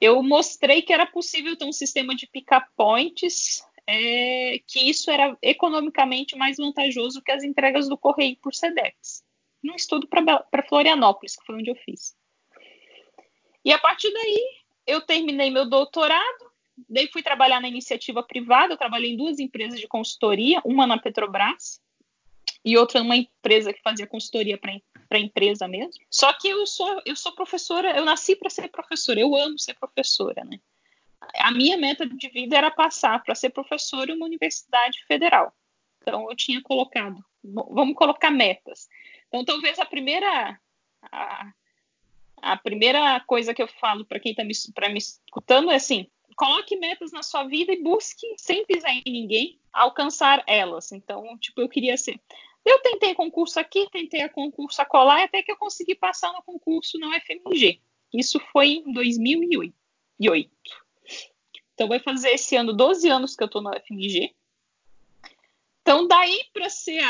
Eu 0.00 0.22
mostrei 0.22 0.80
que 0.80 0.94
era 0.94 1.04
possível 1.04 1.54
ter 1.58 1.66
um 1.66 1.72
sistema 1.72 2.14
de 2.14 2.26
pick-up 2.26 2.66
points, 2.74 3.62
é, 3.86 4.58
que 4.66 4.90
isso 4.90 5.10
era 5.10 5.36
economicamente 5.40 6.36
mais 6.36 6.56
vantajoso 6.56 7.22
que 7.22 7.30
as 7.30 7.44
entregas 7.44 7.88
do 7.88 7.96
correio 7.96 8.36
por 8.42 8.54
SEDEX. 8.54 9.24
Num 9.62 9.74
estudo 9.74 10.06
para 10.06 10.66
Florianópolis, 10.68 11.36
que 11.36 11.44
foi 11.46 11.56
onde 11.56 11.70
eu 11.70 11.76
fiz. 11.76 12.16
E 13.64 13.72
a 13.72 13.78
partir 13.78 14.12
daí, 14.12 14.44
eu 14.86 15.00
terminei 15.00 15.50
meu 15.50 15.68
doutorado, 15.68 16.52
daí 16.88 17.08
fui 17.08 17.22
trabalhar 17.22 17.60
na 17.60 17.68
iniciativa 17.68 18.22
privada, 18.22 18.74
eu 18.74 18.78
trabalhei 18.78 19.12
em 19.12 19.16
duas 19.16 19.38
empresas 19.38 19.80
de 19.80 19.88
consultoria, 19.88 20.60
uma 20.64 20.86
na 20.86 20.98
Petrobras 20.98 21.80
e 22.64 22.76
outra 22.76 23.00
numa 23.00 23.16
empresa 23.16 23.72
que 23.72 23.82
fazia 23.82 24.06
consultoria 24.06 24.58
para 24.58 25.18
empresa 25.18 25.66
mesmo. 25.66 26.04
Só 26.10 26.32
que 26.32 26.48
eu 26.48 26.66
sou, 26.66 27.00
eu 27.04 27.16
sou 27.16 27.32
professora, 27.32 27.96
eu 27.96 28.04
nasci 28.04 28.36
para 28.36 28.50
ser 28.50 28.68
professora, 28.68 29.20
eu 29.20 29.34
amo 29.36 29.58
ser 29.58 29.74
professora, 29.74 30.44
né? 30.44 30.60
A 31.38 31.50
minha 31.50 31.76
meta 31.76 32.06
de 32.06 32.28
vida 32.28 32.56
era 32.56 32.70
passar 32.70 33.22
para 33.22 33.34
ser 33.34 33.50
professora 33.50 34.10
em 34.10 34.16
uma 34.16 34.26
universidade 34.26 35.04
federal. 35.06 35.54
Então 36.00 36.28
eu 36.30 36.36
tinha 36.36 36.62
colocado, 36.62 37.24
vamos 37.42 37.94
colocar 37.94 38.30
metas. 38.30 38.88
Então 39.28 39.44
talvez 39.44 39.78
a 39.78 39.84
primeira 39.84 40.58
a, 41.10 41.52
a 42.42 42.56
primeira 42.56 43.20
coisa 43.20 43.54
que 43.54 43.62
eu 43.62 43.68
falo 43.68 44.04
para 44.04 44.20
quem 44.20 44.32
está 44.32 44.44
me, 44.44 44.52
me 44.92 44.98
escutando 44.98 45.70
é 45.70 45.76
assim: 45.76 46.06
coloque 46.36 46.76
metas 46.76 47.12
na 47.12 47.22
sua 47.22 47.44
vida 47.44 47.72
e 47.72 47.82
busque, 47.82 48.26
sem 48.36 48.64
pisar 48.66 48.92
em 48.92 49.02
ninguém, 49.06 49.58
alcançar 49.72 50.44
elas. 50.46 50.92
Então, 50.92 51.36
tipo, 51.38 51.60
eu 51.60 51.68
queria 51.68 51.96
ser 51.96 52.20
Eu 52.64 52.80
tentei 52.80 53.14
concurso 53.14 53.58
aqui, 53.58 53.88
tentei 53.90 54.22
a 54.22 54.28
concurso 54.28 54.80
acolá, 54.82 55.24
até 55.24 55.42
que 55.42 55.50
eu 55.50 55.56
consegui 55.56 55.94
passar 55.94 56.32
no 56.32 56.42
concurso 56.42 56.98
na 56.98 57.08
UFMG. 57.08 57.80
Isso 58.12 58.38
foi 58.52 58.82
em 58.86 58.92
2008. 58.92 59.74
Então 61.76 61.88
vai 61.88 62.00
fazer 62.00 62.30
esse 62.30 62.56
ano 62.56 62.72
12 62.72 63.06
anos 63.10 63.36
que 63.36 63.42
eu 63.42 63.46
estou 63.46 63.60
na 63.60 63.70
UFMG. 63.70 64.34
Então 65.82 66.08
daí 66.08 66.40
para 66.52 66.70
ser 66.70 67.04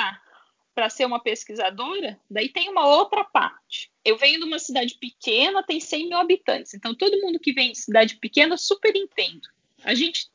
para 0.75 0.91
ser 0.91 1.07
uma 1.07 1.21
pesquisadora, 1.21 2.21
daí 2.29 2.51
tem 2.51 2.69
uma 2.69 2.87
outra 2.87 3.25
parte. 3.25 3.91
Eu 4.05 4.19
venho 4.19 4.41
de 4.41 4.45
uma 4.45 4.59
cidade 4.59 4.97
pequena, 4.97 5.63
tem 5.63 5.81
100 5.81 6.09
mil 6.09 6.19
habitantes. 6.19 6.75
Então 6.75 6.95
todo 6.95 7.19
mundo 7.23 7.39
que 7.39 7.53
vem 7.53 7.73
de 7.73 7.79
cidade 7.79 8.17
pequena 8.17 8.59
super 8.59 8.95
entendo. 8.95 9.49
A 9.85 9.95
gente 9.95 10.29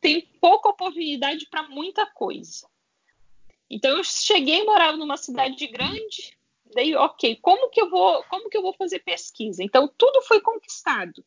tem 0.00 0.22
pouca 0.40 0.70
oportunidade 0.70 1.46
para 1.50 1.68
muita 1.68 2.06
coisa. 2.06 2.66
Então 3.68 3.98
eu 3.98 4.04
cheguei 4.04 4.64
morava 4.64 4.96
numa 4.96 5.16
cidade 5.16 5.66
grande, 5.66 6.38
daí 6.72 6.94
ok, 6.94 7.36
como 7.42 7.68
que 7.68 7.80
eu 7.80 7.90
vou, 7.90 8.22
como 8.30 8.48
que 8.48 8.56
eu 8.56 8.62
vou 8.62 8.72
fazer 8.74 9.00
pesquisa? 9.00 9.62
Então 9.62 9.92
tudo 9.98 10.22
foi 10.22 10.40
conquistado. 10.40 11.24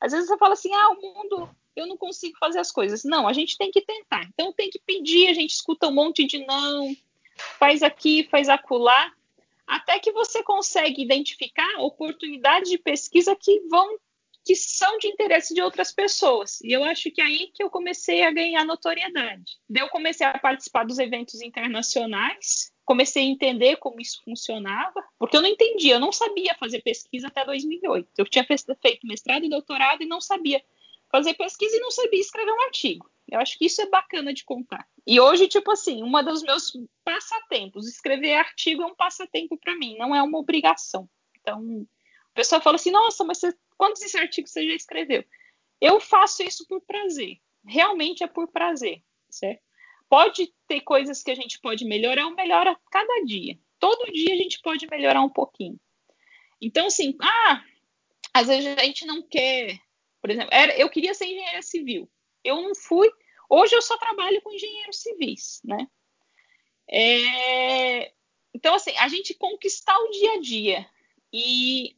Às 0.00 0.12
vezes 0.12 0.28
você 0.28 0.38
fala 0.38 0.54
assim, 0.54 0.72
ah, 0.72 0.90
o 0.90 1.00
mundo, 1.00 1.50
eu 1.76 1.86
não 1.86 1.96
consigo 1.96 2.36
fazer 2.38 2.58
as 2.58 2.72
coisas. 2.72 3.04
Não, 3.04 3.28
a 3.28 3.32
gente 3.32 3.58
tem 3.58 3.70
que 3.70 3.82
tentar. 3.82 4.24
Então 4.32 4.52
tem 4.52 4.70
que 4.70 4.78
pedir, 4.78 5.28
a 5.28 5.34
gente 5.34 5.50
escuta 5.50 5.88
um 5.88 5.92
monte 5.92 6.24
de 6.24 6.44
não, 6.46 6.94
faz 7.58 7.82
aqui, 7.82 8.26
faz 8.30 8.48
acolá, 8.48 9.12
até 9.66 9.98
que 9.98 10.12
você 10.12 10.42
consegue 10.42 11.02
identificar 11.02 11.78
oportunidades 11.78 12.70
de 12.70 12.78
pesquisa 12.78 13.36
que 13.36 13.60
vão 13.68 13.98
que 14.44 14.54
são 14.54 14.98
de 14.98 15.08
interesse 15.08 15.54
de 15.54 15.60
outras 15.60 15.92
pessoas. 15.92 16.60
E 16.62 16.72
eu 16.72 16.82
acho 16.84 17.10
que 17.10 17.20
é 17.20 17.24
aí 17.24 17.50
que 17.54 17.62
eu 17.62 17.70
comecei 17.70 18.22
a 18.22 18.30
ganhar 18.30 18.64
notoriedade. 18.64 19.58
Daí 19.68 19.82
eu 19.82 19.88
comecei 19.88 20.26
a 20.26 20.38
participar 20.38 20.84
dos 20.84 20.98
eventos 20.98 21.40
internacionais, 21.42 22.72
comecei 22.84 23.22
a 23.22 23.26
entender 23.26 23.76
como 23.76 24.00
isso 24.00 24.20
funcionava, 24.24 25.04
porque 25.18 25.36
eu 25.36 25.42
não 25.42 25.48
entendia, 25.48 25.94
eu 25.94 26.00
não 26.00 26.12
sabia 26.12 26.56
fazer 26.58 26.82
pesquisa 26.82 27.28
até 27.28 27.44
2008. 27.44 28.08
Eu 28.16 28.24
tinha 28.24 28.44
feito 28.44 29.06
mestrado 29.06 29.44
e 29.44 29.50
doutorado 29.50 30.02
e 30.02 30.06
não 30.06 30.20
sabia 30.20 30.62
fazer 31.10 31.34
pesquisa 31.34 31.76
e 31.76 31.80
não 31.80 31.90
sabia 31.90 32.20
escrever 32.20 32.52
um 32.52 32.62
artigo. 32.62 33.10
Eu 33.30 33.38
acho 33.38 33.56
que 33.58 33.66
isso 33.66 33.80
é 33.80 33.88
bacana 33.88 34.32
de 34.32 34.44
contar. 34.44 34.86
E 35.06 35.20
hoje, 35.20 35.46
tipo 35.46 35.70
assim, 35.70 36.02
uma 36.02 36.22
dos 36.22 36.42
meus 36.42 36.72
passatempos, 37.04 37.86
escrever 37.86 38.34
artigo 38.34 38.82
é 38.82 38.86
um 38.86 38.94
passatempo 38.94 39.56
para 39.56 39.76
mim, 39.76 39.96
não 39.96 40.14
é 40.14 40.22
uma 40.22 40.38
obrigação. 40.38 41.08
Então, 41.40 41.60
o 41.62 42.34
pessoal 42.34 42.60
fala 42.60 42.76
assim: 42.76 42.90
nossa, 42.90 43.22
mas 43.24 43.38
você 43.38 43.54
Quantos 43.80 44.14
artigos 44.14 44.50
você 44.50 44.68
já 44.68 44.74
escreveu? 44.74 45.24
Eu 45.80 45.98
faço 46.00 46.42
isso 46.42 46.66
por 46.68 46.82
prazer. 46.82 47.40
Realmente 47.66 48.22
é 48.22 48.26
por 48.26 48.46
prazer, 48.46 49.02
certo? 49.30 49.62
Pode 50.06 50.52
ter 50.68 50.82
coisas 50.82 51.22
que 51.22 51.30
a 51.30 51.34
gente 51.34 51.58
pode 51.58 51.86
melhorar, 51.86 52.26
ou 52.26 52.34
melhora 52.34 52.78
cada 52.90 53.24
dia. 53.24 53.58
Todo 53.78 54.12
dia 54.12 54.34
a 54.34 54.36
gente 54.36 54.60
pode 54.60 54.86
melhorar 54.86 55.22
um 55.22 55.30
pouquinho. 55.30 55.80
Então, 56.60 56.88
assim, 56.88 57.16
ah, 57.22 57.64
às 58.34 58.48
vezes 58.48 58.66
a 58.76 58.84
gente 58.84 59.06
não 59.06 59.22
quer. 59.22 59.80
Por 60.20 60.28
exemplo, 60.28 60.50
era, 60.52 60.78
eu 60.78 60.90
queria 60.90 61.14
ser 61.14 61.24
engenheira 61.24 61.62
civil. 61.62 62.06
Eu 62.44 62.60
não 62.60 62.74
fui. 62.74 63.10
Hoje 63.48 63.74
eu 63.74 63.80
só 63.80 63.96
trabalho 63.96 64.42
com 64.42 64.52
engenheiros 64.52 65.00
civis, 65.00 65.62
né? 65.64 65.88
É, 66.86 68.12
então, 68.52 68.74
assim, 68.74 68.94
a 68.98 69.08
gente 69.08 69.32
conquistar 69.32 69.98
o 70.00 70.10
dia 70.10 70.32
a 70.34 70.40
dia 70.40 70.86
e 71.32 71.96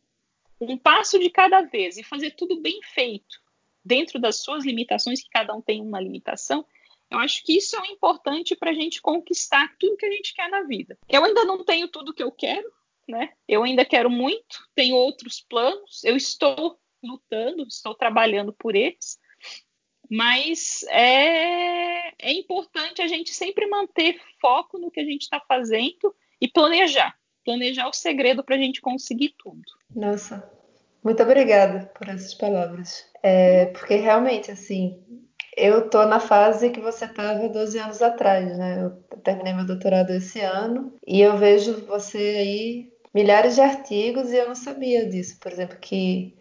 um 0.69 0.79
passo 0.79 1.19
de 1.19 1.31
cada 1.31 1.63
vez 1.63 1.97
e 1.97 2.05
fazer 2.05 2.33
tudo 2.33 2.61
bem 2.61 2.81
feito, 2.83 3.41
dentro 3.85 4.21
das 4.21 4.43
suas 4.43 4.65
limitações, 4.65 5.23
que 5.23 5.29
cada 5.29 5.55
um 5.55 5.61
tem 5.61 5.81
uma 5.81 6.01
limitação, 6.01 6.65
eu 7.11 7.19
acho 7.19 7.45
que 7.45 7.57
isso 7.57 7.77
é 7.77 7.89
importante 7.89 8.57
para 8.57 8.71
a 8.71 8.75
gente 8.75 9.03
conquistar 9.03 9.75
tudo 9.79 9.97
que 9.97 10.07
a 10.07 10.11
gente 10.11 10.33
quer 10.33 10.49
na 10.49 10.63
vida. 10.63 10.97
Eu 11.09 11.25
ainda 11.25 11.45
não 11.45 11.65
tenho 11.65 11.89
tudo 11.89 12.15
que 12.15 12.23
eu 12.23 12.33
quero, 12.33 12.73
né? 13.07 13.35
Eu 13.47 13.65
ainda 13.65 13.85
quero 13.85 14.09
muito, 14.09 14.67
tenho 14.75 14.95
outros 14.97 15.41
planos, 15.41 16.03
eu 16.05 16.17
estou 16.17 16.79
lutando, 17.03 17.65
estou 17.65 17.95
trabalhando 17.95 18.53
por 18.53 18.75
eles, 18.75 19.19
mas 20.09 20.85
é, 20.85 22.15
é 22.19 22.33
importante 22.33 23.03
a 23.03 23.09
gente 23.09 23.35
sempre 23.35 23.67
manter 23.67 24.21
foco 24.41 24.79
no 24.79 24.91
que 24.91 25.01
a 25.01 25.05
gente 25.05 25.23
está 25.23 25.41
fazendo 25.41 26.15
e 26.41 26.49
planejar 26.49 27.15
planejar 27.45 27.89
o 27.89 27.93
segredo 27.93 28.43
para 28.45 28.57
a 28.57 28.59
gente 28.59 28.81
conseguir 28.81 29.35
tudo. 29.39 29.63
Nossa, 29.95 30.49
muito 31.03 31.23
obrigada 31.23 31.91
por 31.99 32.09
essas 32.09 32.35
palavras. 32.35 33.05
É, 33.23 33.67
porque 33.67 33.97
realmente, 33.97 34.51
assim, 34.51 35.03
eu 35.57 35.89
tô 35.91 36.05
na 36.07 36.19
fase 36.19 36.71
que 36.71 36.81
você 36.81 37.05
estava 37.05 37.49
12 37.49 37.79
anos 37.79 38.01
atrás, 38.01 38.57
né? 38.57 38.83
Eu 38.83 38.91
terminei 39.21 39.53
meu 39.53 39.67
doutorado 39.67 40.11
esse 40.11 40.41
ano 40.41 40.95
e 41.07 41.21
eu 41.21 41.37
vejo 41.37 41.85
você 41.87 42.19
aí 42.19 42.93
milhares 43.15 43.55
de 43.55 43.61
artigos 43.61 44.33
e 44.33 44.37
eu 44.37 44.49
não 44.49 44.55
sabia 44.55 45.07
disso, 45.07 45.39
por 45.41 45.53
exemplo, 45.53 45.77
que 45.79 46.35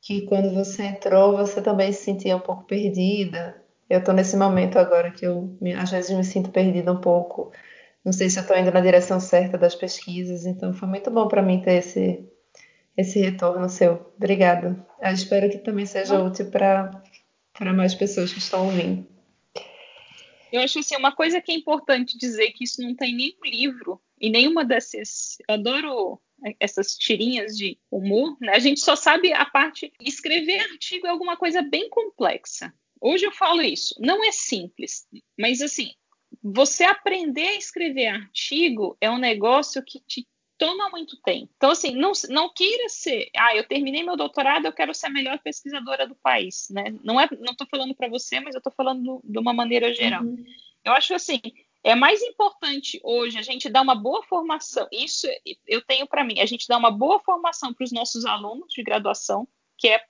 que 0.00 0.26
quando 0.26 0.52
você 0.52 0.82
entrou 0.82 1.36
você 1.36 1.62
também 1.62 1.90
se 1.90 2.04
sentia 2.04 2.36
um 2.36 2.40
pouco 2.40 2.64
perdida. 2.64 3.62
Eu 3.88 4.04
tô 4.04 4.12
nesse 4.12 4.36
momento 4.36 4.78
agora 4.78 5.10
que 5.10 5.26
eu 5.26 5.56
às 5.80 5.90
vezes 5.90 6.14
me 6.14 6.24
sinto 6.24 6.50
perdida 6.50 6.92
um 6.92 7.00
pouco 7.00 7.52
não 8.04 8.12
sei 8.12 8.28
se 8.28 8.38
eu 8.38 8.42
estou 8.42 8.56
indo 8.56 8.70
na 8.70 8.80
direção 8.80 9.18
certa 9.18 9.56
das 9.56 9.74
pesquisas, 9.74 10.44
então 10.44 10.74
foi 10.74 10.86
muito 10.86 11.10
bom 11.10 11.26
para 11.26 11.42
mim 11.42 11.62
ter 11.62 11.74
esse, 11.74 12.22
esse 12.96 13.18
retorno 13.18 13.68
seu. 13.68 14.12
Obrigada. 14.16 14.86
Eu 15.00 15.12
espero 15.12 15.50
que 15.50 15.58
também 15.58 15.86
seja 15.86 16.22
útil 16.22 16.50
para 16.50 17.02
mais 17.74 17.94
pessoas 17.94 18.32
que 18.32 18.38
estão 18.38 18.66
ouvindo. 18.66 19.06
Eu 20.52 20.60
acho 20.60 20.78
assim, 20.78 20.96
uma 20.96 21.14
coisa 21.14 21.40
que 21.40 21.50
é 21.50 21.54
importante 21.54 22.16
dizer 22.16 22.52
que 22.52 22.62
isso 22.62 22.80
não 22.80 22.94
tem 22.94 23.14
nenhum 23.14 23.44
livro 23.44 24.00
e 24.20 24.30
nenhuma 24.30 24.64
dessas. 24.64 25.38
Eu 25.48 25.54
adoro 25.54 26.20
essas 26.60 26.96
tirinhas 26.96 27.56
de 27.56 27.78
humor, 27.90 28.36
né? 28.40 28.52
A 28.54 28.58
gente 28.58 28.80
só 28.80 28.94
sabe 28.94 29.32
a 29.32 29.46
parte. 29.46 29.92
Escrever 30.00 30.60
artigo 30.60 31.06
é 31.06 31.10
alguma 31.10 31.36
coisa 31.36 31.62
bem 31.62 31.88
complexa. 31.88 32.72
Hoje 33.00 33.24
eu 33.24 33.32
falo 33.32 33.62
isso. 33.62 33.94
Não 33.98 34.24
é 34.24 34.30
simples, 34.30 35.06
mas 35.38 35.60
assim, 35.60 35.90
você 36.44 36.84
aprender 36.84 37.46
a 37.46 37.56
escrever 37.56 38.08
artigo 38.08 38.98
é 39.00 39.10
um 39.10 39.16
negócio 39.16 39.82
que 39.82 39.98
te 40.00 40.28
toma 40.58 40.90
muito 40.90 41.16
tempo. 41.22 41.50
Então, 41.56 41.70
assim, 41.70 41.92
não, 41.96 42.12
não 42.28 42.52
queira 42.52 42.86
ser, 42.90 43.30
ah, 43.34 43.56
eu 43.56 43.66
terminei 43.66 44.02
meu 44.02 44.14
doutorado, 44.14 44.66
eu 44.66 44.72
quero 44.72 44.92
ser 44.92 45.06
a 45.06 45.10
melhor 45.10 45.38
pesquisadora 45.38 46.06
do 46.06 46.14
país, 46.14 46.68
né? 46.70 46.94
Não 47.02 47.18
é, 47.18 47.26
não 47.40 47.52
estou 47.52 47.66
falando 47.66 47.94
para 47.94 48.08
você, 48.08 48.40
mas 48.40 48.54
eu 48.54 48.58
estou 48.58 48.72
falando 48.72 49.22
de 49.24 49.38
uma 49.38 49.54
maneira 49.54 49.92
geral. 49.94 50.22
Uhum. 50.22 50.44
Eu 50.84 50.92
acho 50.92 51.14
assim, 51.14 51.40
é 51.82 51.94
mais 51.94 52.22
importante 52.22 53.00
hoje 53.02 53.38
a 53.38 53.42
gente 53.42 53.70
dar 53.70 53.80
uma 53.80 53.94
boa 53.94 54.22
formação. 54.22 54.86
Isso 54.92 55.26
eu 55.66 55.80
tenho 55.80 56.06
para 56.06 56.22
mim, 56.22 56.40
a 56.40 56.46
gente 56.46 56.68
dar 56.68 56.76
uma 56.76 56.90
boa 56.90 57.20
formação 57.20 57.72
para 57.72 57.84
os 57.84 57.90
nossos 57.90 58.26
alunos 58.26 58.70
de 58.70 58.82
graduação, 58.82 59.48
que 59.78 59.88
é, 59.88 60.04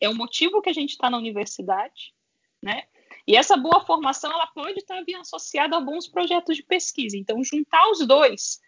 é 0.00 0.08
o 0.08 0.14
motivo 0.14 0.62
que 0.62 0.70
a 0.70 0.72
gente 0.72 0.90
está 0.90 1.10
na 1.10 1.18
universidade, 1.18 2.14
né? 2.62 2.84
E 3.26 3.36
essa 3.36 3.56
boa 3.56 3.84
formação 3.84 4.32
ela 4.32 4.46
pode 4.48 4.78
estar 4.78 5.02
bem 5.04 5.16
associada 5.16 5.76
a 5.76 5.80
bons 5.80 6.08
projetos 6.08 6.56
de 6.56 6.62
pesquisa. 6.62 7.16
Então, 7.16 7.42
juntar 7.44 7.88
os 7.90 8.06
dois 8.06 8.60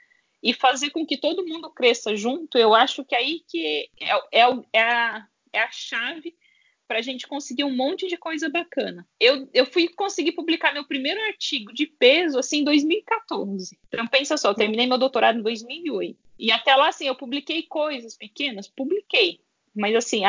e 0.42 0.52
fazer 0.52 0.90
com 0.90 1.06
que 1.06 1.16
todo 1.16 1.46
mundo 1.46 1.70
cresça 1.70 2.14
junto, 2.14 2.58
eu 2.58 2.74
acho 2.74 3.04
que 3.04 3.14
aí 3.14 3.40
que 3.48 3.88
é, 4.00 4.40
é, 4.42 4.60
é 4.72 4.82
a, 4.82 5.26
é 5.52 5.60
a 5.60 5.70
chave 5.70 6.36
para 6.86 6.98
a 6.98 7.02
gente 7.02 7.26
conseguir 7.26 7.64
um 7.64 7.74
monte 7.74 8.06
de 8.06 8.16
coisa 8.16 8.48
bacana. 8.48 9.06
Eu, 9.18 9.48
eu 9.54 9.64
fui 9.64 9.88
conseguir 9.88 10.32
publicar 10.32 10.72
meu 10.72 10.86
primeiro 10.86 11.20
artigo 11.22 11.72
de 11.72 11.86
peso 11.86 12.38
assim 12.38 12.58
em 12.60 12.64
2014. 12.64 13.78
Então 13.88 14.06
pensa 14.06 14.36
só, 14.36 14.50
eu 14.50 14.54
terminei 14.54 14.86
meu 14.86 14.98
doutorado 14.98 15.38
em 15.38 15.42
2008 15.42 16.18
e 16.38 16.52
até 16.52 16.76
lá 16.76 16.88
assim 16.88 17.06
eu 17.06 17.16
publiquei 17.16 17.62
coisas 17.62 18.16
pequenas, 18.16 18.68
publiquei, 18.68 19.40
mas 19.74 19.94
assim 19.94 20.22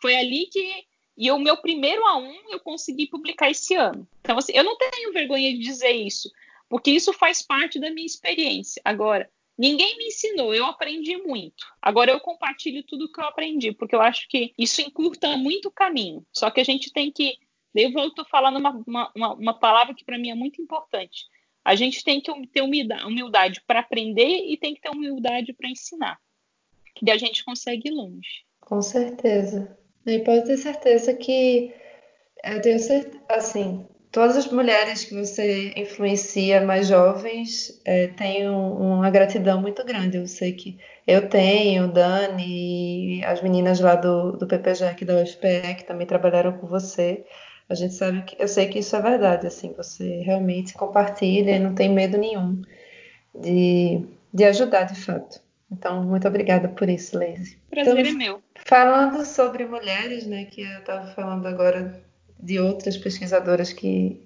foi 0.00 0.14
ali 0.14 0.46
que 0.46 0.86
e 1.18 1.32
o 1.32 1.38
meu 1.38 1.56
primeiro 1.56 2.00
A1 2.02 2.32
eu 2.48 2.60
consegui 2.60 3.08
publicar 3.08 3.50
esse 3.50 3.74
ano. 3.74 4.06
Então, 4.20 4.38
assim, 4.38 4.52
eu 4.54 4.62
não 4.62 4.78
tenho 4.78 5.12
vergonha 5.12 5.50
de 5.50 5.58
dizer 5.58 5.90
isso, 5.90 6.30
porque 6.68 6.92
isso 6.92 7.12
faz 7.12 7.42
parte 7.42 7.80
da 7.80 7.90
minha 7.90 8.06
experiência. 8.06 8.80
Agora, 8.84 9.28
ninguém 9.58 9.98
me 9.98 10.06
ensinou, 10.06 10.54
eu 10.54 10.64
aprendi 10.64 11.16
muito. 11.16 11.66
Agora 11.82 12.12
eu 12.12 12.20
compartilho 12.20 12.84
tudo 12.84 13.10
que 13.10 13.20
eu 13.20 13.24
aprendi, 13.24 13.72
porque 13.72 13.96
eu 13.96 14.00
acho 14.00 14.28
que 14.28 14.54
isso 14.56 14.80
encurta 14.80 15.36
muito 15.36 15.66
o 15.66 15.72
caminho. 15.72 16.24
Só 16.32 16.50
que 16.52 16.60
a 16.60 16.64
gente 16.64 16.92
tem 16.92 17.10
que. 17.10 17.36
Eu 17.74 17.92
volto 17.92 18.24
falando 18.24 18.58
uma, 18.58 19.12
uma, 19.14 19.34
uma 19.34 19.54
palavra 19.54 19.94
que 19.94 20.04
para 20.04 20.18
mim 20.18 20.30
é 20.30 20.34
muito 20.36 20.62
importante. 20.62 21.26
A 21.64 21.74
gente 21.74 22.04
tem 22.04 22.20
que 22.20 22.32
ter 22.46 22.62
humildade 22.62 23.60
para 23.66 23.80
aprender 23.80 24.46
e 24.46 24.56
tem 24.56 24.72
que 24.72 24.80
ter 24.80 24.88
humildade 24.88 25.52
para 25.52 25.68
ensinar. 25.68 26.18
E 27.02 27.10
a 27.10 27.18
gente 27.18 27.44
consegue 27.44 27.88
ir 27.88 27.92
longe. 27.92 28.44
Com 28.60 28.80
certeza. 28.80 29.76
E 30.08 30.20
pode 30.20 30.44
ter 30.46 30.56
certeza 30.56 31.14
que 31.14 31.72
eu 32.44 32.60
tenho 32.62 32.78
certeza, 32.78 33.20
assim, 33.28 33.86
todas 34.10 34.36
as 34.36 34.46
mulheres 34.50 35.04
que 35.04 35.14
você 35.14 35.72
influencia 35.76 36.60
mais 36.64 36.86
jovens 36.88 37.80
é, 37.84 38.08
têm 38.08 38.48
uma 38.48 39.10
gratidão 39.10 39.60
muito 39.60 39.84
grande. 39.84 40.16
Eu 40.16 40.26
sei 40.26 40.52
que 40.52 40.78
eu 41.06 41.28
tenho, 41.28 41.92
Dani, 41.92 43.24
as 43.24 43.42
meninas 43.42 43.80
lá 43.80 43.96
do, 43.96 44.32
do 44.32 44.46
PPJEC 44.46 45.04
da 45.04 45.22
UFPE, 45.22 45.74
que 45.76 45.84
também 45.84 46.06
trabalharam 46.06 46.52
com 46.58 46.66
você. 46.66 47.24
A 47.68 47.74
gente 47.74 47.94
sabe 47.94 48.22
que 48.22 48.36
eu 48.42 48.48
sei 48.48 48.68
que 48.68 48.78
isso 48.78 48.96
é 48.96 49.02
verdade, 49.02 49.46
assim, 49.46 49.72
você 49.74 50.20
realmente 50.22 50.74
compartilha 50.74 51.52
e 51.56 51.58
não 51.58 51.74
tem 51.74 51.90
medo 51.92 52.16
nenhum. 52.18 52.62
de, 53.34 54.04
de 54.32 54.44
ajudar 54.44 54.84
de 54.84 54.96
fato. 55.00 55.40
Então, 55.70 56.02
muito 56.02 56.26
obrigada 56.26 56.68
por 56.68 56.88
isso, 56.88 57.18
Leise. 57.18 57.58
Prazer 57.70 57.98
então, 57.98 58.12
é 58.12 58.14
meu. 58.14 58.42
Falando 58.54 59.24
sobre 59.24 59.66
mulheres, 59.66 60.26
né, 60.26 60.46
que 60.46 60.62
eu 60.62 60.78
estava 60.78 61.06
falando 61.08 61.46
agora 61.46 62.02
de 62.40 62.58
outras 62.58 62.96
pesquisadoras 62.96 63.72
que, 63.72 64.22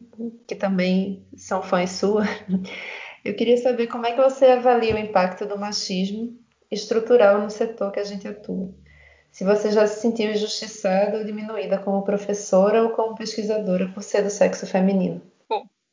que 0.46 0.54
também 0.54 1.26
são 1.36 1.62
fãs 1.62 1.90
suas, 1.92 2.28
eu 3.24 3.34
queria 3.34 3.56
saber 3.56 3.88
como 3.88 4.06
é 4.06 4.12
que 4.12 4.22
você 4.22 4.46
avalia 4.46 4.94
o 4.94 4.98
impacto 4.98 5.46
do 5.46 5.58
machismo 5.58 6.38
estrutural 6.70 7.40
no 7.40 7.50
setor 7.50 7.90
que 7.90 8.00
a 8.00 8.04
gente 8.04 8.26
atua. 8.26 8.72
Se 9.30 9.44
você 9.44 9.72
já 9.72 9.86
se 9.86 10.00
sentiu 10.00 10.30
injustiçada 10.30 11.18
ou 11.18 11.24
diminuída 11.24 11.78
como 11.78 12.02
professora 12.02 12.82
ou 12.82 12.90
como 12.90 13.16
pesquisadora 13.16 13.88
por 13.88 14.02
ser 14.02 14.22
do 14.22 14.30
sexo 14.30 14.66
feminino. 14.66 15.22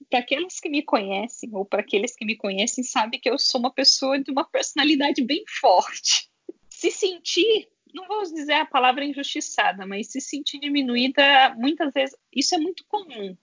Para 0.10 0.20
aqueles 0.20 0.60
que 0.60 0.70
me 0.70 0.82
conhecem 0.82 1.50
ou 1.54 1.64
para 1.64 1.82
aqueles 1.82 2.16
que 2.16 2.26
me 2.26 2.36
conhecem 2.36 2.84
sabem 2.84 3.20
que 3.20 3.30
eu 3.30 3.38
sou 3.38 3.60
uma 3.60 3.72
pessoa 3.72 4.20
de 4.20 4.32
uma 4.32 4.44
personalidade 4.44 5.24
bem 5.24 5.44
forte. 5.60 6.30
Se 6.70 6.90
sentir, 6.90 7.68
não 7.94 8.08
vou 8.08 8.24
dizer 8.24 8.54
a 8.54 8.66
palavra 8.66 9.06
injustiçada, 9.06 9.86
mas 9.86 10.12
se 10.12 10.20
sentir 10.20 10.60
diminuída, 10.60 11.54
muitas 11.58 11.94
vezes 11.94 12.16
isso 12.34 12.56
é 12.56 12.58
muito 12.58 12.84
comum, 12.88 13.38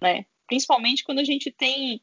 né? 0.00 0.24
Principalmente 0.46 1.02
quando 1.02 1.18
a 1.18 1.24
gente 1.24 1.50
tem 1.50 2.00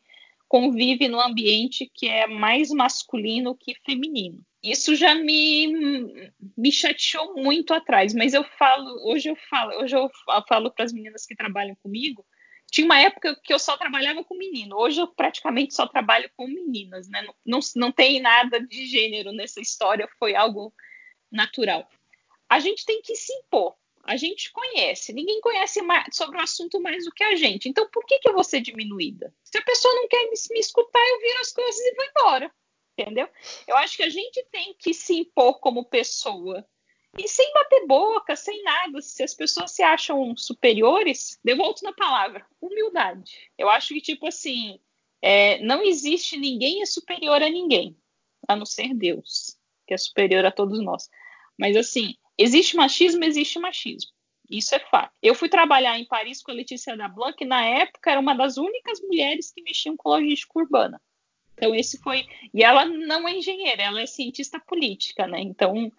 convive 0.50 1.08
no 1.08 1.22
ambiente 1.22 1.90
que 1.94 2.08
é 2.08 2.26
mais 2.26 2.72
masculino 2.72 3.56
que 3.56 3.76
feminino. 3.86 4.44
Isso 4.64 4.96
já 4.96 5.14
me, 5.16 6.32
me 6.58 6.72
chateou 6.72 7.36
muito 7.36 7.74
atrás, 7.74 8.14
mas 8.14 8.34
eu 8.34 8.44
falo, 8.44 8.90
hoje 9.08 9.30
eu 9.30 9.36
falo, 9.50 9.80
hoje 9.80 9.96
eu 9.96 10.10
falo 10.48 10.72
para 10.72 10.84
as 10.84 10.92
meninas 10.92 11.26
que 11.26 11.36
trabalham 11.36 11.78
comigo, 11.82 12.26
tinha 12.72 12.86
uma 12.86 13.00
época 13.00 13.40
que 13.44 13.54
eu 13.54 13.60
só 13.60 13.78
trabalhava 13.78 14.24
com 14.24 14.36
menino, 14.36 14.78
hoje 14.78 15.02
eu 15.02 15.08
praticamente 15.08 15.74
só 15.74 15.88
trabalho 15.88 16.30
com 16.36 16.48
meninas, 16.48 17.08
né? 17.10 17.22
Não, 17.22 17.36
não, 17.46 17.60
não 17.76 17.92
tem 17.92 18.20
nada 18.20 18.60
de 18.60 18.86
gênero 18.86 19.32
nessa 19.32 19.60
história, 19.60 20.10
foi 20.20 20.36
algo 20.36 20.74
natural. 21.32 21.90
A 22.48 22.60
gente 22.60 22.86
tem 22.86 23.02
que 23.02 23.16
se 23.16 23.34
impor, 23.34 23.76
a 24.04 24.16
gente 24.16 24.52
conhece, 24.52 25.14
ninguém 25.14 25.40
conhece 25.42 25.82
mais, 25.82 26.08
sobre 26.16 26.38
o 26.38 26.42
assunto 26.42 26.82
mais 26.82 27.06
do 27.06 27.12
que 27.12 27.24
a 27.24 27.36
gente. 27.36 27.70
Então, 27.70 27.88
por 27.92 28.06
que, 28.06 28.20
que 28.20 28.30
eu 28.30 28.34
vou 28.34 28.44
ser 28.44 28.62
diminuída? 28.62 29.34
Se 29.44 29.58
a 29.58 29.64
pessoa 29.64 29.94
não 29.96 30.08
quer 30.08 30.24
me, 30.24 30.34
me 30.52 30.60
escutar, 30.60 31.00
eu 31.00 31.20
viro 31.20 31.40
as 31.40 31.52
coisas 31.52 31.80
e 31.80 31.96
vou 31.96 32.06
embora. 32.06 32.52
Entendeu? 32.98 33.30
Eu 33.68 33.78
acho 33.78 33.96
que 33.96 34.04
a 34.04 34.10
gente 34.10 34.44
tem 34.52 34.76
que 34.78 34.94
se 34.94 35.14
impor 35.14 35.60
como 35.60 35.86
pessoa. 35.86 36.68
E 37.18 37.28
sem 37.28 37.52
bater 37.54 37.88
boca, 37.88 38.36
sem 38.36 38.62
nada. 38.64 39.02
Se 39.02 39.24
as 39.24 39.34
pessoas 39.34 39.72
se 39.72 39.82
acham 39.82 40.36
superiores, 40.38 41.40
devolto 41.44 41.84
na 41.84 41.94
palavra: 41.94 42.46
humildade. 42.62 43.52
Eu 43.58 43.70
acho 43.70 43.94
que, 43.94 44.02
tipo 44.02 44.28
assim, 44.28 44.80
é, 45.22 45.62
não 45.64 45.84
existe 45.84 46.38
ninguém 46.38 46.82
é 46.82 46.86
superior 46.86 47.42
a 47.42 47.50
ninguém, 47.50 47.98
a 48.48 48.56
não 48.56 48.66
ser 48.66 48.94
Deus, 48.94 49.58
que 49.88 49.94
é 49.94 49.98
superior 49.98 50.46
a 50.46 50.52
todos 50.52 50.84
nós. 50.84 51.10
Mas, 51.58 51.76
assim, 51.76 52.16
Existe 52.40 52.78
machismo, 52.78 53.22
existe 53.26 53.60
machismo. 53.60 54.12
Isso 54.50 54.74
é 54.74 54.80
fato. 54.80 55.12
Eu 55.22 55.36
fui 55.36 55.50
trabalhar 55.50 56.00
em 56.00 56.06
Paris 56.06 56.42
com 56.42 56.52
a 56.52 56.54
Letícia 56.54 56.96
da 56.96 57.10
Blanc, 57.10 57.38
que 57.38 57.44
na 57.44 57.66
época 57.66 58.12
era 58.12 58.20
uma 58.20 58.34
das 58.34 58.56
únicas 58.56 59.02
mulheres 59.02 59.52
que 59.52 59.62
mexiam 59.62 59.98
com 59.98 60.08
logística 60.08 60.58
urbana. 60.58 61.02
Então, 61.54 61.76
esse 61.76 62.00
foi. 62.02 62.26
E 62.54 62.64
ela 62.64 62.86
não 62.86 63.28
é 63.28 63.36
engenheira, 63.36 63.84
ela 63.84 64.02
é 64.02 64.06
cientista 64.06 64.58
política, 64.58 65.28
né? 65.28 65.42
Então, 65.42 65.92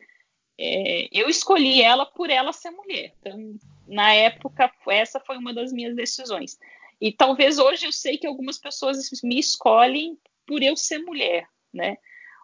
é, 0.63 1.09
eu 1.11 1.27
escolhi 1.31 1.81
ela 1.81 2.05
por 2.05 2.29
ela 2.29 2.53
ser 2.53 2.71
mulher. 2.71 3.15
Então, 3.21 3.59
na 3.89 4.13
época, 4.13 4.71
essa 4.89 5.19
foi 5.19 5.39
uma 5.39 5.55
das 5.55 5.73
minhas 5.73 5.97
decisões. 5.97 6.59
E 7.01 7.11
talvez 7.11 7.59
hoje 7.59 7.87
eu 7.87 7.93
sei 7.93 8.19
que 8.19 8.27
algumas 8.27 8.59
pessoas 8.59 9.09
me 9.25 9.39
escolhem 9.39 10.19
por 10.47 10.63
eu 10.63 10.77
ser 10.77 10.99
mulher, 10.99 11.49
né? 11.73 11.97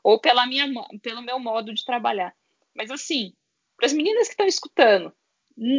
Ou 0.03 0.19
pela 0.19 0.47
minha, 0.47 0.67
pelo 1.03 1.21
meu 1.21 1.39
modo 1.39 1.75
de 1.75 1.85
trabalhar. 1.85 2.35
Mas 2.75 2.91
assim, 2.91 3.35
para 3.77 3.87
as 3.87 3.93
meninas 3.93 4.29
que 4.29 4.33
estão 4.33 4.47
escutando, 4.47 5.13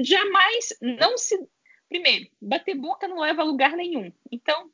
jamais 0.03 0.77
não 0.79 1.17
se. 1.17 1.35
Primeiro, 1.89 2.29
bater 2.39 2.75
boca 2.75 3.07
não 3.07 3.19
leva 3.19 3.41
a 3.41 3.45
lugar 3.45 3.71
nenhum. 3.71 4.11
Então, 4.31 4.69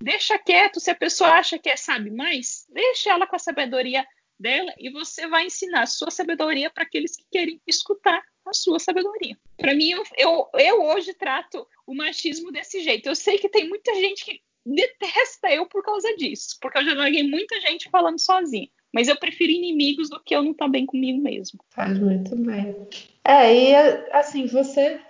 deixa 0.00 0.38
quieto. 0.38 0.80
Se 0.80 0.90
a 0.90 0.94
pessoa 0.94 1.30
acha 1.30 1.56
que 1.56 1.68
é, 1.68 1.76
sabe 1.76 2.10
mais, 2.10 2.66
deixa 2.68 3.10
ela 3.10 3.28
com 3.28 3.36
a 3.36 3.38
sabedoria 3.38 4.04
dela 4.38 4.72
e 4.78 4.90
você 4.90 5.26
vai 5.26 5.46
ensinar 5.46 5.82
a 5.82 5.86
sua 5.86 6.10
sabedoria 6.10 6.70
para 6.70 6.84
aqueles 6.84 7.16
que 7.16 7.24
querem 7.30 7.60
escutar 7.66 8.22
a 8.46 8.52
sua 8.52 8.78
sabedoria. 8.78 9.36
Para 9.56 9.74
mim, 9.74 9.90
eu, 9.90 10.02
eu, 10.16 10.48
eu 10.54 10.82
hoje 10.84 11.14
trato 11.14 11.66
o 11.86 11.94
machismo 11.94 12.52
desse 12.52 12.80
jeito. 12.80 13.08
Eu 13.08 13.14
sei 13.14 13.38
que 13.38 13.48
tem 13.48 13.68
muita 13.68 13.94
gente 13.94 14.24
que 14.24 14.40
detesta 14.64 15.50
eu 15.50 15.66
por 15.66 15.82
causa 15.82 16.14
disso, 16.16 16.56
porque 16.60 16.78
eu 16.78 16.84
já 16.84 16.94
larguei 16.94 17.22
muita 17.22 17.60
gente 17.60 17.90
falando 17.90 18.20
sozinha. 18.20 18.68
Mas 18.92 19.08
eu 19.08 19.16
prefiro 19.16 19.52
inimigos 19.52 20.08
do 20.08 20.22
que 20.22 20.34
eu 20.34 20.42
não 20.42 20.52
estar 20.52 20.64
tá 20.66 20.70
bem 20.70 20.86
comigo 20.86 21.20
mesmo. 21.20 21.60
Faz 21.70 21.98
muito 21.98 22.34
bem. 22.36 22.88
É, 23.24 23.54
e 23.54 23.74
assim, 24.12 24.46
você 24.46 25.00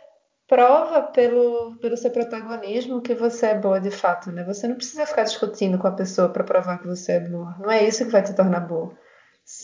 prova 0.48 1.02
pelo, 1.02 1.76
pelo 1.76 1.96
seu 1.96 2.10
protagonismo 2.10 3.02
que 3.02 3.14
você 3.14 3.46
é 3.46 3.54
boa 3.58 3.80
de 3.80 3.90
fato, 3.90 4.30
né? 4.30 4.44
Você 4.44 4.66
não 4.66 4.76
precisa 4.76 5.06
ficar 5.06 5.24
discutindo 5.24 5.78
com 5.78 5.86
a 5.86 5.92
pessoa 5.92 6.28
para 6.28 6.44
provar 6.44 6.78
que 6.78 6.86
você 6.86 7.12
é 7.12 7.20
boa. 7.20 7.56
Não 7.60 7.70
é 7.70 7.86
isso 7.86 8.04
que 8.04 8.10
vai 8.10 8.22
te 8.22 8.34
tornar 8.34 8.60
boa. 8.60 8.96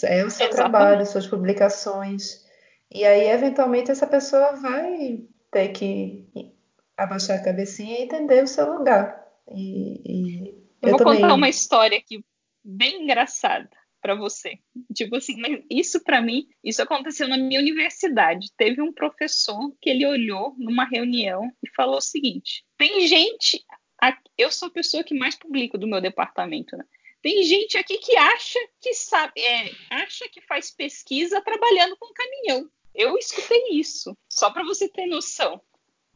É 0.05 0.25
o 0.25 0.31
seu 0.31 0.47
Exatamente. 0.47 0.55
trabalho, 0.55 1.07
suas 1.07 1.27
publicações. 1.27 2.45
E 2.91 3.05
aí, 3.05 3.29
eventualmente, 3.29 3.91
essa 3.91 4.07
pessoa 4.07 4.53
vai 4.53 5.25
ter 5.51 5.69
que 5.69 6.29
abaixar 6.97 7.39
a 7.39 7.43
cabecinha 7.43 7.99
e 7.99 8.03
entender 8.03 8.43
o 8.43 8.47
seu 8.47 8.73
lugar. 8.73 9.23
E, 9.51 10.03
e 10.05 10.49
eu, 10.83 10.89
eu, 10.89 10.91
vou 10.91 10.99
também... 10.99 11.21
contar 11.21 11.35
uma 11.35 11.49
história 11.49 11.99
aqui 11.99 12.25
bem 12.65 13.05
engraçada 13.05 13.71
para 14.01 14.15
você. 14.15 14.59
Tipo 14.95 15.17
assim, 15.17 15.41
mas 15.41 15.63
isso 15.71 16.03
para 16.03 16.21
mim, 16.21 16.49
isso 16.63 16.83
aconteceu 16.83 17.29
na 17.29 17.39
minha 17.39 17.61
universidade. 17.61 18.53
Teve 18.57 18.83
um 18.83 18.93
professor 18.93 19.73
que 19.81 19.89
ele 19.89 20.05
olhou 20.05 20.55
numa 20.59 20.85
reunião 20.85 21.51
e 21.63 21.71
falou 21.75 21.97
o 21.97 22.01
seguinte: 22.01 22.65
tem 22.77 23.07
gente, 23.07 23.65
eu 24.37 24.51
sou 24.51 24.69
a 24.69 24.73
pessoa 24.73 25.05
que 25.05 25.17
mais 25.17 25.37
publico 25.37 25.79
do 25.79 25.87
meu 25.87 26.01
departamento, 26.01 26.77
né? 26.77 26.85
Tem 27.23 27.43
gente 27.45 27.79
aqui 27.79 27.99
que 27.99 28.17
acha 28.17 28.59
que 28.81 28.93
sabe, 28.93 29.41
é, 29.41 29.71
acha 29.91 30.29
que 30.29 30.41
faz 30.41 30.71
pesquisa 30.71 31.41
trabalhando 31.41 31.97
com 31.97 32.13
caminhão. 32.13 32.69
Eu 32.95 33.17
escutei 33.17 33.71
isso, 33.71 34.17
só 34.29 34.51
para 34.51 34.65
você 34.65 34.89
ter 34.89 35.07
noção. 35.07 35.61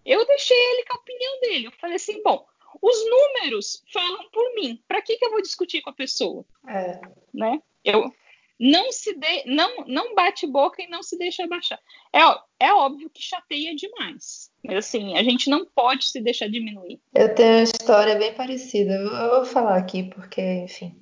Eu 0.05 0.27
deixei 0.27 0.57
ele 0.57 0.85
com 0.85 0.95
a 0.95 1.01
opinião 1.01 1.41
dele. 1.41 1.67
Eu 1.69 1.73
falei 1.73 1.97
assim, 1.97 2.23
bom, 2.23 2.47
os 2.83 3.05
números 3.09 3.83
falam 3.93 4.29
por 4.31 4.55
mim. 4.55 4.83
Para 4.87 5.01
que, 5.01 5.17
que 5.17 5.25
eu 5.25 5.31
vou 5.31 5.43
discutir 5.43 5.81
com 5.81 5.91
a 5.91 5.95
pessoa? 5.95 6.45
É. 6.69 7.01
Né? 7.33 7.61
Eu 7.85 8.13
não 8.59 8.91
se 8.91 9.15
de, 9.15 9.45
não 9.47 9.85
não 9.87 10.15
bate 10.15 10.47
boca 10.47 10.83
e 10.83 10.89
não 10.89 11.03
se 11.03 11.19
deixa 11.19 11.45
abaixar. 11.45 11.79
É, 12.13 12.21
é 12.67 12.73
óbvio 12.73 13.11
que 13.11 13.23
chateia 13.23 13.75
demais. 13.75 14.51
Mas 14.65 14.79
assim, 14.79 15.17
a 15.17 15.23
gente 15.23 15.51
não 15.51 15.67
pode 15.67 16.09
se 16.09 16.21
deixar 16.21 16.49
diminuir. 16.49 16.99
Eu 17.15 17.35
tenho 17.35 17.57
uma 17.59 17.63
história 17.63 18.15
bem 18.17 18.33
parecida. 18.35 18.95
Eu 18.95 19.31
vou 19.31 19.45
falar 19.45 19.77
aqui 19.77 20.05
porque, 20.05 20.43
enfim. 20.65 20.95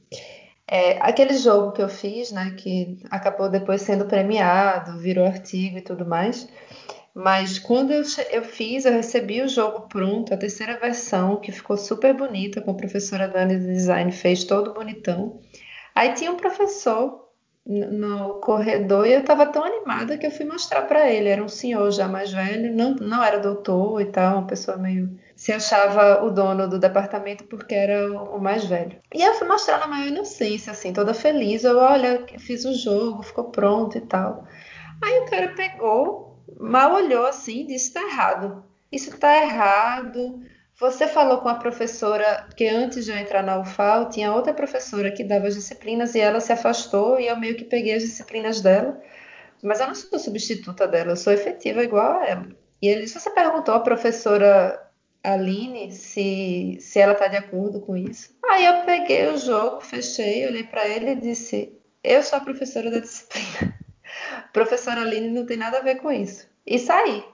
É, 0.67 0.99
aquele 1.01 1.35
jogo 1.37 1.73
que 1.73 1.83
eu 1.83 1.89
fiz, 1.89 2.33
né, 2.33 2.57
que 2.59 2.99
acabou 3.11 3.51
depois 3.51 3.83
sendo 3.83 4.07
premiado, 4.07 4.99
virou 4.99 5.27
artigo 5.27 5.79
e 5.79 5.83
tudo 5.83 6.07
mais. 6.07 6.49
Mas 7.15 7.61
quando 7.61 7.93
eu, 7.93 8.03
eu 8.33 8.43
fiz, 8.43 8.85
eu 8.85 8.93
recebi 8.93 9.41
o 9.41 9.49
jogo 9.49 9.83
pronto, 9.83 10.35
a 10.35 10.37
terceira 10.37 10.77
versão, 10.81 11.37
que 11.37 11.53
ficou 11.53 11.77
super 11.77 12.13
bonita, 12.13 12.61
com 12.61 12.73
a 12.73 12.77
professora 12.77 13.29
Dani 13.29 13.57
de 13.57 13.67
Design, 13.67 14.11
fez 14.11 14.43
todo 14.43 14.75
bonitão. 14.75 15.41
Aí 15.95 16.13
tinha 16.15 16.33
um 16.33 16.37
professor 16.37 17.24
no 17.67 18.35
corredor 18.41 19.07
e 19.07 19.13
eu 19.13 19.21
estava 19.21 19.47
tão 19.47 19.65
animada 19.65 20.19
que 20.19 20.27
eu 20.27 20.31
fui 20.31 20.45
mostrar 20.45 20.83
para 20.83 21.11
ele. 21.11 21.29
Era 21.29 21.43
um 21.43 21.49
senhor 21.49 21.91
já 21.91 22.07
mais 22.07 22.33
velho, 22.33 22.75
não, 22.75 22.95
não 22.97 23.25
era 23.25 23.39
doutor 23.39 24.01
e 24.03 24.07
tal, 24.07 24.39
uma 24.39 24.47
pessoa 24.47 24.77
meio. 24.77 25.19
se 25.35 25.53
achava 25.53 26.23
o 26.25 26.31
dono 26.31 26.69
do 26.69 26.79
departamento 26.79 27.45
porque 27.45 27.75
era 27.75 28.13
o 28.13 28.39
mais 28.39 28.65
velho. 28.65 28.99
E 29.13 29.23
eu 29.23 29.35
fui 29.35 29.49
mostrar 29.49 29.79
na 29.79 29.87
maior 29.87 30.09
inocência, 30.09 30.73
assim, 30.73 30.93
toda 30.93 31.15
feliz. 31.15 31.65
Eu, 31.65 31.79
olha, 31.79 32.27
fiz 32.39 32.65
o 32.65 32.75
jogo, 32.75 33.23
ficou 33.23 33.45
pronto 33.45 33.97
e 33.97 34.03
tal. 34.03 34.47
Aí 35.03 35.21
o 35.21 35.27
cara 35.27 35.49
pegou, 35.55 36.39
mal 36.61 36.95
olhou 36.95 37.27
assim 37.27 37.67
disse: 37.67 37.93
tá 37.93 38.03
errado. 38.03 38.65
Isso 38.93 39.17
tá 39.19 39.43
errado 39.43 40.41
você 40.79 41.07
falou 41.07 41.39
com 41.39 41.49
a 41.49 41.55
professora 41.55 42.49
que 42.57 42.67
antes 42.67 43.05
de 43.05 43.13
eu 43.13 43.17
entrar 43.17 43.43
na 43.43 43.61
UFAL, 43.61 44.09
tinha 44.09 44.33
outra 44.33 44.53
professora 44.53 45.13
que 45.13 45.23
dava 45.23 45.47
as 45.47 45.55
disciplinas 45.55 46.15
e 46.15 46.21
ela 46.21 46.41
se 46.41 46.53
afastou 46.53 47.21
e 47.21 47.29
eu 47.29 47.37
meio 47.37 47.57
que 47.57 47.65
peguei 47.65 47.95
as 47.95 48.03
disciplinas 48.03 48.61
dela. 48.61 49.01
Mas 49.63 49.81
eu 49.81 49.87
não 49.87 49.95
sou 49.95 50.19
substituta 50.19 50.87
dela, 50.87 51.13
eu 51.13 51.17
sou 51.17 51.33
efetiva 51.33 51.83
igual 51.83 52.21
a 52.21 52.27
ela. 52.27 52.49
E 52.83 52.89
ele 52.89 53.03
disse: 53.03 53.19
Você 53.19 53.31
perguntou 53.31 53.75
à 53.75 53.81
professora 53.81 54.91
Aline 55.23 55.93
se, 55.93 56.77
se 56.81 56.99
ela 56.99 57.13
está 57.13 57.29
de 57.29 57.37
acordo 57.37 57.81
com 57.81 57.97
isso? 57.97 58.37
Aí 58.45 58.67
eu 58.67 58.85
peguei 58.85 59.29
o 59.29 59.39
jogo, 59.39 59.81
fechei, 59.81 60.47
olhei 60.47 60.65
para 60.65 60.87
ele 60.87 61.13
e 61.13 61.17
disse: 61.17 61.73
Eu 62.03 62.23
sou 62.23 62.39
a 62.39 62.43
professora 62.43 62.91
da 62.91 62.99
disciplina. 62.99 63.79
professora 64.53 65.01
Aline 65.01 65.31
não 65.31 65.47
tem 65.47 65.57
nada 65.57 65.79
a 65.79 65.83
ver 65.83 65.97
com 65.97 66.11
isso. 66.11 66.47
E 66.67 66.79
saí. 66.79 67.25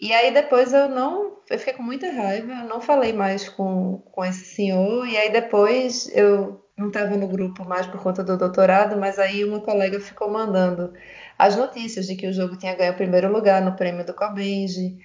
E 0.00 0.12
aí 0.12 0.32
depois 0.32 0.72
eu 0.72 0.88
não, 0.88 1.38
eu 1.48 1.58
fiquei 1.58 1.72
com 1.74 1.82
muita 1.82 2.10
raiva, 2.10 2.52
eu 2.52 2.68
não 2.68 2.80
falei 2.80 3.12
mais 3.12 3.48
com, 3.48 3.98
com 4.12 4.24
esse 4.24 4.44
senhor, 4.44 5.06
e 5.08 5.16
aí 5.16 5.30
depois 5.32 6.08
eu 6.14 6.62
não 6.76 6.88
estava 6.88 7.16
no 7.16 7.26
grupo 7.28 7.64
mais 7.64 7.86
por 7.86 8.02
conta 8.02 8.22
do 8.22 8.36
doutorado, 8.36 8.96
mas 8.98 9.18
aí 9.18 9.42
uma 9.44 9.60
colega 9.60 9.98
ficou 9.98 10.30
mandando 10.30 10.92
as 11.38 11.56
notícias 11.56 12.06
de 12.06 12.16
que 12.16 12.26
o 12.26 12.32
jogo 12.32 12.56
tinha 12.58 12.74
ganho 12.74 12.92
o 12.92 12.96
primeiro 12.96 13.32
lugar 13.32 13.62
no 13.62 13.74
prêmio 13.76 14.04
do 14.04 14.12
Cobenge, 14.14 14.98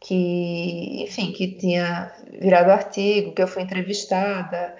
que, 0.00 1.02
enfim, 1.02 1.32
que 1.32 1.56
tinha 1.56 2.12
virado 2.40 2.70
artigo, 2.70 3.34
que 3.34 3.42
eu 3.42 3.48
fui 3.48 3.62
entrevistada 3.62 4.76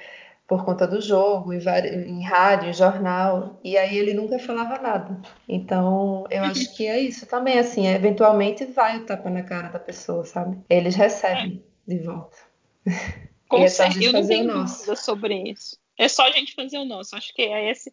por 0.47 0.65
conta 0.65 0.87
do 0.87 1.01
jogo, 1.01 1.53
em, 1.53 1.59
em 1.59 2.23
rádio, 2.23 2.69
em 2.69 2.73
jornal, 2.73 3.59
e 3.65 3.77
aí 3.77 3.97
ele 3.97 4.15
nunca 4.15 4.39
falava 4.39 4.79
nada. 4.79 5.21
Então, 5.49 6.25
eu 6.31 6.45
acho 6.45 6.75
que 6.77 6.87
é 6.87 7.01
isso 7.01 7.27
também, 7.27 7.59
assim, 7.59 7.87
eventualmente 7.87 8.65
vai 8.67 8.99
o 8.99 9.07
tapa 9.07 9.29
na 9.29 9.43
cara 9.43 9.69
da 9.69 9.79
pessoa, 9.79 10.25
sabe? 10.25 10.59
Eles 10.71 10.95
recebem 10.95 11.63
é. 11.89 11.95
de 11.95 11.99
volta. 12.03 12.37
Com 13.49 13.63
é 13.63 13.69
certeza, 13.69 14.05
eu 14.05 14.13
não 14.13 14.27
tenho 14.27 14.53
dúvida 14.53 14.97
sobre 14.97 15.51
isso. 15.51 15.79
É 15.99 16.09
só 16.09 16.27
a 16.27 16.31
gente 16.31 16.55
fazer 16.55 16.79
o 16.79 16.85
nosso. 16.85 17.17
Acho 17.17 17.33
que 17.33 17.43
é 17.43 17.71
esse 17.71 17.93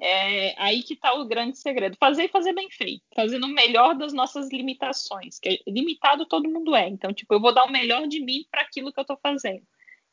é 0.00 0.54
aí 0.62 0.82
que 0.82 0.94
está 0.94 1.12
o 1.14 1.26
grande 1.26 1.58
segredo. 1.58 1.96
Fazer 1.98 2.24
e 2.24 2.28
fazer 2.28 2.52
bem 2.52 2.70
feito. 2.70 3.02
Fazendo 3.14 3.46
o 3.46 3.52
melhor 3.52 3.96
das 3.96 4.12
nossas 4.12 4.48
limitações. 4.48 5.38
Que 5.38 5.48
é, 5.48 5.70
limitado 5.70 6.24
todo 6.26 6.48
mundo 6.48 6.74
é. 6.76 6.88
Então, 6.88 7.12
tipo, 7.12 7.34
eu 7.34 7.40
vou 7.40 7.52
dar 7.52 7.64
o 7.64 7.72
melhor 7.72 8.06
de 8.06 8.20
mim 8.20 8.46
para 8.50 8.62
aquilo 8.62 8.92
que 8.92 9.00
eu 9.00 9.02
estou 9.02 9.18
fazendo. 9.20 9.62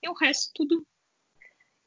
E 0.01 0.09
o 0.09 0.13
resto 0.13 0.51
tudo. 0.55 0.85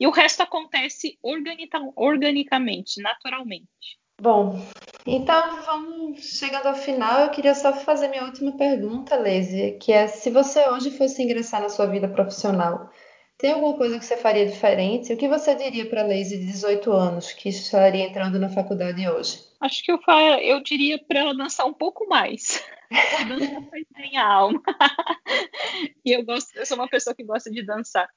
E 0.01 0.07
o 0.07 0.11
resto 0.11 0.43
acontece 0.43 1.19
organica, 1.23 1.79
organicamente, 1.97 3.01
naturalmente. 3.03 3.99
Bom, 4.21 4.61
então 5.07 5.63
vamos 5.63 6.39
chegando 6.39 6.67
ao 6.67 6.75
final. 6.75 7.21
Eu 7.21 7.31
queria 7.31 7.55
só 7.55 7.73
fazer 7.73 8.09
minha 8.09 8.25
última 8.25 8.57
pergunta, 8.57 9.17
Leise, 9.17 9.79
que 9.81 9.93
é 9.93 10.09
se 10.09 10.31
você 10.31 10.69
hoje 10.69 10.91
fosse 10.91 11.23
ingressar 11.23 11.63
na 11.63 11.69
sua 11.69 11.87
vida 11.87 12.09
profissional, 12.09 12.91
tem 13.39 13.53
alguma 13.53 13.77
coisa 13.77 13.99
que 13.99 14.05
você 14.05 14.17
faria 14.17 14.45
diferente? 14.45 15.13
O 15.13 15.17
que 15.17 15.29
você 15.29 15.55
diria 15.55 15.89
para 15.89 16.03
a 16.03 16.05
Leise 16.05 16.37
de 16.37 16.47
18 16.47 16.91
anos 16.91 17.33
que 17.33 17.49
estaria 17.49 18.05
entrando 18.05 18.37
na 18.39 18.49
faculdade 18.49 19.09
hoje? 19.09 19.39
Acho 19.61 19.85
que 19.85 19.93
eu, 19.93 20.01
eu 20.43 20.61
diria 20.61 20.99
para 20.99 21.21
ela 21.21 21.37
dançar 21.37 21.65
um 21.65 21.73
pouco 21.73 22.09
mais. 22.09 22.65
dançar 23.29 23.63
faz 23.71 23.85
bem 23.97 24.17
a 24.17 24.27
alma. 24.27 24.61
e 26.05 26.13
eu 26.13 26.25
gosto, 26.25 26.57
eu 26.57 26.67
sou 26.67 26.77
uma 26.77 26.89
pessoa 26.89 27.15
que 27.15 27.23
gosta 27.23 27.49
de 27.49 27.65
dançar. 27.65 28.09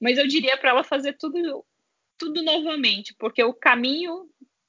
Mas 0.00 0.18
eu 0.18 0.26
diria 0.26 0.56
para 0.56 0.70
ela 0.70 0.84
fazer 0.84 1.14
tudo 1.14 1.64
tudo 2.16 2.42
novamente, 2.42 3.14
porque 3.14 3.42
o 3.42 3.54
caminho 3.54 4.28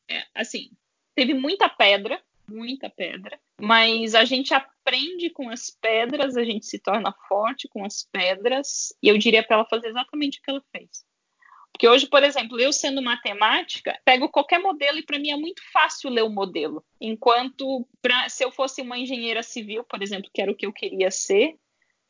é, 0.10 0.26
assim, 0.34 0.72
teve 1.14 1.34
muita 1.34 1.68
pedra, 1.68 2.22
muita 2.48 2.90
pedra, 2.90 3.40
mas 3.60 4.16
a 4.16 4.24
gente 4.24 4.54
aprende 4.54 5.30
com 5.30 5.50
as 5.50 5.70
pedras, 5.70 6.38
a 6.38 6.44
gente 6.44 6.66
se 6.66 6.80
torna 6.80 7.14
forte 7.28 7.68
com 7.68 7.84
as 7.84 8.04
pedras, 8.04 8.94
e 9.02 9.08
eu 9.08 9.18
diria 9.18 9.44
para 9.44 9.58
ela 9.58 9.66
fazer 9.66 9.90
exatamente 9.90 10.40
o 10.40 10.42
que 10.42 10.50
ela 10.50 10.64
fez. 10.72 11.06
Porque 11.72 11.88
hoje, 11.88 12.08
por 12.08 12.22
exemplo, 12.22 12.60
eu 12.60 12.72
sendo 12.72 13.02
matemática, 13.02 14.00
pego 14.06 14.30
qualquer 14.30 14.60
modelo 14.60 15.00
e 15.00 15.04
para 15.04 15.18
mim 15.18 15.32
é 15.32 15.38
muito 15.38 15.62
fácil 15.72 16.10
ler 16.10 16.24
o 16.24 16.30
modelo. 16.30 16.84
Enquanto 17.00 17.88
pra, 18.02 18.30
se 18.30 18.44
eu 18.44 18.52
fosse 18.52 18.82
uma 18.82 19.00
engenheira 19.00 19.42
civil, 19.42 19.84
por 19.86 20.04
exemplo, 20.04 20.30
que 20.34 20.42
era 20.42 20.52
o 20.52 20.56
que 20.56 20.66
eu 20.66 20.74
queria 20.74 21.10
ser, 21.10 21.58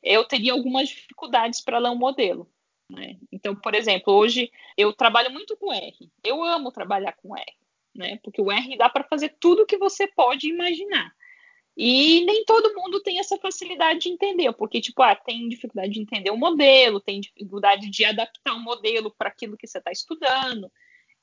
eu 0.04 0.26
teria 0.26 0.54
algumas 0.54 0.90
dificuldades 0.90 1.62
para 1.62 1.78
ler 1.78 1.90
um 1.90 1.96
modelo. 1.96 2.52
Né? 2.92 3.18
Então, 3.32 3.56
por 3.56 3.74
exemplo, 3.74 4.14
hoje 4.14 4.52
eu 4.78 4.94
trabalho 4.94 5.32
muito 5.32 5.56
com 5.58 5.74
R. 5.74 6.12
Eu 6.24 6.44
amo 6.44 6.72
trabalhar 6.72 7.14
com 7.14 7.36
R 7.36 7.62
né? 7.96 8.20
Porque 8.24 8.42
o 8.42 8.52
R 8.52 8.78
dá 8.78 8.90
para 8.90 9.04
fazer 9.04 9.36
tudo 9.40 9.66
que 9.66 9.78
você 9.78 10.08
pode 10.08 10.48
imaginar. 10.48 11.14
E 11.76 12.24
nem 12.26 12.44
todo 12.44 12.76
mundo 12.76 13.02
tem 13.02 13.20
essa 13.20 13.38
facilidade 13.38 14.02
de 14.02 14.10
entender, 14.10 14.52
porque, 14.54 14.82
tipo, 14.82 15.02
ah, 15.02 15.16
tem 15.16 15.48
dificuldade 15.48 15.94
de 15.94 16.02
entender 16.02 16.30
o 16.30 16.38
modelo, 16.38 17.00
tem 17.00 17.22
dificuldade 17.22 17.90
de 17.90 18.04
adaptar 18.04 18.54
o 18.54 18.60
modelo 18.60 19.14
para 19.18 19.30
aquilo 19.30 19.58
que 19.58 19.68
você 19.68 19.78
está 19.78 19.92
estudando. 19.92 20.72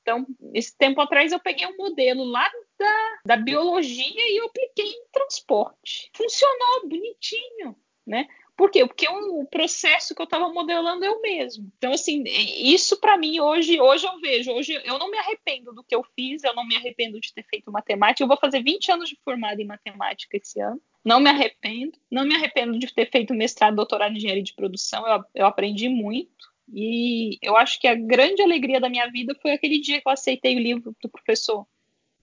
Então, 0.01 0.25
esse 0.53 0.75
tempo 0.75 0.99
atrás 1.01 1.31
eu 1.31 1.39
peguei 1.39 1.67
um 1.67 1.77
modelo 1.77 2.23
lá 2.23 2.49
da, 2.79 3.19
da 3.25 3.37
biologia 3.37 4.03
e 4.31 4.37
eu 4.37 4.45
apliquei 4.45 4.87
em 4.87 5.05
transporte. 5.11 6.09
Funcionou 6.15 6.89
bonitinho, 6.89 7.75
né? 8.07 8.27
Por 8.59 8.69
quê? 8.69 8.85
Porque 8.85 9.07
o 9.07 9.45
processo 9.45 10.13
que 10.13 10.21
eu 10.21 10.25
estava 10.25 10.51
modelando 10.51 11.05
é 11.05 11.09
o 11.09 11.21
mesmo. 11.21 11.71
Então, 11.77 11.93
assim, 11.93 12.25
isso 12.25 12.99
para 12.99 13.17
mim 13.17 13.39
hoje, 13.39 13.79
hoje 13.79 14.05
eu 14.05 14.19
vejo, 14.19 14.51
hoje 14.51 14.73
eu 14.83 14.99
não 14.99 15.09
me 15.09 15.17
arrependo 15.17 15.71
do 15.71 15.81
que 15.81 15.95
eu 15.95 16.03
fiz, 16.13 16.43
eu 16.43 16.53
não 16.53 16.67
me 16.67 16.75
arrependo 16.75 17.21
de 17.21 17.33
ter 17.33 17.43
feito 17.43 17.71
matemática. 17.71 18.21
Eu 18.21 18.27
vou 18.27 18.35
fazer 18.35 18.61
20 18.61 18.91
anos 18.91 19.07
de 19.07 19.17
formada 19.23 19.61
em 19.61 19.65
matemática 19.65 20.35
esse 20.35 20.59
ano. 20.59 20.77
Não 21.05 21.21
me 21.21 21.29
arrependo. 21.29 21.97
Não 22.11 22.25
me 22.25 22.35
arrependo 22.35 22.77
de 22.77 22.93
ter 22.93 23.09
feito 23.09 23.33
mestrado, 23.33 23.77
doutorado 23.77 24.11
em 24.11 24.17
engenharia 24.17 24.43
de 24.43 24.53
produção. 24.53 25.07
Eu, 25.07 25.23
eu 25.35 25.45
aprendi 25.45 25.87
muito. 25.87 26.51
E 26.67 27.37
eu 27.41 27.55
acho 27.55 27.79
que 27.79 27.87
a 27.87 27.95
grande 27.95 28.41
alegria 28.41 28.81
da 28.81 28.89
minha 28.89 29.09
vida 29.09 29.33
foi 29.41 29.51
aquele 29.51 29.79
dia 29.79 30.01
que 30.01 30.07
eu 30.09 30.11
aceitei 30.11 30.57
o 30.57 30.59
livro 30.59 30.93
do 31.01 31.07
professor 31.07 31.65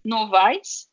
Novaes 0.05 0.87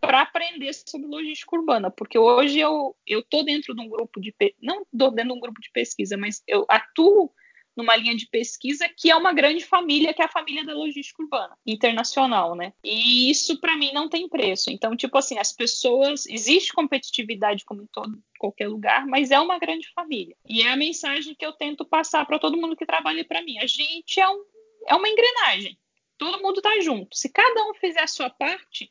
para 0.00 0.22
aprender 0.22 0.72
sobre 0.72 1.06
logística 1.06 1.56
urbana, 1.56 1.90
porque 1.90 2.18
hoje 2.18 2.58
eu 2.58 2.96
eu 3.06 3.22
tô 3.22 3.42
dentro 3.42 3.74
de 3.74 3.80
um 3.80 3.88
grupo 3.88 4.20
de 4.20 4.34
não 4.62 4.84
tô 4.96 5.10
dentro 5.10 5.32
de 5.32 5.36
um 5.36 5.40
grupo 5.40 5.60
de 5.60 5.70
pesquisa, 5.70 6.16
mas 6.16 6.42
eu 6.46 6.64
atuo 6.68 7.32
numa 7.78 7.94
linha 7.94 8.16
de 8.16 8.26
pesquisa 8.26 8.88
que 8.88 9.08
é 9.08 9.14
uma 9.14 9.32
grande 9.32 9.64
família, 9.64 10.12
que 10.12 10.20
é 10.20 10.24
a 10.24 10.30
família 10.30 10.64
da 10.64 10.74
logística 10.74 11.22
urbana 11.22 11.56
internacional, 11.64 12.56
né? 12.56 12.72
E 12.82 13.30
isso 13.30 13.60
para 13.60 13.76
mim 13.76 13.92
não 13.92 14.08
tem 14.08 14.28
preço. 14.28 14.68
Então, 14.68 14.96
tipo 14.96 15.16
assim, 15.16 15.38
as 15.38 15.52
pessoas 15.52 16.26
existe 16.26 16.72
competitividade 16.72 17.64
como 17.64 17.82
em 17.82 17.86
todo 17.86 18.18
qualquer 18.36 18.66
lugar, 18.68 19.06
mas 19.06 19.30
é 19.30 19.38
uma 19.38 19.60
grande 19.60 19.88
família. 19.94 20.36
E 20.44 20.62
é 20.62 20.72
a 20.72 20.76
mensagem 20.76 21.36
que 21.36 21.46
eu 21.46 21.52
tento 21.52 21.84
passar 21.84 22.26
para 22.26 22.40
todo 22.40 22.56
mundo 22.56 22.76
que 22.76 22.84
trabalha 22.84 23.24
para 23.24 23.42
mim. 23.42 23.58
A 23.58 23.66
gente 23.66 24.20
é 24.20 24.28
um 24.28 24.44
é 24.88 24.94
uma 24.96 25.08
engrenagem. 25.08 25.78
Todo 26.16 26.42
mundo 26.42 26.60
tá 26.60 26.80
junto. 26.80 27.16
Se 27.16 27.28
cada 27.28 27.64
um 27.70 27.74
fizer 27.74 28.00
a 28.00 28.08
sua 28.08 28.28
parte, 28.28 28.90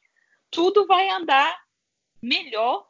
tudo 0.50 0.86
vai 0.86 1.10
andar 1.10 1.58
melhor, 2.22 2.86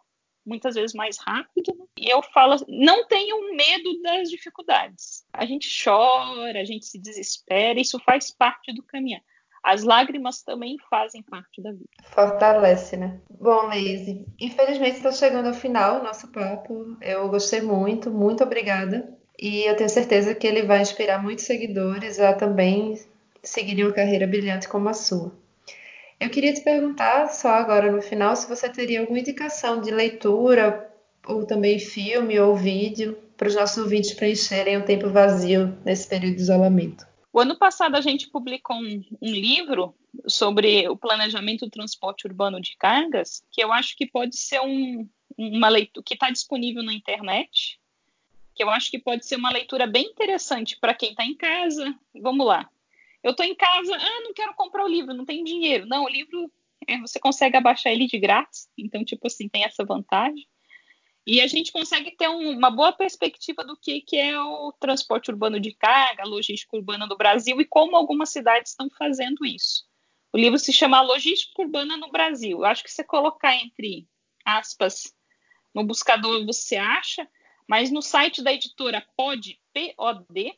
muitas 0.45 0.76
vezes 0.76 0.93
mais 0.93 1.18
rápido. 1.18 1.74
E 1.97 2.10
eu 2.10 2.22
falo, 2.22 2.55
não 2.68 3.05
tenham 3.08 3.55
medo 3.55 4.01
das 4.01 4.30
dificuldades. 4.30 5.26
A 5.34 5.45
gente 5.45 5.68
chora, 5.84 6.60
a 6.60 6.66
gente 6.66 6.86
se 6.86 6.99
desespera, 6.99 7.80
isso 7.80 7.99
faz 7.99 8.32
parte 8.32 8.74
do 8.74 8.84
caminhar. 8.84 9.22
As 9.64 9.84
lágrimas 9.84 10.43
também 10.43 10.78
fazem 10.89 11.22
parte 11.22 11.62
da 11.62 11.72
vida. 11.72 11.89
Fortalece, 12.05 12.95
né? 12.95 13.20
Bom, 13.30 13.68
Leise, 13.68 14.26
infelizmente 14.39 14.97
está 14.97 15.12
chegando 15.12 15.47
ao 15.47 15.53
final 15.53 15.99
o 15.99 16.03
nosso 16.03 16.32
papo. 16.32 16.97
Eu 17.01 17.28
gostei 17.28 17.60
muito, 17.60 18.10
muito 18.10 18.43
obrigada. 18.43 19.14
E 19.38 19.64
eu 19.70 19.76
tenho 19.76 19.89
certeza 19.89 20.34
que 20.34 20.47
ele 20.47 20.64
vai 20.64 20.82
inspirar 20.82 21.22
muitos 21.22 21.45
seguidores 21.45 22.20
a 22.20 22.34
também 22.34 22.97
seguirem 23.43 23.86
uma 23.86 23.93
carreira 23.93 24.26
brilhante 24.26 24.70
como 24.70 24.88
a 24.89 24.93
sua. 24.93 25.32
Eu 26.20 26.30
queria 26.30 26.53
te 26.53 26.61
perguntar, 26.61 27.28
só 27.28 27.49
agora 27.49 27.91
no 27.91 28.01
final, 28.01 28.36
se 28.36 28.49
você 28.49 28.68
teria 28.68 29.01
alguma 29.01 29.20
indicação 29.20 29.80
de 29.82 29.91
leitura, 29.91 30.91
ou 31.28 31.45
também 31.45 31.78
filme 31.78 32.39
ou 32.39 32.55
vídeo, 32.55 33.18
para 33.36 33.47
os 33.47 33.55
nossos 33.55 33.78
ouvintes 33.78 34.13
preencherem 34.13 34.78
o 34.78 34.86
tempo 34.86 35.09
vazio 35.09 35.78
nesse 35.86 36.07
período 36.07 36.36
de 36.36 36.41
isolamento. 36.41 37.05
O 37.32 37.39
ano 37.39 37.55
passado 37.55 37.95
a 37.95 38.01
gente 38.01 38.30
publicou 38.30 38.76
um, 38.76 39.03
um 39.22 39.32
livro 39.32 39.93
sobre 40.26 40.89
o 40.89 40.97
planejamento 40.97 41.65
do 41.65 41.72
transporte 41.72 42.26
urbano 42.26 42.59
de 42.59 42.76
cargas, 42.78 43.43
que 43.51 43.63
eu 43.63 43.72
acho 43.72 43.95
que 43.95 44.07
pode 44.07 44.36
ser 44.36 44.59
um, 44.61 45.07
uma 45.38 45.70
leitura 45.70 46.03
que 46.03 46.15
está 46.15 46.32
disponível 46.32 46.82
na 46.82 46.93
internet, 46.93 47.80
que 48.55 48.63
eu 48.63 48.72
acho 48.72 48.89
que 48.89 48.97
pode 48.97 49.24
ser 49.24 49.36
uma 49.36 49.51
leitura 49.51 49.86
bem 49.86 50.05
interessante 50.05 50.80
para 50.82 50.95
quem 50.95 51.11
está 51.11 51.24
em 51.24 51.36
casa. 51.36 51.93
Vamos 52.20 52.47
lá. 52.47 52.68
Eu 53.28 53.32
estou 53.32 53.45
em 53.45 53.55
casa, 53.55 53.93
ah, 53.93 54.21
não 54.21 54.34
quero 54.34 54.53
comprar 54.53 54.86
o 54.86 54.88
livro, 54.88 55.13
não 55.13 55.25
tenho 55.25 55.43
dinheiro. 55.43 55.86
Não, 55.86 56.05
o 56.05 56.09
livro 56.09 56.49
é, 56.88 56.97
você 56.99 57.19
consegue 57.19 57.57
abaixar 57.57 57.91
ele 57.91 58.07
de 58.07 58.17
grátis, 58.17 58.69
então, 58.78 59.03
tipo 59.03 59.28
assim, 59.28 59.49
tem 59.49 59.65
essa 59.65 59.84
vantagem. 59.84 60.47
E 61.25 61.41
a 61.41 61.47
gente 61.47 61.73
consegue 61.73 62.15
ter 62.15 62.30
um, 62.30 62.51
uma 62.51 62.71
boa 62.71 62.93
perspectiva 62.93 63.65
do 63.65 63.75
que, 63.75 63.99
que 63.99 64.15
é 64.15 64.39
o 64.39 64.71
transporte 64.80 65.30
urbano 65.30 65.59
de 65.59 65.73
carga, 65.73 66.23
logística 66.23 66.78
urbana 66.78 67.05
do 67.05 67.17
Brasil 67.17 67.59
e 67.59 67.65
como 67.65 67.97
algumas 67.97 68.30
cidades 68.30 68.71
estão 68.71 68.89
fazendo 68.97 69.45
isso. 69.45 69.84
O 70.32 70.38
livro 70.38 70.57
se 70.57 70.71
chama 70.71 71.01
Logística 71.01 71.61
Urbana 71.61 71.97
no 71.97 72.09
Brasil. 72.09 72.59
Eu 72.59 72.65
acho 72.65 72.82
que 72.82 72.89
você 72.89 73.03
colocar 73.03 73.53
entre 73.57 74.07
aspas 74.45 75.13
no 75.75 75.84
buscador 75.84 76.45
você 76.45 76.78
acha, 76.78 77.28
mas 77.67 77.91
no 77.91 78.01
site 78.01 78.41
da 78.41 78.53
editora 78.53 79.05
Pod, 79.17 79.59
P-O-D, 79.73 80.57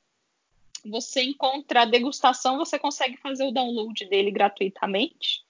você 0.90 1.22
encontra 1.22 1.82
a 1.82 1.86
degustação, 1.86 2.58
você 2.58 2.78
consegue 2.78 3.18
fazer 3.18 3.46
o 3.46 3.52
download 3.52 4.06
dele 4.06 4.32
gratuitamente. 4.32 5.44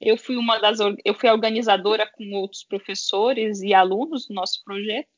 Eu 0.00 0.16
fui 0.16 0.36
uma 0.36 0.58
das 0.58 0.78
eu 1.04 1.14
fui 1.14 1.30
organizadora 1.30 2.06
com 2.06 2.32
outros 2.32 2.64
professores 2.64 3.62
e 3.62 3.72
alunos 3.72 4.26
do 4.26 4.34
nosso 4.34 4.62
projeto. 4.64 5.08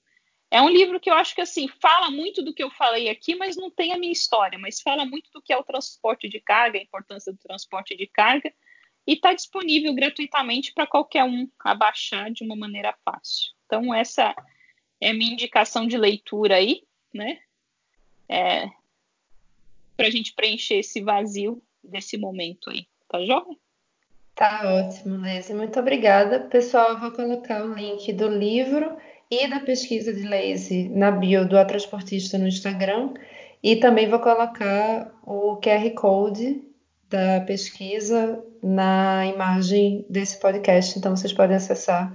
É 0.51 0.61
um 0.61 0.69
livro 0.69 1.01
que 1.01 1.11
eu 1.11 1.15
acho 1.15 1.35
que 1.35 1.41
assim 1.41 1.67
fala 1.81 2.11
muito 2.11 2.43
do 2.43 2.55
que 2.55 2.63
eu 2.63 2.71
falei 2.71 3.09
aqui, 3.09 3.35
mas 3.35 3.57
não 3.57 3.71
tem 3.71 3.93
a 3.93 3.99
minha 3.99 4.13
história, 4.13 4.59
mas 4.59 4.81
fala 4.81 5.05
muito 5.05 5.31
do 5.33 5.43
que 5.43 5.53
é 5.53 5.57
o 5.57 5.65
transporte 5.65 6.29
de 6.29 6.39
carga, 6.39 6.79
a 6.79 6.83
importância 6.83 7.33
do 7.33 7.39
transporte 7.39 7.97
de 7.97 8.07
carga, 8.07 8.53
e 9.07 9.15
está 9.15 9.33
disponível 9.33 9.93
gratuitamente 9.95 10.73
para 10.73 10.87
qualquer 10.87 11.25
um 11.25 11.51
abaixar 11.59 12.31
de 12.31 12.45
uma 12.45 12.55
maneira 12.55 12.95
fácil. 13.05 13.53
Então 13.67 13.93
essa 13.93 14.35
é 15.01 15.13
minha 15.13 15.33
indicação 15.33 15.87
de 15.87 15.97
leitura 15.97 16.57
aí, 16.57 16.83
né? 17.13 17.41
É, 18.29 18.71
para 19.97 20.07
a 20.07 20.11
gente 20.11 20.35
preencher 20.35 20.77
esse 20.77 21.01
vazio 21.01 21.63
desse 21.83 22.17
momento 22.17 22.71
aí. 22.71 22.87
Tá 23.09 23.25
joia? 23.25 23.45
Tá 24.35 24.63
ótimo, 24.65 25.17
Leise. 25.17 25.55
Muito 25.55 25.79
obrigada. 25.79 26.41
Pessoal, 26.41 26.91
eu 26.91 27.01
vou 27.01 27.13
colocar 27.13 27.65
o 27.65 27.73
link 27.73 28.13
do 28.13 28.27
livro 28.27 28.97
e 29.31 29.47
da 29.47 29.61
pesquisa 29.61 30.13
de 30.13 30.23
Leise 30.23 30.89
na 30.89 31.11
bio 31.11 31.49
do 31.49 31.57
A 31.57 31.65
Transportista 31.65 32.37
no 32.37 32.49
Instagram. 32.49 33.15
E 33.63 33.77
também 33.77 34.09
vou 34.09 34.19
colocar 34.19 35.15
o 35.23 35.57
QR 35.57 35.89
Code 35.95 36.63
da 37.09 37.41
pesquisa 37.43 38.45
na 38.63 39.25
imagem 39.27 40.05
desse 40.11 40.39
podcast. 40.41 40.99
Então 40.99 41.17
vocês 41.17 41.33
podem 41.33 41.57
acessar 41.57 42.13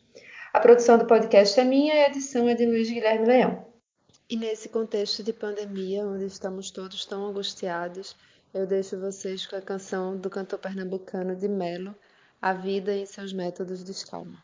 A 0.53 0.61
produção 0.61 0.97
do 0.97 1.05
podcast 1.05 1.59
é 1.59 1.65
minha 1.65 1.93
e 1.93 2.05
a 2.05 2.07
edição 2.07 2.47
é 2.47 2.55
de 2.55 2.65
Luiz 2.65 2.89
Guilherme 2.89 3.27
Leão. 3.27 3.67
E 4.29 4.37
nesse 4.37 4.69
contexto 4.69 5.21
de 5.23 5.33
pandemia, 5.33 6.05
onde 6.05 6.23
estamos 6.25 6.71
todos 6.71 7.05
tão 7.05 7.25
angustiados, 7.25 8.15
eu 8.53 8.65
deixo 8.65 8.97
vocês 8.99 9.45
com 9.45 9.57
a 9.57 9.61
canção 9.61 10.15
do 10.17 10.29
cantor 10.29 10.59
pernambucano 10.59 11.35
de 11.35 11.49
Melo, 11.49 11.93
A 12.41 12.53
Vida 12.53 12.95
em 12.95 13.05
Seus 13.05 13.33
Métodos 13.33 13.83
de 13.83 13.91
Escalma. 13.91 14.41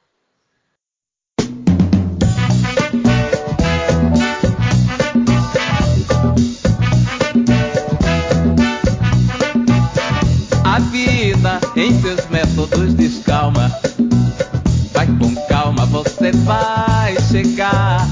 Em 11.85 12.01
seus 12.01 12.27
métodos 12.29 12.95
descalma. 12.95 13.71
Vai 14.91 15.05
com 15.05 15.35
calma, 15.47 15.85
você 15.85 16.31
vai 16.31 17.15
chegar. 17.31 18.07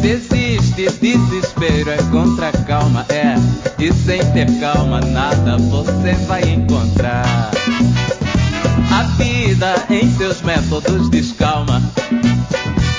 Se 0.00 0.08
existe 0.08 0.88
desespero, 1.00 1.90
é 1.90 1.96
contra 2.12 2.50
a 2.50 2.52
calma, 2.52 3.04
é. 3.08 3.34
E 3.82 3.92
sem 3.92 4.20
ter 4.32 4.46
calma, 4.60 5.00
nada 5.00 5.58
você 5.58 6.12
vai 6.28 6.42
encontrar. 6.42 7.50
A 8.92 9.02
vida 9.16 9.74
em 9.90 10.08
seus 10.16 10.42
métodos 10.42 11.10
descalma. 11.10 11.82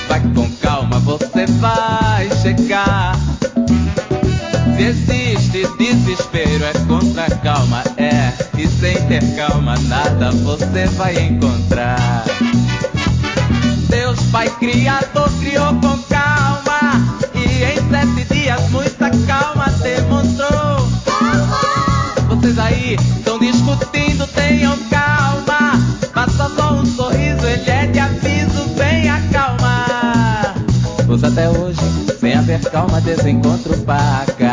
Vai 0.06 0.20
com 0.34 0.50
calma, 0.56 0.98
você 0.98 1.46
vai 1.60 2.28
chegar. 2.42 3.16
Se 4.76 4.82
existe 4.82 5.66
desespero, 5.78 6.64
é 6.64 6.72
contra 6.86 7.24
a 7.24 7.30
calma, 7.38 7.82
é. 7.96 8.34
E 8.58 8.63
sem 8.84 9.00
ter 9.06 9.34
calma, 9.34 9.76
nada 9.88 10.30
você 10.30 10.84
vai 10.88 11.16
encontrar. 11.18 12.22
Deus 13.88 14.20
Pai 14.30 14.50
Criador 14.58 15.30
criou 15.40 15.74
com 15.76 15.96
calma. 16.02 16.92
E 17.34 17.64
em 17.64 17.88
sete 17.88 18.34
dias, 18.34 18.70
muita 18.70 19.10
calma 19.26 19.70
demonstrou. 19.82 20.86
Vocês 22.28 22.58
aí 22.58 22.96
estão 22.96 23.38
discutindo, 23.38 24.26
tenham 24.34 24.76
calma. 24.90 25.80
Passa 26.12 26.50
só 26.54 26.74
um 26.74 26.84
sorriso, 26.84 27.46
ele 27.46 27.70
é 27.70 27.86
de 27.86 28.00
aviso, 28.00 28.68
vem 28.76 29.08
acalmar. 29.08 30.56
Pois 31.06 31.24
até 31.24 31.48
hoje, 31.48 31.80
sem 32.20 32.34
haver 32.34 32.60
calma, 32.70 33.00
desencontro 33.00 33.78
paga. 33.78 34.52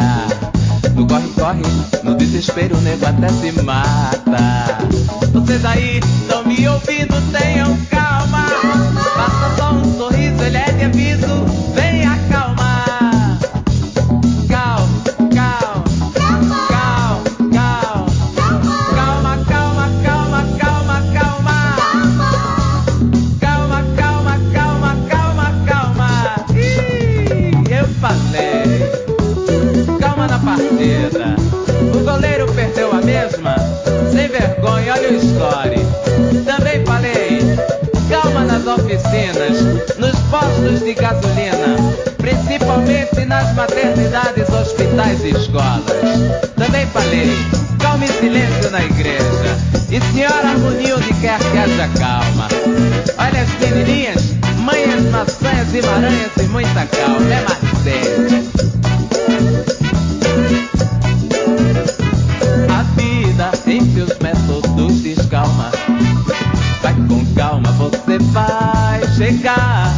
No 0.95 1.05
corre-corre, 1.41 1.63
no 2.03 2.15
desespero, 2.15 2.77
o 2.77 2.81
nego 2.81 3.05
até 3.05 3.29
se 3.29 3.51
mata. 3.63 4.77
Vocês 5.33 5.65
aí 5.65 5.97
estão 5.97 6.45
me 6.45 6.67
ouvindo, 6.67 7.15
tenham 7.31 7.75
calma. 7.89 8.00
Métodos 64.61 65.01
descalma. 65.01 65.71
Vai 66.81 66.93
com 67.07 67.25
calma, 67.33 67.71
você 67.73 68.17
vai 68.31 69.01
chegar. 69.15 69.91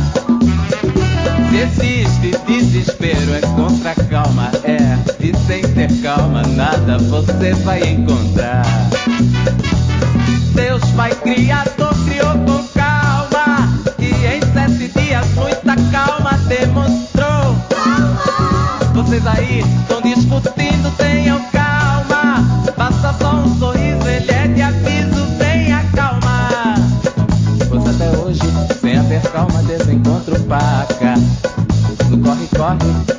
Se 1.49 1.57
existe 1.57 2.37
desespero, 2.47 3.33
é 3.33 3.41
contra 3.41 3.91
a 3.91 3.95
calma, 3.95 4.51
é. 4.63 4.97
E 5.19 5.35
sem 5.45 5.61
ter 5.73 5.91
calma, 6.01 6.41
nada 6.43 6.97
você 6.97 7.53
vai 7.63 7.81
encontrar. 7.83 8.65
Deus 10.55 10.83
Pai 10.91 11.13
Criador 11.15 11.93
criou 12.05 12.33
com 12.45 12.63
calma. 12.73 13.69
E 13.99 14.07
em 14.25 14.41
sete 14.53 14.91
dias, 14.99 15.27
muita 15.35 15.75
calma 15.91 16.37
demonstrou. 16.47 17.55
Vocês 18.93 19.25
aí 19.25 19.59
estão 19.59 20.02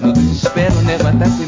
No 0.01 0.13
desespero, 0.15 0.79
o 0.79 0.83
nego 0.83 1.07
até 1.07 1.27
se 1.27 1.44